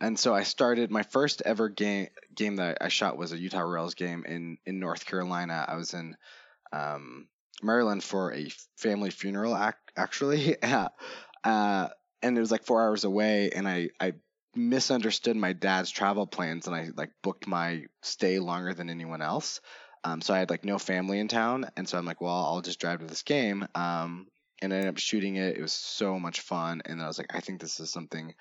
and 0.00 0.18
so 0.18 0.34
I 0.34 0.42
started 0.42 0.90
my 0.90 1.02
first 1.02 1.42
ever 1.44 1.68
game 1.68 2.08
game 2.34 2.56
that 2.56 2.78
I 2.80 2.88
shot 2.88 3.16
was 3.16 3.32
a 3.32 3.38
Utah 3.38 3.60
Royals 3.60 3.94
game 3.94 4.24
in 4.26 4.58
in 4.66 4.78
North 4.78 5.06
Carolina. 5.06 5.64
I 5.66 5.76
was 5.76 5.94
in 5.94 6.16
um, 6.72 7.28
Maryland 7.62 8.04
for 8.04 8.32
a 8.32 8.48
family 8.76 9.10
funeral, 9.10 9.56
ac- 9.56 9.76
actually, 9.96 10.62
uh, 10.62 10.88
and 11.44 12.36
it 12.36 12.40
was 12.40 12.50
like 12.50 12.64
four 12.64 12.82
hours 12.82 13.04
away, 13.04 13.50
and 13.50 13.66
I 13.66 13.88
I 13.98 14.14
misunderstood 14.56 15.36
my 15.36 15.52
dad's 15.52 15.90
travel 15.90 16.26
plans, 16.26 16.66
and 16.66 16.76
I 16.76 16.88
like 16.94 17.10
booked 17.22 17.46
my 17.46 17.84
stay 18.02 18.38
longer 18.38 18.74
than 18.74 18.90
anyone 18.90 19.22
else. 19.22 19.60
Um, 20.04 20.20
so 20.20 20.34
I 20.34 20.38
had 20.38 20.50
like 20.50 20.64
no 20.64 20.78
family 20.78 21.18
in 21.18 21.28
town, 21.28 21.68
and 21.76 21.88
so 21.88 21.98
I'm 21.98 22.06
like, 22.06 22.20
well, 22.20 22.34
I'll 22.34 22.62
just 22.62 22.80
drive 22.80 23.00
to 23.00 23.06
this 23.06 23.22
game. 23.22 23.66
Um, 23.74 24.26
and 24.62 24.72
I 24.72 24.76
ended 24.76 24.90
up 24.90 24.98
shooting 24.98 25.36
it. 25.36 25.56
It 25.56 25.62
was 25.62 25.72
so 25.72 26.18
much 26.18 26.40
fun, 26.40 26.82
and 26.84 26.98
then 26.98 27.04
I 27.04 27.08
was 27.08 27.18
like, 27.18 27.34
I 27.34 27.40
think 27.40 27.60
this 27.60 27.80
is 27.80 27.90
something 27.90 28.34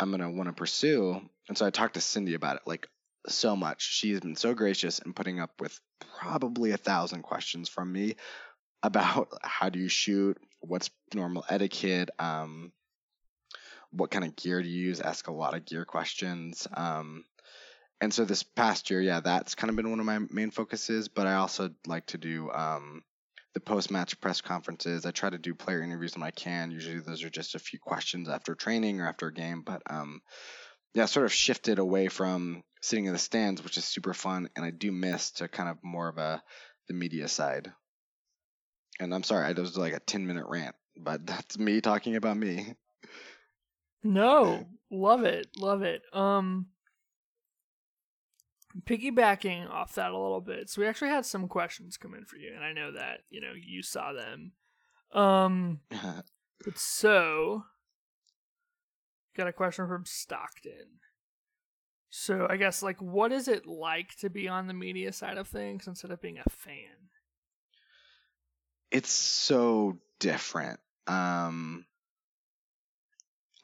I'm 0.00 0.10
gonna 0.10 0.30
want 0.30 0.48
to 0.48 0.52
pursue. 0.52 1.20
And 1.48 1.58
so 1.58 1.66
I 1.66 1.70
talked 1.70 1.94
to 1.94 2.00
Cindy 2.00 2.34
about 2.34 2.56
it 2.56 2.62
like 2.66 2.88
so 3.26 3.56
much. 3.56 3.82
She's 3.82 4.20
been 4.20 4.36
so 4.36 4.54
gracious 4.54 4.98
in 5.00 5.12
putting 5.12 5.40
up 5.40 5.60
with 5.60 5.78
probably 6.20 6.70
a 6.70 6.76
thousand 6.76 7.22
questions 7.22 7.68
from 7.68 7.92
me 7.92 8.16
about 8.82 9.28
how 9.42 9.68
do 9.70 9.78
you 9.78 9.88
shoot, 9.88 10.38
what's 10.60 10.90
normal 11.14 11.44
etiquette, 11.48 12.10
um, 12.18 12.72
what 13.90 14.10
kind 14.10 14.24
of 14.24 14.36
gear 14.36 14.62
do 14.62 14.68
you 14.68 14.88
use, 14.88 15.00
ask 15.00 15.28
a 15.28 15.32
lot 15.32 15.54
of 15.54 15.64
gear 15.64 15.84
questions. 15.84 16.66
Um, 16.74 17.24
and 18.00 18.12
so 18.12 18.24
this 18.24 18.42
past 18.42 18.90
year, 18.90 19.00
yeah, 19.00 19.20
that's 19.20 19.54
kind 19.54 19.70
of 19.70 19.76
been 19.76 19.90
one 19.90 20.00
of 20.00 20.06
my 20.06 20.20
main 20.30 20.50
focuses. 20.50 21.08
But 21.08 21.26
I 21.26 21.34
also 21.34 21.70
like 21.86 22.06
to 22.06 22.18
do 22.18 22.50
um, 22.50 23.02
the 23.54 23.60
post-match 23.60 24.20
press 24.20 24.40
conferences. 24.40 25.04
I 25.04 25.10
try 25.10 25.30
to 25.30 25.38
do 25.38 25.54
player 25.54 25.82
interviews 25.82 26.14
when 26.14 26.22
I 26.22 26.30
can. 26.30 26.70
Usually, 26.70 27.00
those 27.00 27.24
are 27.24 27.30
just 27.30 27.54
a 27.54 27.58
few 27.58 27.78
questions 27.78 28.28
after 28.28 28.54
training 28.54 29.00
or 29.00 29.08
after 29.08 29.26
a 29.28 29.32
game. 29.32 29.62
But 29.62 29.82
um, 29.90 30.20
yeah, 30.94 31.06
sort 31.06 31.26
of 31.26 31.32
shifted 31.32 31.78
away 31.78 32.08
from 32.08 32.62
sitting 32.80 33.06
in 33.06 33.12
the 33.12 33.18
stands, 33.18 33.62
which 33.64 33.76
is 33.76 33.84
super 33.84 34.14
fun, 34.14 34.48
and 34.54 34.64
I 34.64 34.70
do 34.70 34.92
miss 34.92 35.32
to 35.32 35.48
kind 35.48 35.68
of 35.68 35.78
more 35.82 36.08
of 36.08 36.18
a 36.18 36.42
the 36.88 36.94
media 36.94 37.28
side. 37.28 37.72
And 39.00 39.14
I'm 39.14 39.22
sorry, 39.22 39.46
I 39.46 39.52
was 39.52 39.76
like 39.76 39.92
a 39.92 40.00
10 40.00 40.26
minute 40.26 40.46
rant, 40.48 40.74
but 40.96 41.26
that's 41.26 41.58
me 41.58 41.80
talking 41.80 42.16
about 42.16 42.36
me. 42.36 42.74
No, 44.02 44.66
love 44.90 45.24
it, 45.24 45.48
love 45.56 45.82
it. 45.82 46.02
Um, 46.12 46.66
piggybacking 48.86 49.68
off 49.70 49.94
that 49.94 50.12
a 50.12 50.18
little 50.18 50.40
bit, 50.40 50.70
so 50.70 50.80
we 50.80 50.86
actually 50.86 51.10
had 51.10 51.26
some 51.26 51.48
questions 51.48 51.96
come 51.96 52.14
in 52.14 52.24
for 52.24 52.36
you, 52.36 52.52
and 52.54 52.64
I 52.64 52.72
know 52.72 52.92
that 52.92 53.20
you 53.30 53.40
know 53.40 53.52
you 53.54 53.82
saw 53.82 54.12
them. 54.12 54.52
Um, 55.12 55.80
but 56.64 56.78
so 56.78 57.64
got 59.36 59.48
a 59.48 59.52
question 59.52 59.86
from 59.86 60.04
Stockton. 60.04 60.98
So 62.10 62.46
I 62.48 62.56
guess 62.56 62.82
like, 62.82 63.00
what 63.00 63.32
is 63.32 63.48
it 63.48 63.66
like 63.66 64.16
to 64.16 64.30
be 64.30 64.48
on 64.48 64.66
the 64.66 64.74
media 64.74 65.12
side 65.12 65.38
of 65.38 65.48
things 65.48 65.86
instead 65.86 66.10
of 66.10 66.20
being 66.20 66.38
a 66.38 66.50
fan? 66.50 67.08
It's 68.90 69.10
so 69.10 69.98
different. 70.18 70.80
Um, 71.06 71.84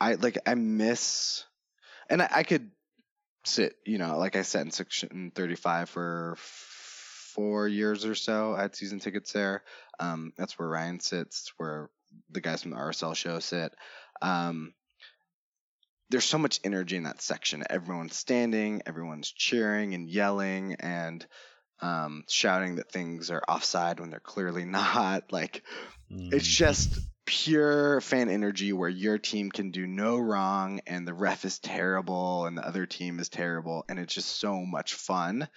I 0.05 0.15
like 0.17 0.37
I 0.47 0.55
miss, 0.55 1.45
and 2.11 2.21
I, 2.21 2.29
I 2.31 2.43
could 2.43 2.71
sit, 3.45 3.75
you 3.87 3.97
know, 3.97 4.19
like 4.19 4.37
I 4.37 4.43
said 4.43 4.67
in 4.67 4.71
section 4.71 5.33
35 5.35 5.89
for 5.89 6.35
four 6.39 7.67
years 7.67 8.05
or 8.05 8.15
so. 8.15 8.55
I 8.55 8.63
had 8.63 8.77
season 8.77 9.01
tickets 9.01 9.33
there. 9.33 9.63
Um, 9.99 10.35
that's 10.37 10.59
where 10.59 10.69
Ryan 10.69 11.01
sits, 11.01 11.55
where 11.57 11.89
the 12.31 12.43
guys 12.43 12.61
from 12.63 12.73
the 12.73 12.77
RSL 12.77 13.17
show 13.17 13.39
sit. 13.39 13.73
Um, 14.21 14.75
there's 16.11 16.27
so 16.27 16.37
much 16.37 16.61
energy 16.65 16.99
in 16.99 17.05
that 17.05 17.23
section. 17.23 17.65
Everyone's 17.71 18.15
standing, 18.15 18.83
everyone's 18.85 19.33
cheering 19.33 19.95
and 19.95 20.07
yelling 20.07 20.77
and 20.81 21.27
um, 21.81 22.25
shouting 22.29 22.77
that 22.77 22.93
things 22.93 23.31
are 23.31 23.43
offside 23.49 24.01
when 24.01 24.11
they're 24.11 24.21
clearly 24.21 24.65
not. 24.67 25.33
Like, 25.33 25.63
mm. 26.13 26.31
it's 26.31 26.47
just 26.47 26.99
pure 27.27 28.01
fan 28.01 28.29
energy 28.29 28.72
where 28.72 28.89
your 28.89 29.18
team 29.18 29.51
can 29.51 29.70
do 29.70 29.87
no 29.87 30.18
wrong 30.18 30.81
and 30.87 31.07
the 31.07 31.14
ref 31.14 31.45
is 31.45 31.59
terrible 31.59 32.47
and 32.47 32.59
the 32.59 32.66
other 32.66 32.87
team 32.87 33.18
is 33.18 33.29
terrible 33.29 33.85
and 33.89 33.99
it's 33.99 34.14
just 34.14 34.41
so 34.41 34.64
much 34.64 34.95
fun. 34.95 35.49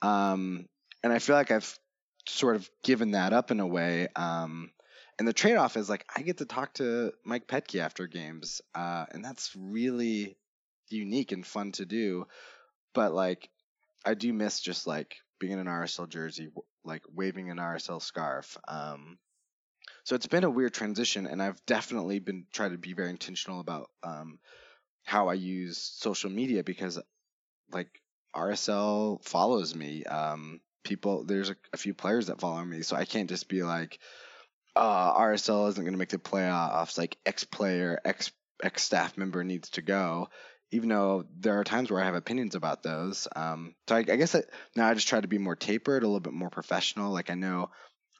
Um, 0.00 0.66
and 1.02 1.12
i 1.12 1.18
feel 1.18 1.36
like 1.36 1.50
i've 1.50 1.78
sort 2.26 2.56
of 2.56 2.70
given 2.84 3.12
that 3.12 3.32
up 3.32 3.50
in 3.50 3.60
a 3.60 3.66
way 3.66 4.08
um, 4.14 4.70
and 5.18 5.26
the 5.26 5.32
trade-off 5.32 5.76
is 5.76 5.88
like 5.88 6.04
i 6.14 6.22
get 6.22 6.38
to 6.38 6.44
talk 6.44 6.74
to 6.74 7.12
mike 7.24 7.46
petke 7.46 7.80
after 7.80 8.06
games 8.06 8.60
uh, 8.74 9.04
and 9.10 9.24
that's 9.24 9.54
really 9.56 10.36
unique 10.88 11.32
and 11.32 11.46
fun 11.46 11.72
to 11.72 11.86
do. 11.86 12.26
But 12.94 13.14
like 13.14 13.48
i 14.04 14.14
do 14.14 14.32
miss 14.32 14.60
just 14.60 14.86
like 14.86 15.16
being 15.38 15.52
in 15.54 15.60
an 15.60 15.66
rsl 15.66 16.08
jersey 16.08 16.48
like 16.84 17.02
waving 17.14 17.50
an 17.50 17.58
rsl 17.58 18.02
scarf 18.02 18.56
um, 18.68 19.18
so 20.04 20.14
it's 20.16 20.26
been 20.26 20.44
a 20.44 20.50
weird 20.50 20.74
transition, 20.74 21.26
and 21.26 21.42
I've 21.42 21.64
definitely 21.66 22.18
been 22.18 22.46
trying 22.52 22.72
to 22.72 22.78
be 22.78 22.92
very 22.92 23.10
intentional 23.10 23.60
about 23.60 23.90
um, 24.02 24.38
how 25.04 25.28
I 25.28 25.34
use 25.34 25.78
social 25.78 26.30
media 26.30 26.64
because, 26.64 27.00
like, 27.70 27.88
RSL 28.34 29.24
follows 29.24 29.74
me. 29.74 30.04
Um, 30.04 30.60
people, 30.84 31.24
there's 31.24 31.50
a, 31.50 31.56
a, 31.72 31.76
few 31.76 31.94
players 31.94 32.26
that 32.26 32.40
follow 32.40 32.64
me, 32.64 32.82
so 32.82 32.96
I 32.96 33.04
can't 33.04 33.28
just 33.28 33.48
be 33.48 33.62
like, 33.62 33.98
uh, 34.74 35.14
RSL 35.14 35.68
isn't 35.68 35.82
going 35.82 35.92
to 35.92 35.98
make 35.98 36.08
the 36.08 36.18
playoffs. 36.18 36.98
Like 36.98 37.18
X 37.26 37.44
player, 37.44 38.00
X 38.04 38.32
X 38.62 38.82
staff 38.82 39.16
member 39.18 39.44
needs 39.44 39.70
to 39.70 39.82
go. 39.82 40.28
Even 40.70 40.88
though 40.88 41.24
there 41.38 41.60
are 41.60 41.64
times 41.64 41.90
where 41.90 42.00
I 42.00 42.06
have 42.06 42.14
opinions 42.14 42.54
about 42.54 42.82
those, 42.82 43.28
um, 43.36 43.74
so 43.88 43.96
I, 43.96 43.98
I 43.98 44.16
guess 44.16 44.34
now 44.74 44.88
I 44.88 44.94
just 44.94 45.08
try 45.08 45.20
to 45.20 45.28
be 45.28 45.36
more 45.36 45.56
tapered, 45.56 46.02
a 46.02 46.06
little 46.06 46.20
bit 46.20 46.32
more 46.32 46.48
professional. 46.48 47.12
Like 47.12 47.28
I 47.28 47.34
know 47.34 47.68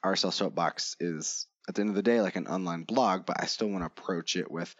RSL 0.05 0.31
Soapbox 0.31 0.95
is 0.99 1.47
at 1.67 1.75
the 1.75 1.81
end 1.81 1.89
of 1.89 1.95
the 1.95 2.03
day 2.03 2.21
like 2.21 2.35
an 2.35 2.47
online 2.47 2.83
blog, 2.83 3.25
but 3.25 3.41
I 3.41 3.45
still 3.45 3.69
want 3.69 3.81
to 3.81 3.87
approach 3.87 4.35
it 4.35 4.51
with 4.51 4.75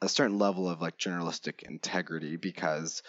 a 0.00 0.08
certain 0.08 0.38
level 0.38 0.68
of 0.68 0.80
like 0.80 0.98
journalistic 0.98 1.62
integrity 1.62 2.36
because 2.36 3.02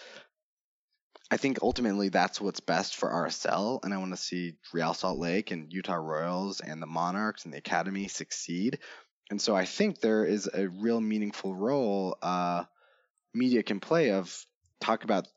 I 1.29 1.37
think 1.37 1.59
ultimately 1.61 2.09
that's 2.09 2.39
what's 2.39 2.59
best 2.59 2.95
for 2.95 3.09
RSL, 3.09 3.83
and 3.83 3.93
I 3.93 3.97
want 3.97 4.11
to 4.11 4.17
see 4.17 4.57
Real 4.73 4.93
Salt 4.93 5.17
Lake 5.17 5.51
and 5.51 5.73
Utah 5.73 5.95
Royals 5.95 6.61
and 6.61 6.81
the 6.81 6.87
Monarchs 6.87 7.45
and 7.45 7.53
the 7.53 7.57
Academy 7.57 8.07
succeed. 8.07 8.79
And 9.31 9.41
so 9.41 9.55
I 9.55 9.65
think 9.65 9.99
there 9.99 10.23
is 10.23 10.47
a 10.53 10.67
real 10.67 11.01
meaningful 11.01 11.55
role 11.55 12.17
uh, 12.21 12.65
media 13.33 13.63
can 13.63 13.79
play 13.79 14.11
of 14.11 14.45
talk 14.79 15.03
about 15.03 15.27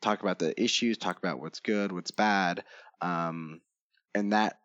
talk 0.00 0.22
about 0.22 0.38
the 0.38 0.60
issues, 0.60 0.96
talk 0.96 1.18
about 1.18 1.40
what's 1.40 1.60
good, 1.60 1.90
what's 1.92 2.10
bad, 2.12 2.64
um, 3.00 3.60
and 4.14 4.32
that 4.32 4.58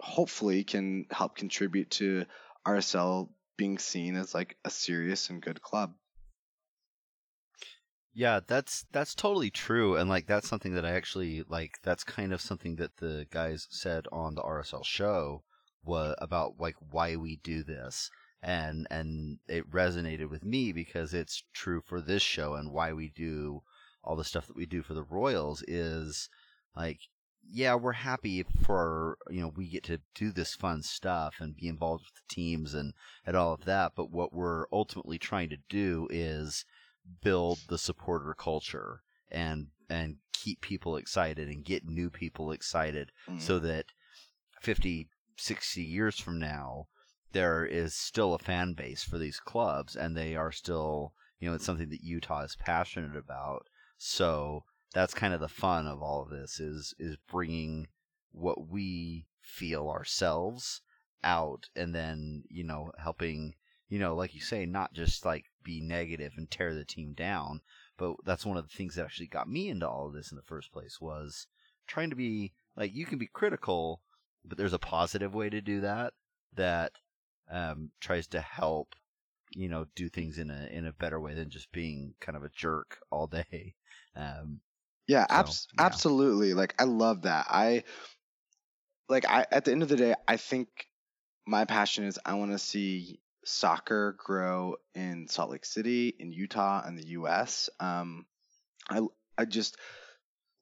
hopefully 0.00 0.64
can 0.64 1.06
help 1.10 1.36
contribute 1.36 1.90
to 1.90 2.24
RSL 2.66 3.28
being 3.56 3.78
seen 3.78 4.16
as 4.16 4.34
like 4.34 4.56
a 4.64 4.70
serious 4.70 5.30
and 5.30 5.42
good 5.42 5.60
club. 5.60 5.94
Yeah, 8.12 8.40
that's 8.46 8.86
that's 8.90 9.14
totally 9.14 9.50
true, 9.50 9.96
and 9.96 10.10
like 10.10 10.26
that's 10.26 10.48
something 10.48 10.74
that 10.74 10.84
I 10.84 10.92
actually 10.92 11.44
like. 11.48 11.78
That's 11.84 12.02
kind 12.02 12.32
of 12.32 12.40
something 12.40 12.76
that 12.76 12.96
the 12.96 13.26
guys 13.30 13.68
said 13.70 14.06
on 14.10 14.34
the 14.34 14.42
RSL 14.42 14.84
show 14.84 15.44
was 15.84 16.16
about 16.18 16.54
like 16.58 16.74
why 16.90 17.16
we 17.16 17.36
do 17.36 17.62
this, 17.62 18.10
and 18.42 18.86
and 18.90 19.38
it 19.46 19.70
resonated 19.70 20.28
with 20.28 20.44
me 20.44 20.72
because 20.72 21.14
it's 21.14 21.44
true 21.52 21.82
for 21.86 22.00
this 22.00 22.22
show 22.22 22.54
and 22.54 22.72
why 22.72 22.92
we 22.92 23.10
do 23.14 23.62
all 24.02 24.16
the 24.16 24.24
stuff 24.24 24.46
that 24.48 24.56
we 24.56 24.66
do 24.66 24.82
for 24.82 24.94
the 24.94 25.04
Royals 25.04 25.62
is 25.68 26.28
like 26.74 27.00
yeah, 27.48 27.74
we're 27.74 27.92
happy 27.92 28.44
for 28.62 29.18
you 29.30 29.40
know 29.40 29.52
we 29.56 29.68
get 29.68 29.84
to 29.84 30.00
do 30.14 30.30
this 30.30 30.54
fun 30.54 30.82
stuff 30.82 31.36
and 31.40 31.56
be 31.56 31.68
involved 31.68 32.04
with 32.04 32.14
the 32.14 32.34
teams 32.34 32.74
and 32.74 32.94
and 33.26 33.36
all 33.36 33.52
of 33.52 33.64
that. 33.64 33.92
But 33.96 34.10
what 34.10 34.32
we're 34.32 34.66
ultimately 34.72 35.18
trying 35.18 35.50
to 35.50 35.58
do 35.68 36.06
is 36.10 36.64
build 37.22 37.58
the 37.68 37.78
supporter 37.78 38.34
culture 38.38 39.00
and 39.30 39.68
and 39.88 40.16
keep 40.32 40.60
people 40.60 40.96
excited 40.96 41.48
and 41.48 41.64
get 41.64 41.84
new 41.84 42.08
people 42.10 42.52
excited 42.52 43.10
mm. 43.28 43.40
so 43.40 43.58
that 43.58 43.86
50 44.60 45.08
60 45.40 45.82
years 45.82 46.18
from 46.20 46.38
now, 46.38 46.86
there 47.32 47.64
is 47.64 47.94
still 47.94 48.34
a 48.34 48.38
fan 48.38 48.74
base 48.74 49.02
for 49.02 49.18
these 49.18 49.40
clubs 49.40 49.96
and 49.96 50.16
they 50.16 50.36
are 50.36 50.52
still, 50.52 51.14
you 51.38 51.48
know, 51.48 51.54
it's 51.54 51.64
something 51.64 51.88
that 51.88 52.02
Utah 52.02 52.42
is 52.42 52.56
passionate 52.56 53.16
about. 53.16 53.66
So 53.96 54.64
that's 54.92 55.14
kind 55.14 55.34
of 55.34 55.40
the 55.40 55.48
fun 55.48 55.86
of 55.86 56.02
all 56.02 56.22
of 56.22 56.30
this 56.30 56.60
is 56.60 56.94
is 56.98 57.16
bringing 57.30 57.88
what 58.32 58.68
we 58.68 59.26
feel 59.40 59.88
ourselves 59.88 60.82
out 61.22 61.68
and 61.76 61.94
then, 61.94 62.44
you 62.48 62.64
know, 62.64 62.92
helping, 62.98 63.54
you 63.88 63.98
know, 63.98 64.14
like 64.14 64.34
you 64.34 64.40
say, 64.40 64.66
not 64.66 64.92
just 64.92 65.24
like 65.24 65.44
be 65.62 65.80
negative 65.80 66.32
and 66.36 66.50
tear 66.50 66.74
the 66.74 66.84
team 66.84 67.12
down, 67.12 67.60
but 67.98 68.14
that's 68.24 68.46
one 68.46 68.56
of 68.56 68.68
the 68.68 68.74
things 68.74 68.94
that 68.94 69.04
actually 69.04 69.26
got 69.26 69.48
me 69.48 69.68
into 69.68 69.88
all 69.88 70.06
of 70.06 70.14
this 70.14 70.30
in 70.30 70.36
the 70.36 70.42
first 70.42 70.72
place 70.72 71.00
was 71.00 71.46
trying 71.86 72.10
to 72.10 72.16
be 72.16 72.52
like 72.76 72.94
you 72.94 73.06
can 73.06 73.18
be 73.18 73.26
critical, 73.26 74.00
but 74.44 74.56
there's 74.56 74.72
a 74.72 74.78
positive 74.78 75.34
way 75.34 75.50
to 75.50 75.60
do 75.60 75.80
that 75.80 76.14
that 76.54 76.92
um, 77.50 77.90
tries 78.00 78.26
to 78.28 78.40
help 78.40 78.94
you 79.52 79.68
know 79.68 79.84
do 79.96 80.08
things 80.08 80.38
in 80.38 80.50
a 80.50 80.68
in 80.70 80.86
a 80.86 80.92
better 80.92 81.20
way 81.20 81.34
than 81.34 81.50
just 81.50 81.72
being 81.72 82.14
kind 82.20 82.36
of 82.36 82.44
a 82.44 82.50
jerk 82.50 82.98
all 83.10 83.26
day. 83.50 83.74
Um, 84.16 84.60
Yeah, 85.10 85.26
So, 85.28 85.34
abs- 85.34 85.68
yeah. 85.76 85.86
absolutely. 85.86 86.54
Like 86.54 86.74
I 86.78 86.84
love 86.84 87.22
that. 87.22 87.46
I 87.48 87.82
like 89.08 89.28
I 89.28 89.44
at 89.50 89.64
the 89.64 89.72
end 89.72 89.82
of 89.82 89.88
the 89.88 89.96
day, 89.96 90.14
I 90.28 90.36
think 90.36 90.68
my 91.46 91.64
passion 91.64 92.04
is 92.04 92.16
I 92.24 92.34
want 92.34 92.52
to 92.52 92.58
see 92.60 93.18
soccer 93.44 94.14
grow 94.24 94.76
in 94.94 95.26
Salt 95.26 95.50
Lake 95.50 95.64
City, 95.64 96.14
in 96.16 96.30
Utah, 96.30 96.82
and 96.86 96.96
the 96.96 97.08
U.S. 97.08 97.68
Um, 97.80 98.24
I 98.88 99.00
I 99.36 99.46
just 99.46 99.76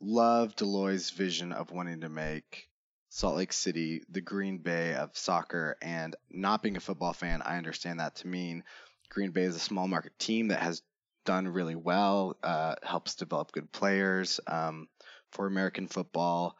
love 0.00 0.56
Dell 0.56 0.68
Loy's 0.68 1.10
vision 1.10 1.52
of 1.52 1.70
wanting 1.70 2.00
to 2.00 2.08
make 2.08 2.70
Salt 3.10 3.36
Lake 3.36 3.52
City 3.52 4.02
the 4.08 4.22
Green 4.22 4.56
Bay 4.56 4.94
of 4.94 5.10
soccer. 5.12 5.76
And 5.82 6.16
not 6.30 6.62
being 6.62 6.78
a 6.78 6.80
football 6.80 7.12
fan, 7.12 7.42
I 7.42 7.58
understand 7.58 8.00
that 8.00 8.16
to 8.16 8.28
mean 8.28 8.64
Green 9.10 9.30
Bay 9.30 9.42
is 9.42 9.56
a 9.56 9.60
small 9.60 9.88
market 9.88 10.18
team 10.18 10.48
that 10.48 10.60
has 10.60 10.80
done 11.28 11.46
really 11.46 11.74
well, 11.74 12.38
uh, 12.42 12.74
helps 12.82 13.14
develop 13.14 13.52
good 13.52 13.70
players 13.70 14.40
um, 14.46 14.88
for 15.30 15.46
American 15.46 15.86
football, 15.86 16.56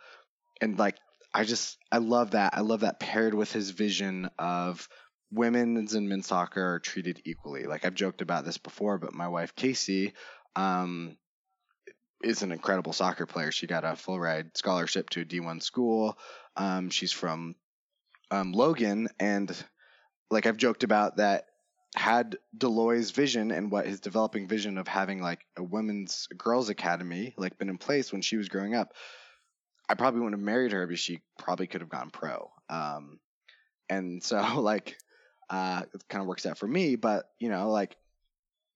and 0.61 0.79
like 0.79 0.97
I 1.33 1.45
just 1.45 1.79
I 1.91 1.99
love 1.99 2.33
that. 2.33 2.53
I 2.53 2.61
love 2.61 2.81
that 2.81 3.01
paired 3.01 3.33
with 3.33 3.51
his 3.51 3.71
vision 3.71 4.29
of 4.39 4.87
women's 5.33 5.95
and 5.95 6.07
men's 6.07 6.27
soccer 6.27 6.75
are 6.75 6.81
treated 6.81 7.23
equally. 7.25 7.65
Like 7.65 7.87
I've 7.87 7.95
joked 7.95 8.21
about 8.21 8.45
this 8.45 8.59
before, 8.59 8.99
but 8.99 9.15
my 9.15 9.29
wife 9.29 9.57
Casey 9.57 10.13
um, 10.55 11.17
is 12.23 12.43
an 12.43 12.53
incredible 12.53 12.93
soccer 12.93 13.25
player. 13.25 13.51
She 13.51 13.67
got 13.67 13.87
a 13.87 13.97
full 13.97 14.21
ride 14.21 14.55
scholarship 14.55 15.09
to 15.11 15.23
a 15.23 15.25
D1 15.25 15.63
school. 15.63 16.19
Um, 16.57 16.91
she's 16.91 17.13
from 17.13 17.55
um, 18.31 18.53
Logan, 18.53 19.09
and 19.19 19.51
like 20.31 20.45
I've 20.45 20.59
joked 20.59 20.85
about 20.85 21.17
that 21.17 21.45
had 21.97 22.37
Dell 22.57 22.75
Loy's 22.75 23.11
vision 23.11 23.51
and 23.51 23.71
what 23.71 23.87
his 23.87 24.01
developing 24.01 24.47
vision 24.47 24.79
of 24.79 24.87
having 24.87 25.23
like 25.23 25.41
a 25.57 25.63
women's 25.63 26.29
girls 26.37 26.69
academy 26.69 27.35
like 27.37 27.59
been 27.59 27.71
in 27.71 27.79
place 27.79 28.13
when 28.13 28.23
she 28.23 28.37
was 28.37 28.49
growing 28.49 28.75
up, 28.75 28.93
I 29.89 29.95
probably 29.95 30.21
wouldn't 30.21 30.41
have 30.41 30.45
married 30.45 30.73
her 30.73 30.87
because 30.87 31.01
she 31.01 31.21
probably 31.39 31.67
could 31.67 31.81
have 31.81 31.91
gone 31.91 32.11
pro. 32.11 32.51
Um, 32.69 33.19
and 33.89 34.23
so 34.23 34.39
like 34.61 34.99
uh, 35.49 35.83
it 35.95 36.09
kind 36.09 36.21
of 36.21 36.29
works 36.29 36.47
out 36.47 36.59
for 36.59 36.69
me, 36.69 36.97
but 36.97 37.31
you 37.39 37.49
know 37.49 37.71
like 37.71 37.97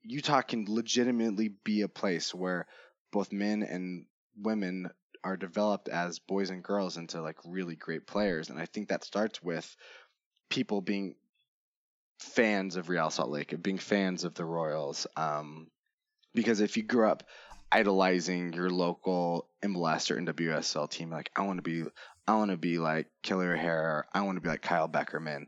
Utah 0.04 0.42
can 0.42 0.64
legitimately 0.68 1.48
be 1.64 1.82
a 1.82 1.88
place 1.88 2.34
where 2.34 2.66
both 3.12 3.30
men 3.30 3.62
and 3.62 4.06
women 4.36 4.90
are 5.22 5.36
developed 5.36 5.88
as 5.88 6.18
boys 6.18 6.50
and 6.50 6.64
girls 6.64 6.96
into 6.96 7.20
like 7.20 7.36
really 7.44 7.76
great 7.76 8.06
players, 8.06 8.48
and 8.48 8.58
I 8.58 8.66
think 8.66 8.88
that 8.88 9.04
starts 9.04 9.42
with 9.42 9.76
people 10.48 10.80
being 10.80 11.14
fans 12.22 12.76
of 12.76 12.88
Real 12.88 13.10
Salt 13.10 13.30
Lake, 13.30 13.52
of 13.52 13.62
being 13.62 13.78
fans 13.78 14.24
of 14.24 14.34
the 14.34 14.44
Royals. 14.44 15.06
Um, 15.16 15.68
because 16.34 16.60
if 16.60 16.76
you 16.76 16.82
grew 16.82 17.08
up 17.08 17.24
idolizing 17.70 18.52
your 18.52 18.70
local 18.70 19.48
MLS 19.62 20.10
or 20.10 20.16
NWSL 20.16 20.90
team, 20.90 21.10
like 21.10 21.30
I 21.36 21.42
want 21.42 21.58
to 21.58 21.62
be, 21.62 21.84
I 22.26 22.36
want 22.36 22.50
to 22.50 22.56
be 22.56 22.78
like 22.78 23.08
Killer 23.22 23.54
O'Hara, 23.54 24.04
I 24.12 24.22
want 24.22 24.36
to 24.36 24.40
be 24.40 24.48
like 24.48 24.62
Kyle 24.62 24.88
Beckerman, 24.88 25.46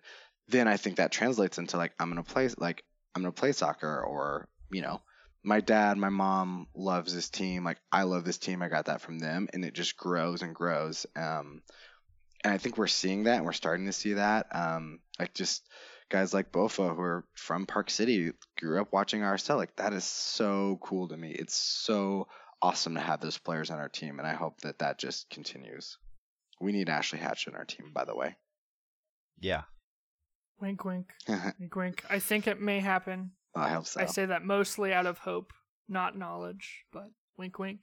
then 0.48 0.68
I 0.68 0.76
think 0.76 0.96
that 0.96 1.12
translates 1.12 1.58
into 1.58 1.76
like 1.76 1.92
I'm 1.98 2.08
gonna 2.10 2.22
play 2.22 2.48
like 2.58 2.84
I'm 3.14 3.22
gonna 3.22 3.32
play 3.32 3.52
soccer 3.52 4.02
or 4.02 4.48
you 4.70 4.82
know 4.82 5.00
my 5.44 5.60
dad, 5.60 5.98
my 5.98 6.08
mom 6.08 6.66
loves 6.74 7.14
this 7.14 7.28
team. 7.28 7.64
Like 7.64 7.78
I 7.92 8.04
love 8.04 8.24
this 8.24 8.38
team. 8.38 8.62
I 8.62 8.68
got 8.68 8.86
that 8.86 9.02
from 9.02 9.18
them, 9.18 9.48
and 9.52 9.64
it 9.64 9.74
just 9.74 9.96
grows 9.96 10.42
and 10.42 10.54
grows. 10.54 11.06
Um, 11.14 11.62
and 12.42 12.52
I 12.52 12.58
think 12.58 12.78
we're 12.78 12.86
seeing 12.86 13.24
that, 13.24 13.36
and 13.36 13.44
we're 13.44 13.52
starting 13.52 13.86
to 13.86 13.92
see 13.92 14.14
that. 14.14 14.46
Um, 14.52 15.00
like 15.18 15.34
just 15.34 15.62
guys 16.14 16.32
like 16.32 16.52
Bofa 16.52 16.94
who 16.94 17.02
are 17.02 17.24
from 17.34 17.66
Park 17.66 17.90
City, 17.90 18.30
grew 18.56 18.80
up 18.80 18.92
watching 18.92 19.22
RSL. 19.22 19.56
Like 19.56 19.74
that 19.76 19.92
is 19.92 20.04
so 20.04 20.78
cool 20.80 21.08
to 21.08 21.16
me. 21.16 21.32
It's 21.32 21.56
so 21.56 22.28
awesome 22.62 22.94
to 22.94 23.00
have 23.00 23.20
those 23.20 23.36
players 23.36 23.68
on 23.68 23.80
our 23.80 23.88
team, 23.88 24.20
and 24.20 24.28
I 24.28 24.34
hope 24.34 24.60
that 24.60 24.78
that 24.78 25.00
just 25.00 25.28
continues. 25.28 25.98
We 26.60 26.70
need 26.70 26.88
Ashley 26.88 27.18
Hatch 27.18 27.48
on 27.48 27.56
our 27.56 27.64
team, 27.64 27.90
by 27.92 28.04
the 28.04 28.14
way. 28.14 28.36
yeah, 29.40 29.62
Wink, 30.60 30.84
wink, 30.84 31.10
wink, 31.28 31.74
wink. 31.74 32.04
I 32.08 32.20
think 32.20 32.46
it 32.46 32.60
may 32.60 32.78
happen. 32.78 33.32
I 33.56 33.70
hope 33.70 33.86
so. 33.86 34.00
I 34.00 34.06
say 34.06 34.26
that 34.26 34.44
mostly 34.44 34.92
out 34.92 35.06
of 35.06 35.18
hope, 35.18 35.52
not 35.88 36.16
knowledge, 36.16 36.84
but 36.92 37.10
wink, 37.36 37.58
wink. 37.58 37.80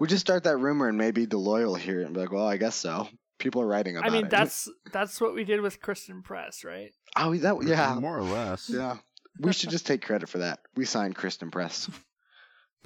we 0.00 0.08
just 0.08 0.20
start 0.22 0.42
that 0.44 0.56
rumor, 0.56 0.88
and 0.88 0.98
maybe 0.98 1.26
Dell 1.26 1.44
Loy 1.44 1.64
will 1.64 1.76
hear 1.76 2.00
it 2.00 2.06
and 2.06 2.14
be 2.14 2.22
like, 2.22 2.32
"Well, 2.32 2.48
I 2.48 2.56
guess 2.56 2.74
so." 2.74 3.08
People 3.40 3.62
are 3.62 3.66
writing 3.66 3.96
about 3.96 4.08
I 4.08 4.12
mean, 4.12 4.26
it. 4.26 4.30
that's 4.30 4.68
that's 4.92 5.20
what 5.20 5.34
we 5.34 5.42
did 5.44 5.60
with 5.60 5.80
Christen 5.80 6.22
Press, 6.22 6.62
right? 6.62 6.92
oh, 7.16 7.34
that 7.36 7.56
yeah, 7.64 7.94
more 8.00 8.16
or 8.18 8.22
less. 8.22 8.70
yeah. 8.70 8.98
We 9.40 9.52
should 9.52 9.70
just 9.70 9.86
take 9.86 10.02
credit 10.02 10.28
for 10.28 10.38
that. 10.38 10.60
We 10.76 10.84
signed 10.84 11.16
Christen 11.16 11.50
Press. 11.50 11.88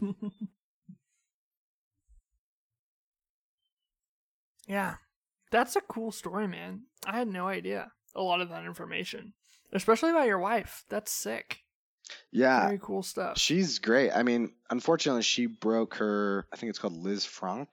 yeah, 4.69 4.95
that's 5.51 5.77
a 5.77 5.81
cool 5.83 6.13
story, 6.13 6.47
man. 6.47 6.83
I 7.07 7.19
had 7.19 7.29
no 7.29 7.49
idea 7.49 7.91
a 8.15 8.23
lot 8.23 8.41
of 8.41 8.49
that 8.51 8.65
information, 8.65 9.33
especially 9.73 10.11
about 10.11 10.29
your 10.29 10.39
wife. 10.39 10.85
That's 10.89 11.11
sick. 11.11 11.59
Yeah, 12.31 12.67
Very 12.67 12.79
cool 12.83 13.03
stuff. 13.03 13.39
She's 13.39 13.79
great. 13.79 14.13
I 14.13 14.23
mean, 14.23 14.53
unfortunately, 14.71 15.23
she 15.23 15.47
broke 15.47 15.95
her. 15.97 16.47
I 16.53 16.57
think 16.57 16.71
it's 16.71 16.79
called 16.79 17.03
Lisfranc 17.03 17.67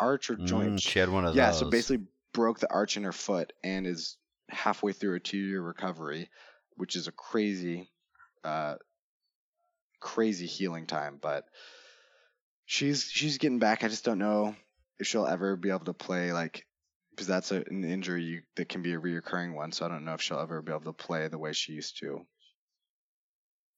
arch 0.00 0.30
or 0.30 0.36
joint. 0.36 0.74
Mm, 0.74 0.80
she 0.80 0.98
had 0.98 1.08
one 1.08 1.24
of 1.24 1.34
yeah, 1.34 1.46
those. 1.46 1.56
Yeah, 1.56 1.66
so 1.66 1.70
basically 1.70 2.06
broke 2.32 2.60
the 2.60 2.72
arch 2.72 2.96
in 2.96 3.04
her 3.04 3.12
foot 3.12 3.52
and 3.64 3.86
is 3.86 4.16
halfway 4.48 4.92
through 4.92 5.16
a 5.16 5.20
two-year 5.20 5.60
recovery, 5.60 6.30
which 6.76 6.96
is 6.96 7.08
a 7.08 7.12
crazy, 7.12 7.90
uh, 8.44 8.76
crazy 10.00 10.46
healing 10.46 10.86
time. 10.86 11.18
But 11.20 11.44
she's 12.66 13.04
she's 13.04 13.38
getting 13.38 13.58
back. 13.58 13.84
I 13.84 13.88
just 13.88 14.04
don't 14.04 14.18
know 14.18 14.54
if 14.98 15.06
she'll 15.06 15.26
ever 15.26 15.56
be 15.56 15.70
able 15.70 15.86
to 15.86 15.94
play 15.94 16.32
like 16.32 16.66
because 17.10 17.26
that's 17.26 17.50
a, 17.50 17.64
an 17.68 17.84
injury 17.84 18.22
you, 18.22 18.42
that 18.54 18.68
can 18.68 18.82
be 18.82 18.94
a 18.94 19.00
reoccurring 19.00 19.54
one. 19.54 19.72
So 19.72 19.84
I 19.84 19.88
don't 19.88 20.04
know 20.04 20.14
if 20.14 20.22
she'll 20.22 20.38
ever 20.38 20.62
be 20.62 20.70
able 20.70 20.82
to 20.82 20.92
play 20.92 21.26
the 21.26 21.38
way 21.38 21.52
she 21.52 21.72
used 21.72 21.98
to. 21.98 22.24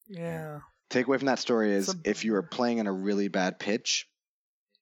yeah. 0.08 0.60
take 0.90 1.06
away 1.06 1.16
from 1.16 1.26
that 1.26 1.38
story 1.38 1.72
is 1.72 1.88
a 1.88 1.94
if 2.04 2.24
you 2.24 2.32
were 2.32 2.42
bummer. 2.42 2.50
playing 2.50 2.78
in 2.78 2.86
a 2.86 2.92
really 2.92 3.28
bad 3.28 3.58
pitch, 3.58 4.06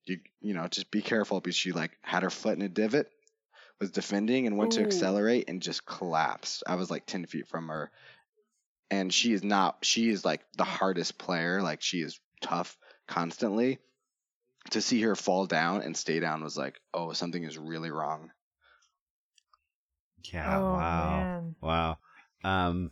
you 0.09 0.21
you 0.41 0.55
know 0.55 0.67
just 0.69 0.91
be 0.91 1.03
careful 1.03 1.41
because 1.41 1.57
she 1.57 1.73
like 1.73 1.93
had 2.03 2.23
her 2.23 2.31
foot 2.31 2.57
in 2.57 2.63
a 2.63 2.69
divot, 2.69 3.11
was 3.81 3.91
defending 3.91 4.47
and 4.47 4.57
went 4.57 4.73
to 4.73 4.83
accelerate 4.83 5.49
and 5.49 5.63
just 5.63 5.87
collapsed. 5.87 6.65
I 6.67 6.75
was 6.75 6.91
like 6.91 7.07
ten 7.07 7.27
feet 7.27 7.49
from 7.49 7.69
her, 7.69 7.91
and 8.91 9.13
she 9.13 9.33
is 9.33 9.43
not. 9.43 9.79
She 9.83 10.09
is 10.09 10.25
like 10.25 10.41
the 10.57 10.65
hardest 10.65 11.19
player. 11.19 11.63
Like 11.63 11.83
she 11.83 12.01
is 12.01 12.19
tough 12.41 12.77
constantly. 13.07 13.79
To 14.73 14.83
see 14.83 15.01
her 15.03 15.17
fall 15.17 15.47
down 15.47 15.81
and 15.81 15.97
stay 15.97 16.21
down 16.21 16.45
was 16.45 16.59
like, 16.59 16.79
oh, 16.93 17.15
something 17.15 17.43
is 17.43 17.57
really 17.57 17.91
wrong. 17.91 18.31
yeah. 20.31 20.59
oh 20.59 20.73
wow. 20.75 21.11
man. 21.11 21.55
Wow. 21.63 21.99
Um. 22.45 22.91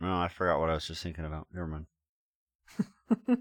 No, 0.00 0.14
I 0.14 0.28
forgot 0.28 0.60
what 0.60 0.70
I 0.70 0.74
was 0.74 0.86
just 0.86 1.02
thinking 1.02 1.24
about. 1.26 1.46
Never 1.52 1.66
mind. 1.66 1.86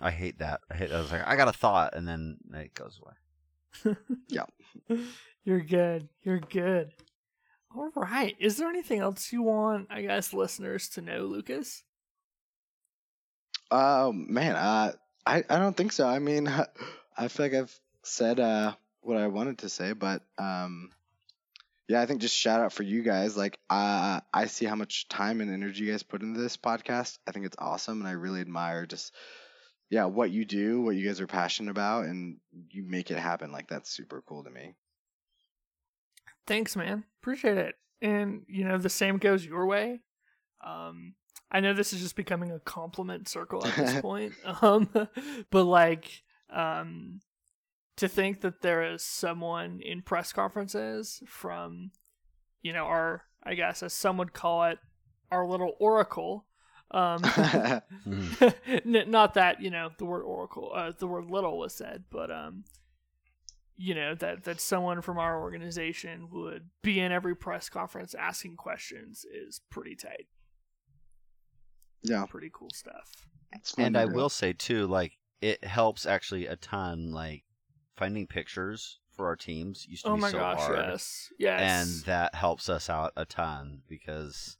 I 0.00 0.10
hate 0.10 0.38
that. 0.38 0.60
I 0.70 0.74
hate. 0.74 0.92
I 0.92 1.00
was 1.00 1.10
like, 1.10 1.26
I 1.26 1.36
got 1.36 1.48
a 1.48 1.52
thought, 1.52 1.94
and 1.94 2.06
then 2.06 2.38
it 2.54 2.74
goes 2.74 3.00
away. 3.02 3.96
Yeah. 4.28 4.44
You're 5.44 5.60
good. 5.60 6.08
You're 6.22 6.40
good. 6.40 6.92
All 7.74 7.90
right. 7.94 8.34
Is 8.40 8.56
there 8.56 8.68
anything 8.68 9.00
else 9.00 9.32
you 9.32 9.42
want, 9.42 9.88
I 9.90 10.02
guess, 10.02 10.32
listeners 10.32 10.88
to 10.90 11.02
know, 11.02 11.20
Lucas? 11.20 11.82
Oh 13.70 14.12
man, 14.12 14.54
uh, 14.54 14.92
I 15.24 15.44
I 15.48 15.58
don't 15.58 15.76
think 15.76 15.92
so. 15.92 16.06
I 16.06 16.18
mean, 16.18 16.48
I 17.16 17.28
feel 17.28 17.46
like 17.46 17.54
I've 17.54 17.80
said 18.02 18.40
uh, 18.40 18.74
what 19.00 19.16
I 19.16 19.26
wanted 19.26 19.58
to 19.58 19.68
say, 19.68 19.92
but 19.92 20.22
um, 20.38 20.90
yeah, 21.88 22.00
I 22.00 22.06
think 22.06 22.20
just 22.20 22.36
shout 22.36 22.60
out 22.60 22.72
for 22.72 22.82
you 22.82 23.02
guys. 23.02 23.36
Like, 23.36 23.58
uh, 23.70 24.20
I 24.32 24.46
see 24.46 24.66
how 24.66 24.76
much 24.76 25.08
time 25.08 25.40
and 25.40 25.52
energy 25.52 25.84
you 25.84 25.90
guys 25.92 26.02
put 26.02 26.22
into 26.22 26.40
this 26.40 26.56
podcast. 26.56 27.18
I 27.26 27.32
think 27.32 27.46
it's 27.46 27.56
awesome, 27.58 28.00
and 28.00 28.08
I 28.08 28.12
really 28.12 28.40
admire 28.40 28.86
just 28.86 29.12
yeah 29.90 30.04
what 30.04 30.30
you 30.30 30.44
do, 30.44 30.82
what 30.82 30.96
you 30.96 31.06
guys 31.06 31.20
are 31.20 31.26
passionate 31.26 31.70
about, 31.70 32.04
and 32.04 32.38
you 32.70 32.84
make 32.84 33.10
it 33.10 33.18
happen. 33.18 33.52
Like 33.52 33.68
that's 33.68 33.90
super 33.90 34.22
cool 34.26 34.44
to 34.44 34.50
me. 34.50 34.74
Thanks, 36.46 36.76
man. 36.76 37.04
Appreciate 37.20 37.58
it. 37.58 37.74
And 38.02 38.42
you 38.48 38.64
know, 38.64 38.78
the 38.78 38.88
same 38.88 39.18
goes 39.18 39.44
your 39.44 39.66
way. 39.66 40.00
Um, 40.64 41.14
I 41.50 41.60
know 41.60 41.74
this 41.74 41.92
is 41.92 42.00
just 42.00 42.16
becoming 42.16 42.50
a 42.50 42.60
compliment 42.60 43.28
circle 43.28 43.64
at 43.66 43.76
this 43.76 44.00
point. 44.00 44.32
Um, 44.62 44.88
but 45.50 45.64
like, 45.64 46.22
um, 46.50 47.20
to 47.96 48.08
think 48.08 48.42
that 48.42 48.62
there 48.62 48.92
is 48.92 49.02
someone 49.02 49.80
in 49.80 50.02
press 50.02 50.32
conferences 50.32 51.22
from, 51.26 51.92
you 52.62 52.72
know, 52.72 52.84
our 52.84 53.22
I 53.42 53.54
guess 53.54 53.82
as 53.82 53.92
some 53.92 54.18
would 54.18 54.32
call 54.32 54.64
it, 54.64 54.78
our 55.30 55.46
little 55.46 55.76
oracle. 55.78 56.46
Um, 56.92 57.22
n- 58.06 59.04
not 59.10 59.34
that 59.34 59.60
you 59.60 59.70
know 59.70 59.90
the 59.98 60.04
word 60.04 60.22
oracle, 60.22 60.70
uh, 60.74 60.92
the 60.98 61.06
word 61.06 61.26
little 61.30 61.58
was 61.58 61.74
said, 61.74 62.04
but 62.10 62.30
um, 62.30 62.64
you 63.76 63.94
know 63.94 64.14
that 64.14 64.44
that 64.44 64.60
someone 64.60 65.02
from 65.02 65.18
our 65.18 65.40
organization 65.40 66.28
would 66.30 66.70
be 66.82 67.00
in 67.00 67.12
every 67.12 67.34
press 67.34 67.68
conference 67.68 68.14
asking 68.14 68.56
questions 68.56 69.24
is 69.30 69.60
pretty 69.70 69.96
tight. 69.96 70.26
yeah. 72.02 72.24
Pretty 72.28 72.50
cool 72.52 72.70
stuff. 72.72 73.10
and 73.78 73.96
I 73.96 74.06
do. 74.06 74.12
will 74.12 74.28
say 74.28 74.52
too, 74.52 74.86
like 74.86 75.12
it 75.40 75.64
helps 75.64 76.06
actually 76.06 76.46
a 76.46 76.56
ton. 76.56 77.10
Like 77.12 77.44
finding 77.96 78.26
pictures 78.26 79.00
for 79.12 79.26
our 79.26 79.36
teams 79.36 79.86
used 79.88 80.04
to 80.04 80.10
Oh 80.10 80.14
be 80.14 80.20
my 80.20 80.30
so 80.30 80.38
gosh, 80.38 80.58
hard, 80.58 80.78
yes, 80.88 81.30
yes, 81.38 81.60
and 81.60 82.04
that 82.04 82.34
helps 82.34 82.68
us 82.68 82.88
out 82.90 83.12
a 83.16 83.24
ton 83.24 83.82
because 83.88 84.56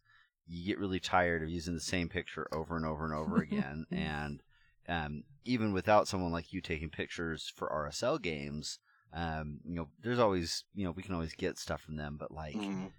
you 0.48 0.64
get 0.66 0.78
really 0.78 1.00
tired 1.00 1.42
of 1.42 1.48
using 1.50 1.74
the 1.74 1.80
same 1.80 2.08
picture 2.08 2.46
over 2.52 2.76
and 2.76 2.84
over 2.86 3.04
and 3.04 3.14
over 3.14 3.38
again. 3.42 3.86
and 3.90 4.42
um, 4.88 5.24
even 5.44 5.72
without 5.72 6.06
someone 6.06 6.30
like 6.32 6.52
you 6.52 6.60
taking 6.60 6.90
pictures 6.90 7.52
for 7.56 7.68
RSL 7.72 8.18
games, 8.18 8.78
um, 9.12 9.58
you 9.64 9.74
know, 9.74 9.88
there's 10.02 10.18
always 10.20 10.64
you 10.74 10.84
know 10.84 10.92
we 10.92 11.02
can 11.02 11.14
always 11.14 11.34
get 11.34 11.58
stuff 11.58 11.80
from 11.80 11.96
them, 11.96 12.16
but 12.18 12.30
like 12.30 12.56
Mhm. 12.56 12.92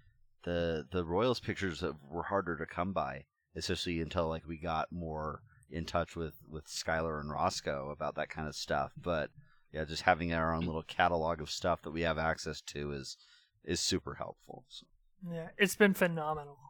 the 0.44 0.86
the 0.90 1.04
Royals 1.04 1.40
pictures 1.40 1.82
were 2.10 2.24
harder 2.24 2.56
to 2.56 2.66
come 2.66 2.92
by, 2.92 3.24
especially 3.56 4.00
until 4.00 4.28
like 4.28 4.46
we 4.46 4.56
got 4.58 4.92
more 4.92 5.42
in 5.70 5.84
touch 5.84 6.16
with 6.16 6.34
with 6.48 6.66
Skylar 6.66 7.20
and 7.20 7.30
Roscoe 7.30 7.90
about 7.90 8.14
that 8.16 8.28
kind 8.30 8.48
of 8.48 8.54
stuff. 8.54 8.92
But 9.00 9.30
yeah, 9.72 9.84
just 9.84 10.02
having 10.02 10.32
our 10.32 10.54
own 10.54 10.64
little 10.66 10.82
catalog 10.82 11.40
of 11.40 11.50
stuff 11.50 11.82
that 11.82 11.90
we 11.90 12.02
have 12.02 12.18
access 12.18 12.60
to 12.62 12.92
is 12.92 13.16
is 13.64 13.80
super 13.80 14.14
helpful. 14.14 14.64
So, 14.68 14.86
yeah, 15.30 15.48
it's 15.58 15.76
been 15.76 15.94
phenomenal. 15.94 16.67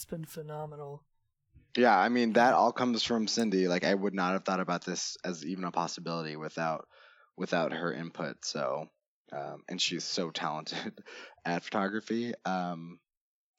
It's 0.00 0.06
been 0.06 0.24
phenomenal. 0.24 1.02
Yeah, 1.76 1.94
I 1.94 2.08
mean 2.08 2.32
that 2.32 2.54
all 2.54 2.72
comes 2.72 3.02
from 3.02 3.28
Cindy. 3.28 3.68
Like 3.68 3.84
I 3.84 3.92
would 3.92 4.14
not 4.14 4.32
have 4.32 4.46
thought 4.46 4.58
about 4.58 4.82
this 4.82 5.18
as 5.26 5.44
even 5.44 5.64
a 5.64 5.70
possibility 5.70 6.36
without 6.36 6.88
without 7.36 7.74
her 7.74 7.92
input. 7.92 8.42
So, 8.42 8.86
um, 9.30 9.62
and 9.68 9.78
she's 9.78 10.04
so 10.04 10.30
talented 10.30 11.02
at 11.44 11.64
photography. 11.64 12.32
Um, 12.46 12.98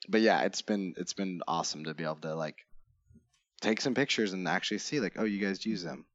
but 0.09 0.21
yeah, 0.21 0.41
it's 0.41 0.63
been 0.63 0.95
it's 0.97 1.13
been 1.13 1.41
awesome 1.47 1.83
to 1.83 1.93
be 1.93 2.05
able 2.05 2.15
to 2.15 2.33
like 2.33 2.57
take 3.61 3.79
some 3.79 3.93
pictures 3.93 4.33
and 4.33 4.47
actually 4.47 4.79
see 4.79 4.99
like, 4.99 5.17
oh, 5.19 5.25
you 5.25 5.45
guys 5.45 5.63
use 5.63 5.83
them. 5.83 6.05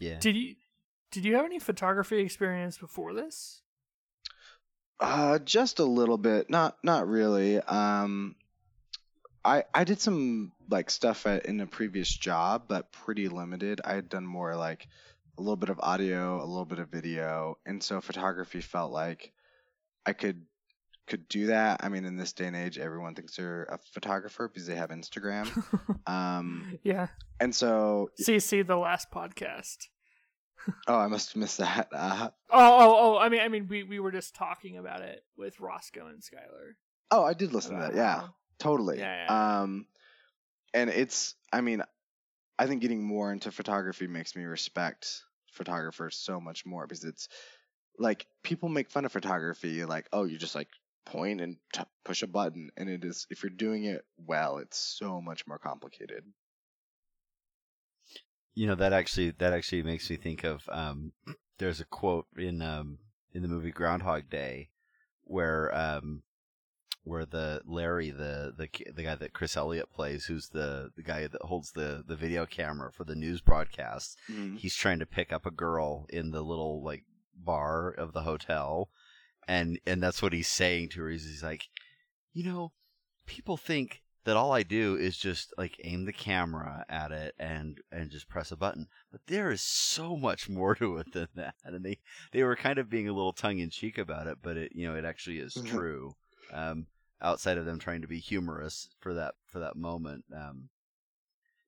yeah, 0.00 0.18
Did 0.18 0.34
you 0.34 0.56
did 1.12 1.24
you 1.24 1.36
have 1.36 1.44
any 1.44 1.60
photography 1.60 2.18
experience 2.18 2.78
before 2.78 3.14
this? 3.14 3.62
Uh, 5.00 5.38
just 5.40 5.80
a 5.80 5.84
little 5.84 6.18
bit. 6.18 6.48
Not 6.48 6.76
not 6.82 7.08
really. 7.08 7.58
Um, 7.58 8.36
I 9.44 9.64
I 9.74 9.84
did 9.84 10.00
some 10.00 10.52
like 10.70 10.90
stuff 10.90 11.26
at, 11.26 11.46
in 11.46 11.60
a 11.60 11.66
previous 11.66 12.08
job, 12.08 12.64
but 12.68 12.92
pretty 12.92 13.28
limited. 13.28 13.80
I 13.84 13.94
had 13.94 14.08
done 14.08 14.26
more 14.26 14.56
like 14.56 14.88
a 15.36 15.42
little 15.42 15.56
bit 15.56 15.68
of 15.68 15.80
audio, 15.80 16.42
a 16.42 16.46
little 16.46 16.64
bit 16.64 16.78
of 16.78 16.88
video, 16.88 17.58
and 17.66 17.82
so 17.82 18.00
photography 18.00 18.60
felt 18.60 18.92
like 18.92 19.32
I 20.06 20.12
could 20.12 20.42
could 21.06 21.28
do 21.28 21.46
that. 21.46 21.80
I 21.82 21.88
mean, 21.88 22.04
in 22.04 22.16
this 22.16 22.32
day 22.32 22.46
and 22.46 22.56
age, 22.56 22.78
everyone 22.78 23.14
thinks 23.14 23.36
they're 23.36 23.64
a 23.64 23.78
photographer 23.92 24.48
because 24.48 24.66
they 24.66 24.76
have 24.76 24.90
Instagram. 24.90 25.48
um, 26.06 26.78
yeah. 26.82 27.08
and 27.40 27.54
so 27.54 28.10
See, 28.18 28.38
see 28.38 28.62
the 28.62 28.76
last 28.76 29.10
podcast. 29.10 29.88
Oh, 30.86 30.96
I 30.98 31.06
must 31.08 31.32
have 31.32 31.40
missed 31.40 31.58
that. 31.58 31.88
Uh, 31.92 32.30
Oh, 32.50 32.78
oh, 32.78 32.96
oh! 33.16 33.18
I 33.18 33.28
mean, 33.28 33.40
I 33.40 33.48
mean, 33.48 33.66
we 33.68 33.82
we 33.82 33.98
were 33.98 34.12
just 34.12 34.34
talking 34.34 34.76
about 34.78 35.02
it 35.02 35.24
with 35.36 35.58
Roscoe 35.60 36.06
and 36.06 36.20
Skylar. 36.22 36.74
oh, 37.10 37.24
I 37.24 37.34
did 37.34 37.52
listen 37.52 37.74
to 37.74 37.80
that. 37.82 37.94
Yeah. 37.94 38.28
Totally. 38.58 38.98
Yeah, 38.98 39.24
yeah, 39.26 39.60
Um, 39.62 39.86
and 40.72 40.88
it's, 40.88 41.34
I 41.52 41.60
mean, 41.60 41.82
I 42.58 42.66
think 42.68 42.82
getting 42.82 43.02
more 43.04 43.32
into 43.32 43.50
photography 43.50 44.06
makes 44.06 44.36
me 44.36 44.44
respect 44.44 45.22
photographers 45.52 46.16
so 46.16 46.40
much 46.40 46.64
more 46.64 46.86
because 46.86 47.02
it's 47.04 47.28
like 47.98 48.26
people 48.44 48.68
make 48.68 48.90
fun 48.90 49.04
of 49.04 49.12
photography, 49.12 49.84
like, 49.84 50.06
oh, 50.12 50.22
you 50.24 50.38
just 50.38 50.54
like 50.54 50.68
point 51.04 51.40
and 51.40 51.56
t- 51.72 51.82
push 52.04 52.22
a 52.22 52.26
button, 52.28 52.70
and 52.76 52.88
it 52.88 53.04
is 53.04 53.26
if 53.28 53.42
you're 53.42 53.50
doing 53.50 53.84
it 53.84 54.04
well, 54.16 54.58
it's 54.58 54.78
so 54.78 55.20
much 55.20 55.46
more 55.48 55.58
complicated. 55.58 56.24
You 58.54 58.66
know 58.66 58.74
that 58.74 58.92
actually 58.92 59.30
that 59.38 59.52
actually 59.52 59.82
makes 59.82 60.08
me 60.10 60.16
think 60.16 60.44
of 60.44 60.62
um, 60.70 61.12
there's 61.58 61.80
a 61.80 61.84
quote 61.84 62.26
in 62.36 62.62
um, 62.62 62.98
in 63.32 63.42
the 63.42 63.48
movie 63.48 63.70
Groundhog 63.72 64.28
Day 64.30 64.70
where 65.24 65.74
um, 65.74 66.22
where 67.02 67.26
the 67.26 67.60
Larry 67.66 68.10
the 68.10 68.52
the 68.56 68.68
the 68.92 69.02
guy 69.02 69.14
that 69.14 69.32
Chris 69.32 69.56
Elliott 69.56 69.90
plays, 69.92 70.26
who's 70.26 70.48
the 70.50 70.90
the 70.96 71.02
guy 71.02 71.26
that 71.26 71.42
holds 71.42 71.72
the 71.72 72.02
the 72.06 72.16
video 72.16 72.46
camera 72.46 72.92
for 72.92 73.04
the 73.04 73.14
news 73.16 73.40
broadcasts, 73.40 74.16
Mhm. 74.30 74.58
he's 74.58 74.74
trying 74.76 74.98
to 75.00 75.06
pick 75.06 75.32
up 75.32 75.44
a 75.46 75.50
girl 75.50 76.06
in 76.08 76.30
the 76.30 76.42
little 76.42 76.82
like 76.82 77.04
bar 77.36 77.90
of 77.90 78.12
the 78.12 78.22
hotel 78.22 78.88
and 79.48 79.80
and 79.84 80.00
that's 80.00 80.22
what 80.22 80.32
he's 80.32 80.46
saying 80.46 80.88
to 80.88 81.00
her 81.00 81.10
he's, 81.10 81.24
he's 81.24 81.42
like 81.42 81.64
you 82.32 82.44
know 82.44 82.72
people 83.26 83.56
think 83.56 84.03
that 84.24 84.36
all 84.36 84.52
i 84.52 84.62
do 84.62 84.96
is 84.96 85.16
just 85.16 85.52
like 85.58 85.80
aim 85.84 86.04
the 86.04 86.12
camera 86.12 86.84
at 86.88 87.12
it 87.12 87.34
and 87.38 87.80
and 87.92 88.10
just 88.10 88.28
press 88.28 88.50
a 88.50 88.56
button. 88.56 88.88
But 89.12 89.20
there 89.26 89.50
is 89.50 89.62
so 89.62 90.16
much 90.16 90.48
more 90.48 90.74
to 90.76 90.96
it 90.98 91.12
than 91.12 91.28
that. 91.34 91.54
And 91.64 91.84
they 91.84 91.98
they 92.32 92.42
were 92.42 92.56
kind 92.56 92.78
of 92.78 92.90
being 92.90 93.08
a 93.08 93.12
little 93.12 93.32
tongue-in-cheek 93.32 93.98
about 93.98 94.26
it 94.26 94.38
but 94.42 94.56
it 94.56 94.72
you 94.74 94.86
know 94.86 94.96
it 94.96 95.04
actually 95.04 95.38
is 95.38 95.54
Mhm. 95.54 95.66
true 95.66 96.16
um 96.52 96.86
outside 97.22 97.58
of 97.58 97.64
them 97.66 97.78
trying 97.78 98.02
to 98.02 98.08
be 98.08 98.18
humorous 98.18 98.88
for 99.00 99.14
that 99.14 99.34
for 99.46 99.60
that 99.60 99.76
moment 99.76 100.24
um 100.34 100.68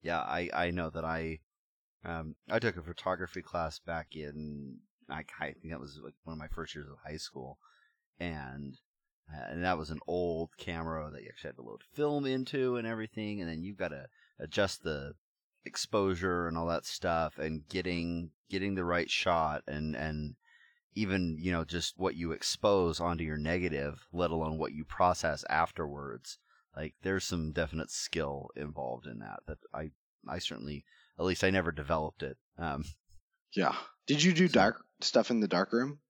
yeah 0.02 0.20
i 0.20 0.50
i 0.54 0.70
know 0.70 0.90
that 0.90 1.04
i 1.04 1.38
um, 2.04 2.36
I 2.48 2.60
took 2.60 2.76
a 2.76 2.82
photography 2.82 3.42
class 3.42 3.80
back 3.80 4.14
in 4.14 4.78
I, 5.10 5.24
I 5.40 5.46
think 5.52 5.70
that 5.70 5.80
was 5.80 5.98
like 6.04 6.14
one 6.22 6.34
of 6.34 6.38
my 6.38 6.46
first 6.48 6.72
years 6.74 6.86
of 6.88 6.98
high 7.04 7.16
school, 7.16 7.58
and 8.20 8.76
and 9.28 9.64
that 9.64 9.78
was 9.78 9.90
an 9.90 10.00
old 10.06 10.50
camera 10.56 11.10
that 11.12 11.22
you 11.22 11.28
actually 11.28 11.48
had 11.48 11.56
to 11.56 11.62
load 11.62 11.82
film 11.94 12.26
into 12.26 12.76
and 12.76 12.86
everything, 12.86 13.40
and 13.40 13.50
then 13.50 13.62
you've 13.62 13.76
got 13.78 13.88
to 13.88 14.06
adjust 14.38 14.82
the 14.82 15.14
exposure 15.64 16.46
and 16.48 16.56
all 16.56 16.66
that 16.66 16.86
stuff, 16.86 17.38
and 17.38 17.68
getting 17.68 18.30
getting 18.48 18.74
the 18.74 18.84
right 18.84 19.10
shot, 19.10 19.62
and 19.66 19.96
and 19.96 20.34
even 20.94 21.36
you 21.38 21.52
know 21.52 21.64
just 21.64 21.94
what 21.98 22.14
you 22.14 22.32
expose 22.32 23.00
onto 23.00 23.24
your 23.24 23.36
negative, 23.36 24.06
let 24.12 24.30
alone 24.30 24.58
what 24.58 24.72
you 24.72 24.84
process 24.84 25.44
afterwards. 25.50 26.38
Like 26.76 26.94
there's 27.02 27.24
some 27.24 27.52
definite 27.52 27.90
skill 27.90 28.50
involved 28.54 29.06
in 29.06 29.18
that 29.20 29.40
that 29.46 29.58
I 29.74 29.90
I 30.28 30.38
certainly 30.38 30.84
at 31.18 31.24
least 31.24 31.42
I 31.44 31.50
never 31.50 31.72
developed 31.72 32.22
it. 32.22 32.36
Um, 32.58 32.84
Yeah. 33.54 33.74
Did 34.06 34.22
you 34.22 34.32
do 34.34 34.46
So- 34.48 34.54
dark 34.54 34.84
stuff 35.00 35.30
in 35.30 35.40
the 35.40 35.48
dark 35.48 35.72
room? 35.72 36.00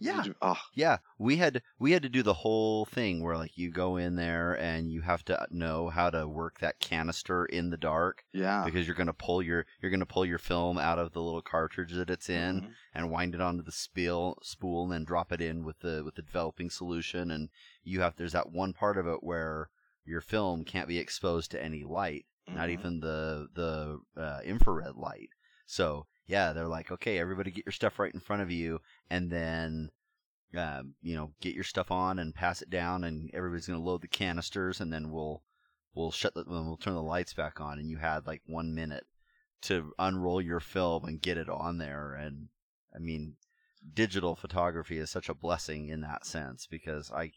Did 0.00 0.06
Yeah. 0.08 0.24
you- 0.24 0.34
oh, 0.42 0.60
yeah, 0.74 0.98
we 1.18 1.36
had 1.36 1.62
we 1.78 1.92
had 1.92 2.02
to 2.02 2.08
do 2.08 2.22
the 2.22 2.34
whole 2.34 2.84
thing 2.84 3.22
where 3.22 3.36
like 3.36 3.56
you 3.56 3.70
go 3.70 3.96
in 3.96 4.16
there 4.16 4.52
and 4.58 4.90
you 4.90 5.02
have 5.02 5.24
to 5.26 5.46
know 5.50 5.88
how 5.88 6.10
to 6.10 6.26
work 6.26 6.58
that 6.58 6.80
canister 6.80 7.46
in 7.46 7.70
the 7.70 7.76
dark 7.76 8.24
yeah. 8.32 8.64
because 8.64 8.86
you're 8.86 8.96
gonna 8.96 9.12
pull 9.14 9.40
your 9.40 9.66
you're 9.80 9.90
gonna 9.92 10.04
pull 10.04 10.26
your 10.26 10.38
film 10.38 10.78
out 10.78 10.98
of 10.98 11.12
the 11.12 11.22
little 11.22 11.42
cartridge 11.42 11.92
that 11.92 12.10
it's 12.10 12.28
in 12.28 12.60
Mhm. 12.62 12.74
and 12.92 13.10
wind 13.10 13.34
it 13.34 13.40
onto 13.40 13.62
the 13.62 13.70
spool 13.72 14.38
spool 14.42 14.82
and 14.84 14.92
then 14.92 15.04
drop 15.04 15.30
it 15.32 15.40
in 15.40 15.64
with 15.64 15.78
the 15.80 16.02
with 16.04 16.16
the 16.16 16.22
developing 16.22 16.70
solution 16.70 17.30
and 17.30 17.48
you 17.84 18.00
have 18.00 18.16
there's 18.16 18.32
that 18.32 18.50
one 18.50 18.72
part 18.72 18.98
of 18.98 19.06
it 19.06 19.22
where 19.22 19.70
your 20.04 20.20
film 20.20 20.64
can't 20.64 20.88
be 20.88 20.98
exposed 20.98 21.50
to 21.52 21.62
any 21.62 21.84
light 21.84 22.26
not 22.48 22.68
Mhm. 22.68 22.72
even 22.72 23.00
the 23.00 23.48
the 23.54 24.00
uh, 24.20 24.40
infrared 24.44 24.96
light. 24.96 25.30
So 25.66 26.06
yeah, 26.26 26.52
they're 26.52 26.68
like, 26.68 26.90
okay, 26.90 27.18
everybody 27.18 27.50
get 27.50 27.66
your 27.66 27.72
stuff 27.72 27.98
right 27.98 28.12
in 28.12 28.20
front 28.20 28.42
of 28.42 28.50
you, 28.50 28.80
and 29.10 29.30
then 29.30 29.90
um, 30.56 30.94
you 31.02 31.16
know 31.16 31.32
get 31.40 31.54
your 31.54 31.64
stuff 31.64 31.90
on 31.90 32.18
and 32.18 32.34
pass 32.34 32.62
it 32.62 32.70
down, 32.70 33.04
and 33.04 33.30
everybody's 33.34 33.66
gonna 33.66 33.80
load 33.80 34.02
the 34.02 34.08
canisters, 34.08 34.80
and 34.80 34.92
then 34.92 35.10
we'll 35.10 35.42
we'll 35.94 36.10
shut 36.10 36.34
the 36.34 36.44
we'll 36.46 36.76
turn 36.76 36.94
the 36.94 37.02
lights 37.02 37.34
back 37.34 37.60
on, 37.60 37.78
and 37.78 37.90
you 37.90 37.98
had 37.98 38.26
like 38.26 38.42
one 38.46 38.74
minute 38.74 39.06
to 39.62 39.92
unroll 39.98 40.40
your 40.40 40.60
film 40.60 41.04
and 41.04 41.22
get 41.22 41.38
it 41.38 41.48
on 41.48 41.78
there, 41.78 42.14
and 42.14 42.48
I 42.94 42.98
mean, 42.98 43.36
digital 43.92 44.34
photography 44.34 44.98
is 44.98 45.10
such 45.10 45.28
a 45.28 45.34
blessing 45.34 45.88
in 45.88 46.00
that 46.02 46.24
sense 46.24 46.66
because 46.66 47.10
I 47.12 47.32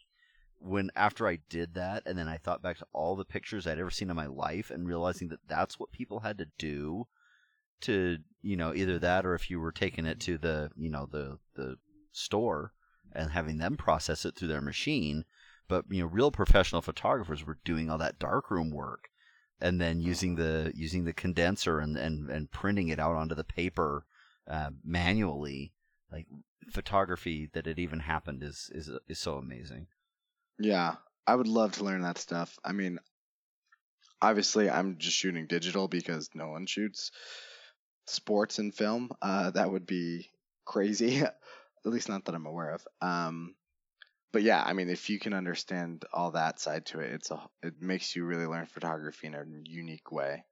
when 0.60 0.90
after 0.96 1.28
I 1.28 1.40
did 1.50 1.74
that, 1.74 2.04
and 2.06 2.18
then 2.18 2.28
I 2.28 2.38
thought 2.38 2.62
back 2.62 2.78
to 2.78 2.86
all 2.94 3.16
the 3.16 3.24
pictures 3.24 3.66
I'd 3.66 3.78
ever 3.78 3.90
seen 3.90 4.08
in 4.08 4.16
my 4.16 4.26
life, 4.26 4.70
and 4.70 4.88
realizing 4.88 5.28
that 5.28 5.46
that's 5.46 5.78
what 5.78 5.92
people 5.92 6.20
had 6.20 6.38
to 6.38 6.46
do 6.56 7.06
to, 7.82 8.18
you 8.42 8.56
know, 8.56 8.74
either 8.74 8.98
that 8.98 9.26
or 9.26 9.34
if 9.34 9.50
you 9.50 9.60
were 9.60 9.72
taking 9.72 10.06
it 10.06 10.20
to 10.20 10.38
the, 10.38 10.70
you 10.76 10.90
know, 10.90 11.06
the 11.10 11.38
the 11.54 11.76
store, 12.12 12.72
and 13.12 13.30
having 13.30 13.58
them 13.58 13.76
process 13.76 14.24
it 14.24 14.36
through 14.36 14.48
their 14.48 14.60
machine. 14.60 15.24
But 15.68 15.84
you 15.90 16.02
know, 16.02 16.06
real 16.08 16.30
professional 16.30 16.82
photographers 16.82 17.44
were 17.44 17.58
doing 17.64 17.90
all 17.90 17.98
that 17.98 18.18
darkroom 18.18 18.70
work, 18.70 19.08
and 19.60 19.80
then 19.80 20.00
using 20.00 20.36
the 20.36 20.72
using 20.74 21.04
the 21.04 21.12
condenser 21.12 21.78
and 21.78 21.96
and, 21.96 22.30
and 22.30 22.50
printing 22.50 22.88
it 22.88 22.98
out 22.98 23.16
onto 23.16 23.34
the 23.34 23.44
paper 23.44 24.06
uh, 24.48 24.70
manually. 24.84 25.72
Like 26.10 26.26
photography 26.70 27.50
that 27.52 27.66
it 27.66 27.78
even 27.78 28.00
happened 28.00 28.42
is 28.42 28.70
is 28.74 28.90
is 29.08 29.18
so 29.18 29.34
amazing. 29.34 29.88
Yeah, 30.58 30.96
I 31.26 31.34
would 31.34 31.48
love 31.48 31.72
to 31.72 31.84
learn 31.84 32.02
that 32.02 32.18
stuff. 32.18 32.58
I 32.64 32.72
mean, 32.72 32.98
obviously, 34.22 34.70
I'm 34.70 34.96
just 34.98 35.16
shooting 35.16 35.46
digital 35.46 35.86
because 35.86 36.30
no 36.34 36.48
one 36.48 36.66
shoots 36.66 37.10
sports 38.08 38.58
and 38.58 38.74
film. 38.74 39.10
Uh, 39.20 39.50
that 39.50 39.70
would 39.70 39.86
be 39.86 40.30
crazy. 40.64 41.20
At 41.22 41.36
least 41.84 42.08
not 42.08 42.24
that 42.24 42.34
I'm 42.34 42.46
aware 42.46 42.70
of. 42.70 42.86
Um, 43.00 43.54
but 44.32 44.42
yeah, 44.42 44.62
I 44.62 44.72
mean, 44.72 44.90
if 44.90 45.08
you 45.08 45.18
can 45.18 45.32
understand 45.32 46.04
all 46.12 46.32
that 46.32 46.60
side 46.60 46.86
to 46.86 47.00
it, 47.00 47.12
it's 47.12 47.30
a 47.30 47.40
it 47.62 47.80
makes 47.80 48.14
you 48.14 48.24
really 48.24 48.46
learn 48.46 48.66
photography 48.66 49.26
in 49.26 49.34
a 49.34 49.44
unique 49.64 50.12
way. 50.12 50.44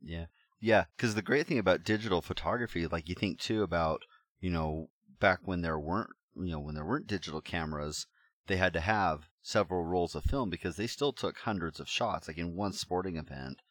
Yeah, 0.00 0.26
yeah. 0.60 0.84
Because 0.96 1.14
the 1.14 1.22
great 1.22 1.46
thing 1.46 1.58
about 1.58 1.84
digital 1.84 2.22
photography, 2.22 2.86
like 2.86 3.08
you 3.08 3.14
think 3.14 3.38
too 3.38 3.62
about, 3.62 4.02
you 4.40 4.50
know, 4.50 4.90
back 5.18 5.40
when 5.44 5.62
there 5.62 5.78
weren't, 5.78 6.10
you 6.36 6.52
know, 6.52 6.60
when 6.60 6.74
there 6.74 6.84
weren't 6.84 7.06
digital 7.06 7.40
cameras, 7.40 8.06
they 8.46 8.56
had 8.56 8.72
to 8.74 8.80
have 8.80 9.28
several 9.42 9.84
rolls 9.84 10.14
of 10.14 10.24
film 10.24 10.48
because 10.48 10.76
they 10.76 10.86
still 10.86 11.12
took 11.12 11.38
hundreds 11.38 11.80
of 11.80 11.88
shots. 11.88 12.28
Like 12.28 12.38
in 12.38 12.54
one 12.54 12.72
sporting 12.72 13.16
event, 13.16 13.62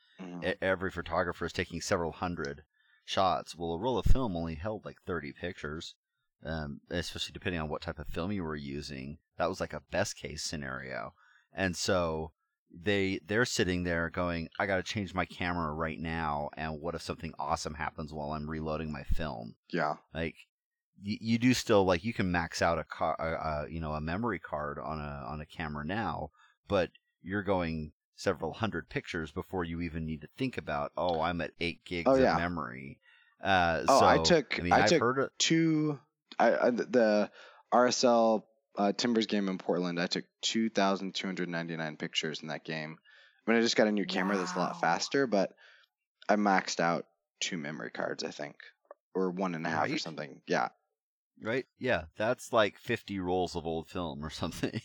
Every 0.62 0.92
photographer 0.92 1.46
is 1.46 1.54
taking 1.54 1.82
several 1.82 2.12
hundred 2.12 2.64
shots. 3.06 3.56
Well, 3.56 3.74
a 3.74 3.80
roll 3.80 3.98
of 3.98 4.06
film 4.06 4.36
only 4.36 4.56
held 4.56 4.86
like 4.86 4.98
30 5.06 5.34
pictures, 5.34 5.96
um, 6.46 6.82
especially 6.90 7.34
depending 7.34 7.62
on 7.62 7.70
what 7.70 7.82
type 7.82 8.00
of 8.00 8.08
film 8.08 8.32
you 8.32 8.44
were 8.44 8.56
using. 8.56 9.18
That 9.38 9.50
was 9.50 9.60
like 9.60 9.74
a 9.74 9.84
best 9.92 10.18
case 10.18 10.44
scenario. 10.44 11.14
And 11.54 11.76
so 11.76 12.32
they 12.72 13.20
they're 13.26 13.46
sitting 13.46 13.84
there 13.84 14.10
going, 14.10 14.50
I 14.60 14.68
got 14.68 14.78
to 14.78 14.84
change 14.84 15.14
my 15.14 15.26
camera 15.26 15.74
right 15.74 16.00
now. 16.00 16.50
And 16.56 16.80
what 16.80 16.96
if 16.96 17.02
something 17.02 17.34
awesome 17.40 17.74
happens 17.74 18.14
while 18.14 18.32
I'm 18.32 18.50
reloading 18.50 18.92
my 18.92 19.04
film? 19.04 19.56
Yeah, 19.72 19.96
Like 20.14 20.36
you, 21.02 21.18
you 21.20 21.38
do 21.40 21.54
still 21.54 21.86
like 21.86 22.04
you 22.04 22.14
can 22.14 22.32
max 22.32 22.62
out 22.62 22.80
a 22.80 22.84
car, 22.84 23.16
uh, 23.20 23.64
uh, 23.64 23.66
you 23.70 23.80
know, 23.80 23.94
a 23.94 24.02
memory 24.02 24.40
card 24.40 24.78
on 24.78 25.00
a 25.00 25.26
on 25.28 25.42
a 25.42 25.46
camera 25.46 25.86
now, 25.86 26.30
but 26.68 26.92
you're 27.22 27.44
going 27.44 27.92
several 28.20 28.52
hundred 28.52 28.90
pictures 28.90 29.32
before 29.32 29.64
you 29.64 29.80
even 29.82 30.06
need 30.06 30.22
to 30.22 30.28
think 30.38 30.58
about, 30.58 30.92
oh, 30.98 31.22
I'm 31.22 31.40
at 31.40 31.52
eight 31.62 31.86
gigs 31.86 32.08
Oh, 32.10 32.16
of 32.16 32.20
yeah. 32.22 32.36
memory. 32.36 33.00
Uh, 33.42 33.84
Oh, 33.88 34.00
so, 34.02 34.06
I 34.06 34.18
took- 34.18 34.60
I 34.60 34.64
mean, 34.64 34.74
I 34.74 34.86
took- 34.88 35.00
heard 35.02 35.20
it. 35.20 35.32
two. 35.40 35.98
I, 36.38 36.68
I 36.68 36.70
the 36.72 37.32
RSL 37.74 38.44
uh, 38.78 38.92
Timbers 38.92 39.26
game 39.28 39.48
in 39.48 39.58
Portland. 39.58 40.00
I 40.00 40.08
took 40.08 40.26
two 40.42 40.70
thousand 40.70 41.16
two 41.16 41.28
hundred 41.28 41.48
ninety 41.50 41.76
nine 41.78 41.96
pictures 41.98 42.42
in 42.42 42.50
that 42.50 42.64
game. 42.66 42.98
I 43.48 43.52
mean, 43.52 43.60
I 43.60 43.62
just 43.64 43.76
got 43.78 43.88
a 43.88 43.92
new 43.92 44.06
camera 44.06 44.38
that's 44.38 44.54
a 44.56 44.60
lot 44.60 44.80
faster, 44.82 45.26
but 45.26 45.54
I 46.28 46.36
maxed 46.36 46.80
out 46.80 47.06
two 47.40 47.58
memory 47.58 47.90
cards, 47.90 48.24
I 48.24 48.32
think, 48.32 48.56
or 49.16 49.32
one 49.32 49.56
and 49.56 49.66
a 49.66 49.70
half 49.70 49.90
or 49.92 49.98
something. 49.98 50.42
Yeah, 50.46 50.70
Right? 51.42 51.66
Yeah, 51.80 52.04
that's 52.18 52.52
like 52.52 52.78
50 52.78 53.20
rolls 53.20 53.56
of 53.56 53.66
old 53.66 53.88
film 53.88 54.24
or 54.24 54.30
something. 54.30 54.82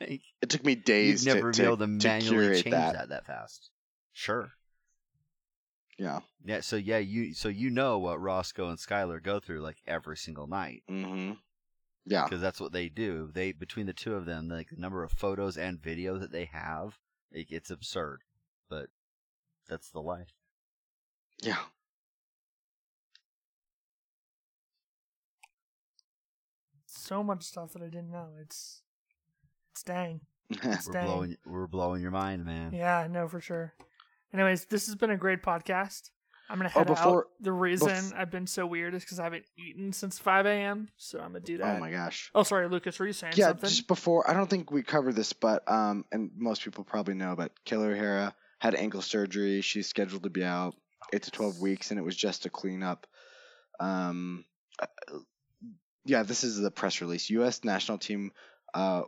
like, 0.00 0.22
it 0.40 0.48
took 0.48 0.64
me 0.64 0.72
you'd 0.72 0.84
days 0.84 1.26
never 1.26 1.52
to, 1.52 1.60
be 1.60 1.66
able 1.66 1.76
to, 1.78 1.84
to 1.84 2.08
manually 2.08 2.36
curate 2.36 2.62
change 2.64 2.72
that. 2.72 2.94
that 2.94 3.08
that 3.10 3.26
fast. 3.26 3.70
Sure. 4.12 4.52
Yeah. 5.98 6.20
Yeah. 6.44 6.60
So 6.60 6.76
yeah, 6.76 6.98
you 6.98 7.34
so 7.34 7.48
you 7.48 7.70
know 7.70 7.98
what 7.98 8.20
Roscoe 8.20 8.68
and 8.68 8.78
Skylar 8.78 9.22
go 9.22 9.38
through 9.40 9.60
like 9.60 9.76
every 9.86 10.16
single 10.16 10.46
night. 10.46 10.82
Mm-hmm. 10.90 11.32
Yeah. 12.04 12.24
because 12.24 12.40
that's 12.40 12.60
what 12.60 12.72
they 12.72 12.88
do. 12.88 13.30
They 13.32 13.52
between 13.52 13.86
the 13.86 13.92
two 13.92 14.14
of 14.16 14.26
them, 14.26 14.48
like 14.48 14.70
the 14.70 14.80
number 14.80 15.04
of 15.04 15.12
photos 15.12 15.56
and 15.56 15.80
video 15.80 16.18
that 16.18 16.32
they 16.32 16.46
have, 16.46 16.98
it, 17.30 17.46
it's 17.50 17.70
absurd. 17.70 18.22
But 18.68 18.88
that's 19.68 19.90
the 19.90 20.00
life. 20.02 20.34
Yeah. 21.40 21.58
So 27.02 27.22
much 27.22 27.42
stuff 27.42 27.72
that 27.72 27.82
I 27.82 27.86
didn't 27.86 28.10
know. 28.10 28.28
It's 28.40 28.82
it's 29.72 29.82
dang. 29.82 30.20
We're 30.64 30.78
Dang. 30.92 31.06
blowing, 31.06 31.36
we're 31.46 31.66
blowing 31.66 32.02
your 32.02 32.10
mind, 32.10 32.44
man. 32.44 32.72
Yeah, 32.74 32.98
I 32.98 33.06
know 33.08 33.26
for 33.26 33.40
sure. 33.40 33.72
Anyways, 34.34 34.66
this 34.66 34.84
has 34.86 34.94
been 34.94 35.10
a 35.10 35.16
great 35.16 35.42
podcast. 35.42 36.10
I'm 36.50 36.58
gonna 36.58 36.68
Oh, 36.74 36.80
head 36.80 36.86
before- 36.88 37.18
out. 37.24 37.30
The 37.40 37.52
reason 37.52 37.88
bef- 37.88 38.14
I've 38.14 38.30
been 38.30 38.46
so 38.46 38.66
weird 38.66 38.92
is 38.94 39.02
because 39.02 39.18
I 39.18 39.24
haven't 39.24 39.46
eaten 39.56 39.94
since 39.94 40.18
5 40.18 40.44
a.m. 40.44 40.88
So 40.98 41.18
I'm 41.20 41.28
gonna 41.32 41.40
do 41.40 41.56
that. 41.58 41.76
oh 41.76 41.80
my 41.80 41.90
gosh. 41.90 42.30
Oh, 42.34 42.42
sorry, 42.42 42.68
Lucas. 42.68 42.98
Were 42.98 43.06
you 43.06 43.14
saying 43.14 43.32
yeah, 43.36 43.48
something? 43.48 43.70
just 43.70 43.88
before 43.88 44.28
I 44.28 44.34
don't 44.34 44.50
think 44.50 44.70
we 44.70 44.82
covered 44.82 45.16
this, 45.16 45.32
but 45.32 45.62
um, 45.70 46.04
and 46.12 46.30
most 46.36 46.62
people 46.62 46.84
probably 46.84 47.14
know, 47.14 47.34
but 47.34 47.52
Killer 47.64 47.92
O'Hara 47.92 48.34
had 48.58 48.74
ankle 48.74 49.00
surgery. 49.00 49.62
She's 49.62 49.88
scheduled 49.88 50.24
to 50.24 50.30
be 50.30 50.44
out 50.44 50.74
eight 51.14 51.22
to 51.22 51.30
twelve 51.30 51.58
weeks, 51.60 51.90
and 51.90 51.98
it 51.98 52.02
was 52.02 52.16
just 52.16 52.44
a 52.44 52.50
cleanup. 52.50 53.06
Um, 53.80 54.44
uh, 54.78 54.86
yeah, 56.04 56.22
this 56.22 56.44
is 56.44 56.58
the 56.58 56.70
press 56.70 57.00
release. 57.00 57.30
U.S. 57.30 57.64
national 57.64 57.98
team 57.98 58.32
uh, 58.74 59.02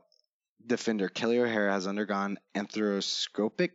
defender 0.64 1.08
Kelley 1.08 1.40
O'Hara 1.40 1.72
has 1.72 1.86
undergone 1.86 2.38
arthroscopic 2.54 3.70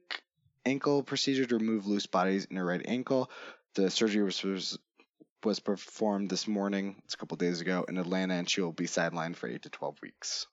ankle 0.66 1.04
procedure 1.04 1.46
to 1.46 1.58
remove 1.58 1.88
loose 1.88 2.06
bodies 2.06 2.46
in 2.46 2.58
her 2.58 2.66
right 2.66 2.82
ankle. 2.86 3.30
The 3.76 3.90
surgery 3.90 4.24
was 4.24 4.42
was, 4.44 4.78
was 5.44 5.60
performed 5.60 6.30
this 6.30 6.48
morning. 6.48 7.02
It's 7.06 7.14
a 7.14 7.18
couple 7.18 7.38
days 7.38 7.62
ago 7.62 7.86
in 7.88 7.98
Atlanta, 7.98 8.36
and 8.36 8.50
she 8.50 8.62
will 8.62 8.72
be 8.74 8.88
sidelined 8.88 9.36
for 9.36 9.48
eight 9.48 9.64
to 9.64 9.70
twelve 9.70 9.98
weeks. 10.02 10.48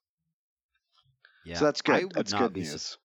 Yeah, 1.45 1.59
So 1.59 1.65
that's 1.67 1.83
good. 1.83 2.11
That's 2.15 2.33
good 2.33 2.53
be 2.53 2.65
su- 2.65 2.73
news. 2.73 2.99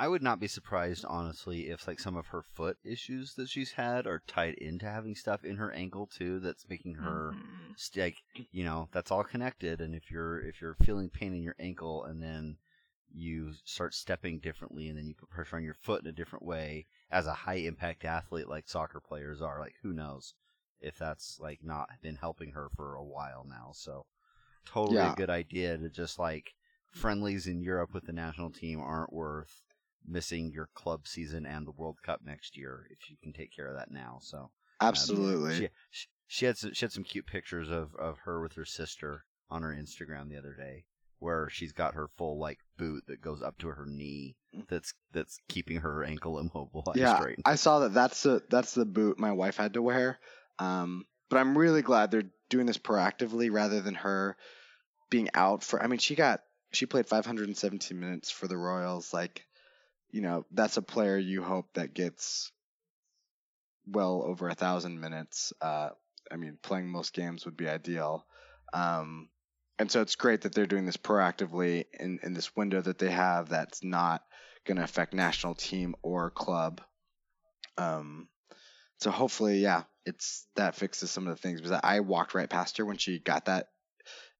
I 0.00 0.08
would 0.08 0.22
not 0.22 0.40
be 0.40 0.48
surprised, 0.48 1.04
honestly, 1.06 1.68
if 1.68 1.86
like 1.86 2.00
some 2.00 2.16
of 2.16 2.28
her 2.28 2.40
foot 2.42 2.78
issues 2.82 3.34
that 3.34 3.50
she's 3.50 3.72
had 3.72 4.06
are 4.06 4.22
tied 4.26 4.54
into 4.54 4.86
having 4.86 5.14
stuff 5.14 5.44
in 5.44 5.56
her 5.58 5.70
ankle 5.72 6.06
too. 6.06 6.40
That's 6.40 6.66
making 6.70 6.94
her 6.94 7.34
Mhm. 7.34 7.76
st- 7.76 8.06
like 8.06 8.46
you 8.50 8.64
know 8.64 8.88
that's 8.92 9.10
all 9.10 9.24
connected. 9.24 9.82
And 9.82 9.94
if 9.94 10.10
you're 10.10 10.40
if 10.40 10.62
you're 10.62 10.76
feeling 10.86 11.10
pain 11.10 11.34
in 11.34 11.42
your 11.42 11.54
ankle 11.58 12.04
and 12.04 12.22
then 12.22 12.56
you 13.12 13.52
start 13.66 13.92
stepping 13.92 14.38
differently 14.38 14.88
and 14.88 14.96
then 14.96 15.06
you 15.06 15.14
put 15.14 15.28
pressure 15.28 15.56
on 15.56 15.64
your 15.64 15.74
foot 15.74 16.00
in 16.00 16.06
a 16.08 16.12
different 16.12 16.46
way 16.46 16.86
as 17.10 17.26
a 17.26 17.34
high 17.34 17.56
impact 17.56 18.06
athlete 18.06 18.48
like 18.48 18.70
soccer 18.70 19.00
players 19.00 19.42
are, 19.42 19.60
like 19.60 19.74
who 19.82 19.92
knows 19.92 20.32
if 20.80 20.96
that's 20.96 21.38
like 21.40 21.62
not 21.62 21.90
been 22.00 22.16
helping 22.16 22.52
her 22.52 22.70
for 22.74 22.94
a 22.94 23.04
while 23.04 23.44
now. 23.46 23.72
So 23.74 24.06
totally 24.64 24.96
Yeah. 24.96 25.12
a 25.12 25.16
good 25.16 25.28
idea 25.28 25.76
to 25.76 25.90
just 25.90 26.18
like 26.18 26.54
friendlies 26.90 27.46
in 27.46 27.60
Europe 27.60 27.92
with 27.92 28.06
the 28.06 28.14
national 28.14 28.48
team 28.50 28.80
aren't 28.80 29.12
worth 29.12 29.62
missing 30.06 30.50
your 30.52 30.68
club 30.74 31.06
season 31.06 31.46
and 31.46 31.66
the 31.66 31.72
World 31.72 31.98
Cup 32.02 32.20
next 32.24 32.56
year 32.56 32.86
if 32.90 33.10
you 33.10 33.16
can 33.22 33.32
take 33.32 33.54
care 33.54 33.68
of 33.68 33.76
that 33.76 33.90
now. 33.90 34.18
So 34.20 34.50
Absolutely. 34.80 35.56
she, 35.56 35.68
she, 35.90 36.06
she 36.26 36.46
had 36.46 36.56
some, 36.56 36.72
she 36.72 36.84
had 36.84 36.92
some 36.92 37.04
cute 37.04 37.26
pictures 37.26 37.70
of, 37.70 37.94
of 37.96 38.18
her 38.24 38.40
with 38.40 38.54
her 38.54 38.64
sister 38.64 39.24
on 39.50 39.62
her 39.62 39.76
Instagram 39.76 40.28
the 40.28 40.38
other 40.38 40.54
day, 40.54 40.84
where 41.18 41.48
she's 41.50 41.72
got 41.72 41.94
her 41.94 42.08
full 42.16 42.38
like 42.38 42.58
boot 42.78 43.04
that 43.08 43.20
goes 43.20 43.42
up 43.42 43.58
to 43.58 43.68
her 43.68 43.86
knee. 43.86 44.36
That's 44.68 44.94
that's 45.12 45.38
keeping 45.48 45.78
her 45.78 46.04
ankle 46.04 46.38
immobilized. 46.40 46.98
yeah, 46.98 47.22
right? 47.22 47.38
I 47.44 47.56
saw 47.56 47.80
that. 47.80 47.94
That's 47.94 48.22
the 48.22 48.42
that's 48.48 48.74
the 48.74 48.84
boot 48.84 49.18
my 49.18 49.32
wife 49.32 49.56
had 49.56 49.74
to 49.74 49.82
wear. 49.82 50.18
Um, 50.58 51.04
but 51.28 51.38
I'm 51.38 51.56
really 51.56 51.82
glad 51.82 52.10
they're 52.10 52.30
doing 52.48 52.66
this 52.66 52.78
proactively 52.78 53.50
rather 53.50 53.80
than 53.80 53.94
her 53.94 54.36
being 55.10 55.28
out 55.34 55.62
for. 55.62 55.82
I 55.82 55.86
mean, 55.86 55.98
she 55.98 56.14
got 56.14 56.40
she 56.72 56.86
played 56.86 57.06
517 57.06 57.98
minutes 57.98 58.30
for 58.30 58.46
the 58.46 58.56
Royals. 58.56 59.12
Like, 59.12 59.44
you 60.12 60.20
know, 60.20 60.46
that's 60.52 60.76
a 60.76 60.82
player 60.82 61.16
you 61.16 61.42
hope 61.42 61.66
that 61.74 61.94
gets 61.94 62.52
well 63.86 64.22
over 64.24 64.48
a 64.48 64.54
thousand 64.54 65.00
minutes. 65.00 65.52
Uh, 65.60 65.90
I 66.30 66.36
mean, 66.36 66.58
playing 66.62 66.88
most 66.88 67.12
games 67.12 67.44
would 67.44 67.56
be 67.56 67.68
ideal. 67.68 68.26
Um, 68.72 69.28
and 69.78 69.90
so 69.90 70.02
it's 70.02 70.16
great 70.16 70.42
that 70.42 70.54
they're 70.54 70.66
doing 70.66 70.86
this 70.86 70.96
proactively 70.96 71.86
in, 71.98 72.20
in 72.22 72.34
this 72.34 72.54
window 72.54 72.80
that 72.80 72.98
they 72.98 73.10
have 73.10 73.48
that's 73.48 73.82
not 73.82 74.22
going 74.66 74.76
to 74.76 74.84
affect 74.84 75.14
national 75.14 75.54
team 75.54 75.94
or 76.02 76.30
club. 76.30 76.80
Um, 77.78 78.28
so 78.98 79.10
hopefully, 79.10 79.60
yeah, 79.60 79.84
it's 80.04 80.46
that 80.56 80.76
fixes 80.76 81.10
some 81.10 81.26
of 81.26 81.34
the 81.34 81.40
things. 81.40 81.60
Because 81.60 81.80
I 81.82 82.00
walked 82.00 82.34
right 82.34 82.50
past 82.50 82.76
her 82.76 82.84
when 82.84 82.98
she 82.98 83.18
got 83.18 83.46
that 83.46 83.68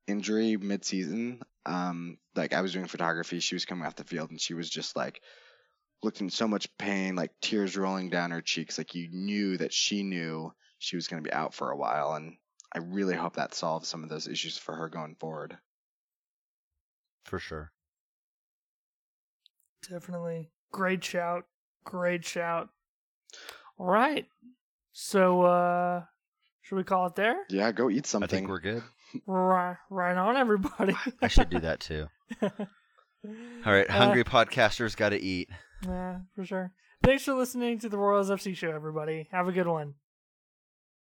injury 0.06 0.56
mid-season. 0.56 1.40
Um, 1.64 2.18
like 2.34 2.52
I 2.52 2.60
was 2.60 2.72
doing 2.72 2.86
photography, 2.86 3.40
she 3.40 3.54
was 3.54 3.64
coming 3.64 3.86
off 3.86 3.96
the 3.96 4.04
field, 4.04 4.30
and 4.30 4.40
she 4.40 4.54
was 4.54 4.68
just 4.68 4.96
like 4.96 5.22
looked 6.02 6.20
in 6.20 6.30
so 6.30 6.48
much 6.48 6.68
pain, 6.78 7.14
like 7.16 7.30
tears 7.40 7.76
rolling 7.76 8.10
down 8.10 8.30
her 8.30 8.40
cheeks. 8.42 8.78
Like 8.78 8.94
you 8.94 9.08
knew 9.10 9.56
that 9.58 9.72
she 9.72 10.02
knew 10.02 10.52
she 10.78 10.96
was 10.96 11.08
going 11.08 11.22
to 11.22 11.28
be 11.28 11.32
out 11.32 11.52
for 11.54 11.70
a 11.70 11.76
while, 11.76 12.14
and 12.14 12.36
I 12.74 12.78
really 12.78 13.14
hope 13.16 13.36
that 13.36 13.54
solves 13.54 13.88
some 13.88 14.02
of 14.04 14.08
those 14.10 14.28
issues 14.28 14.56
for 14.56 14.74
her 14.74 14.88
going 14.88 15.16
forward. 15.16 15.56
For 17.24 17.38
sure. 17.38 17.70
Definitely. 19.88 20.50
Great 20.72 21.02
shout. 21.04 21.44
Great 21.84 22.24
shout. 22.24 22.68
All 23.78 23.86
right. 23.86 24.26
So 24.92 25.42
uh 25.42 26.02
Should 26.62 26.76
we 26.76 26.84
call 26.84 27.06
it 27.06 27.14
there? 27.14 27.36
Yeah, 27.48 27.72
go 27.72 27.90
eat 27.90 28.06
I 28.06 28.08
something. 28.08 28.28
think 28.28 28.48
we're 28.48 28.60
good. 28.60 28.82
Right, 29.26 29.74
right 29.90 30.16
on, 30.16 30.36
everybody. 30.36 30.94
I 31.20 31.26
should 31.26 31.50
do 31.50 31.58
that 31.58 31.80
too. 31.80 32.06
All 32.42 32.52
right, 33.66 33.90
Uh, 33.90 33.92
hungry 33.92 34.22
podcasters 34.22 34.96
got 34.96 35.08
to 35.08 35.20
eat. 35.20 35.48
Yeah, 35.86 36.18
for 36.34 36.44
sure. 36.44 36.72
Thanks 37.02 37.24
for 37.24 37.34
listening 37.34 37.78
to 37.80 37.88
the 37.88 37.96
Royals 37.96 38.30
FC 38.30 38.54
show, 38.54 38.70
everybody. 38.70 39.28
Have 39.32 39.48
a 39.48 39.52
good 39.52 39.66
one. 39.66 39.94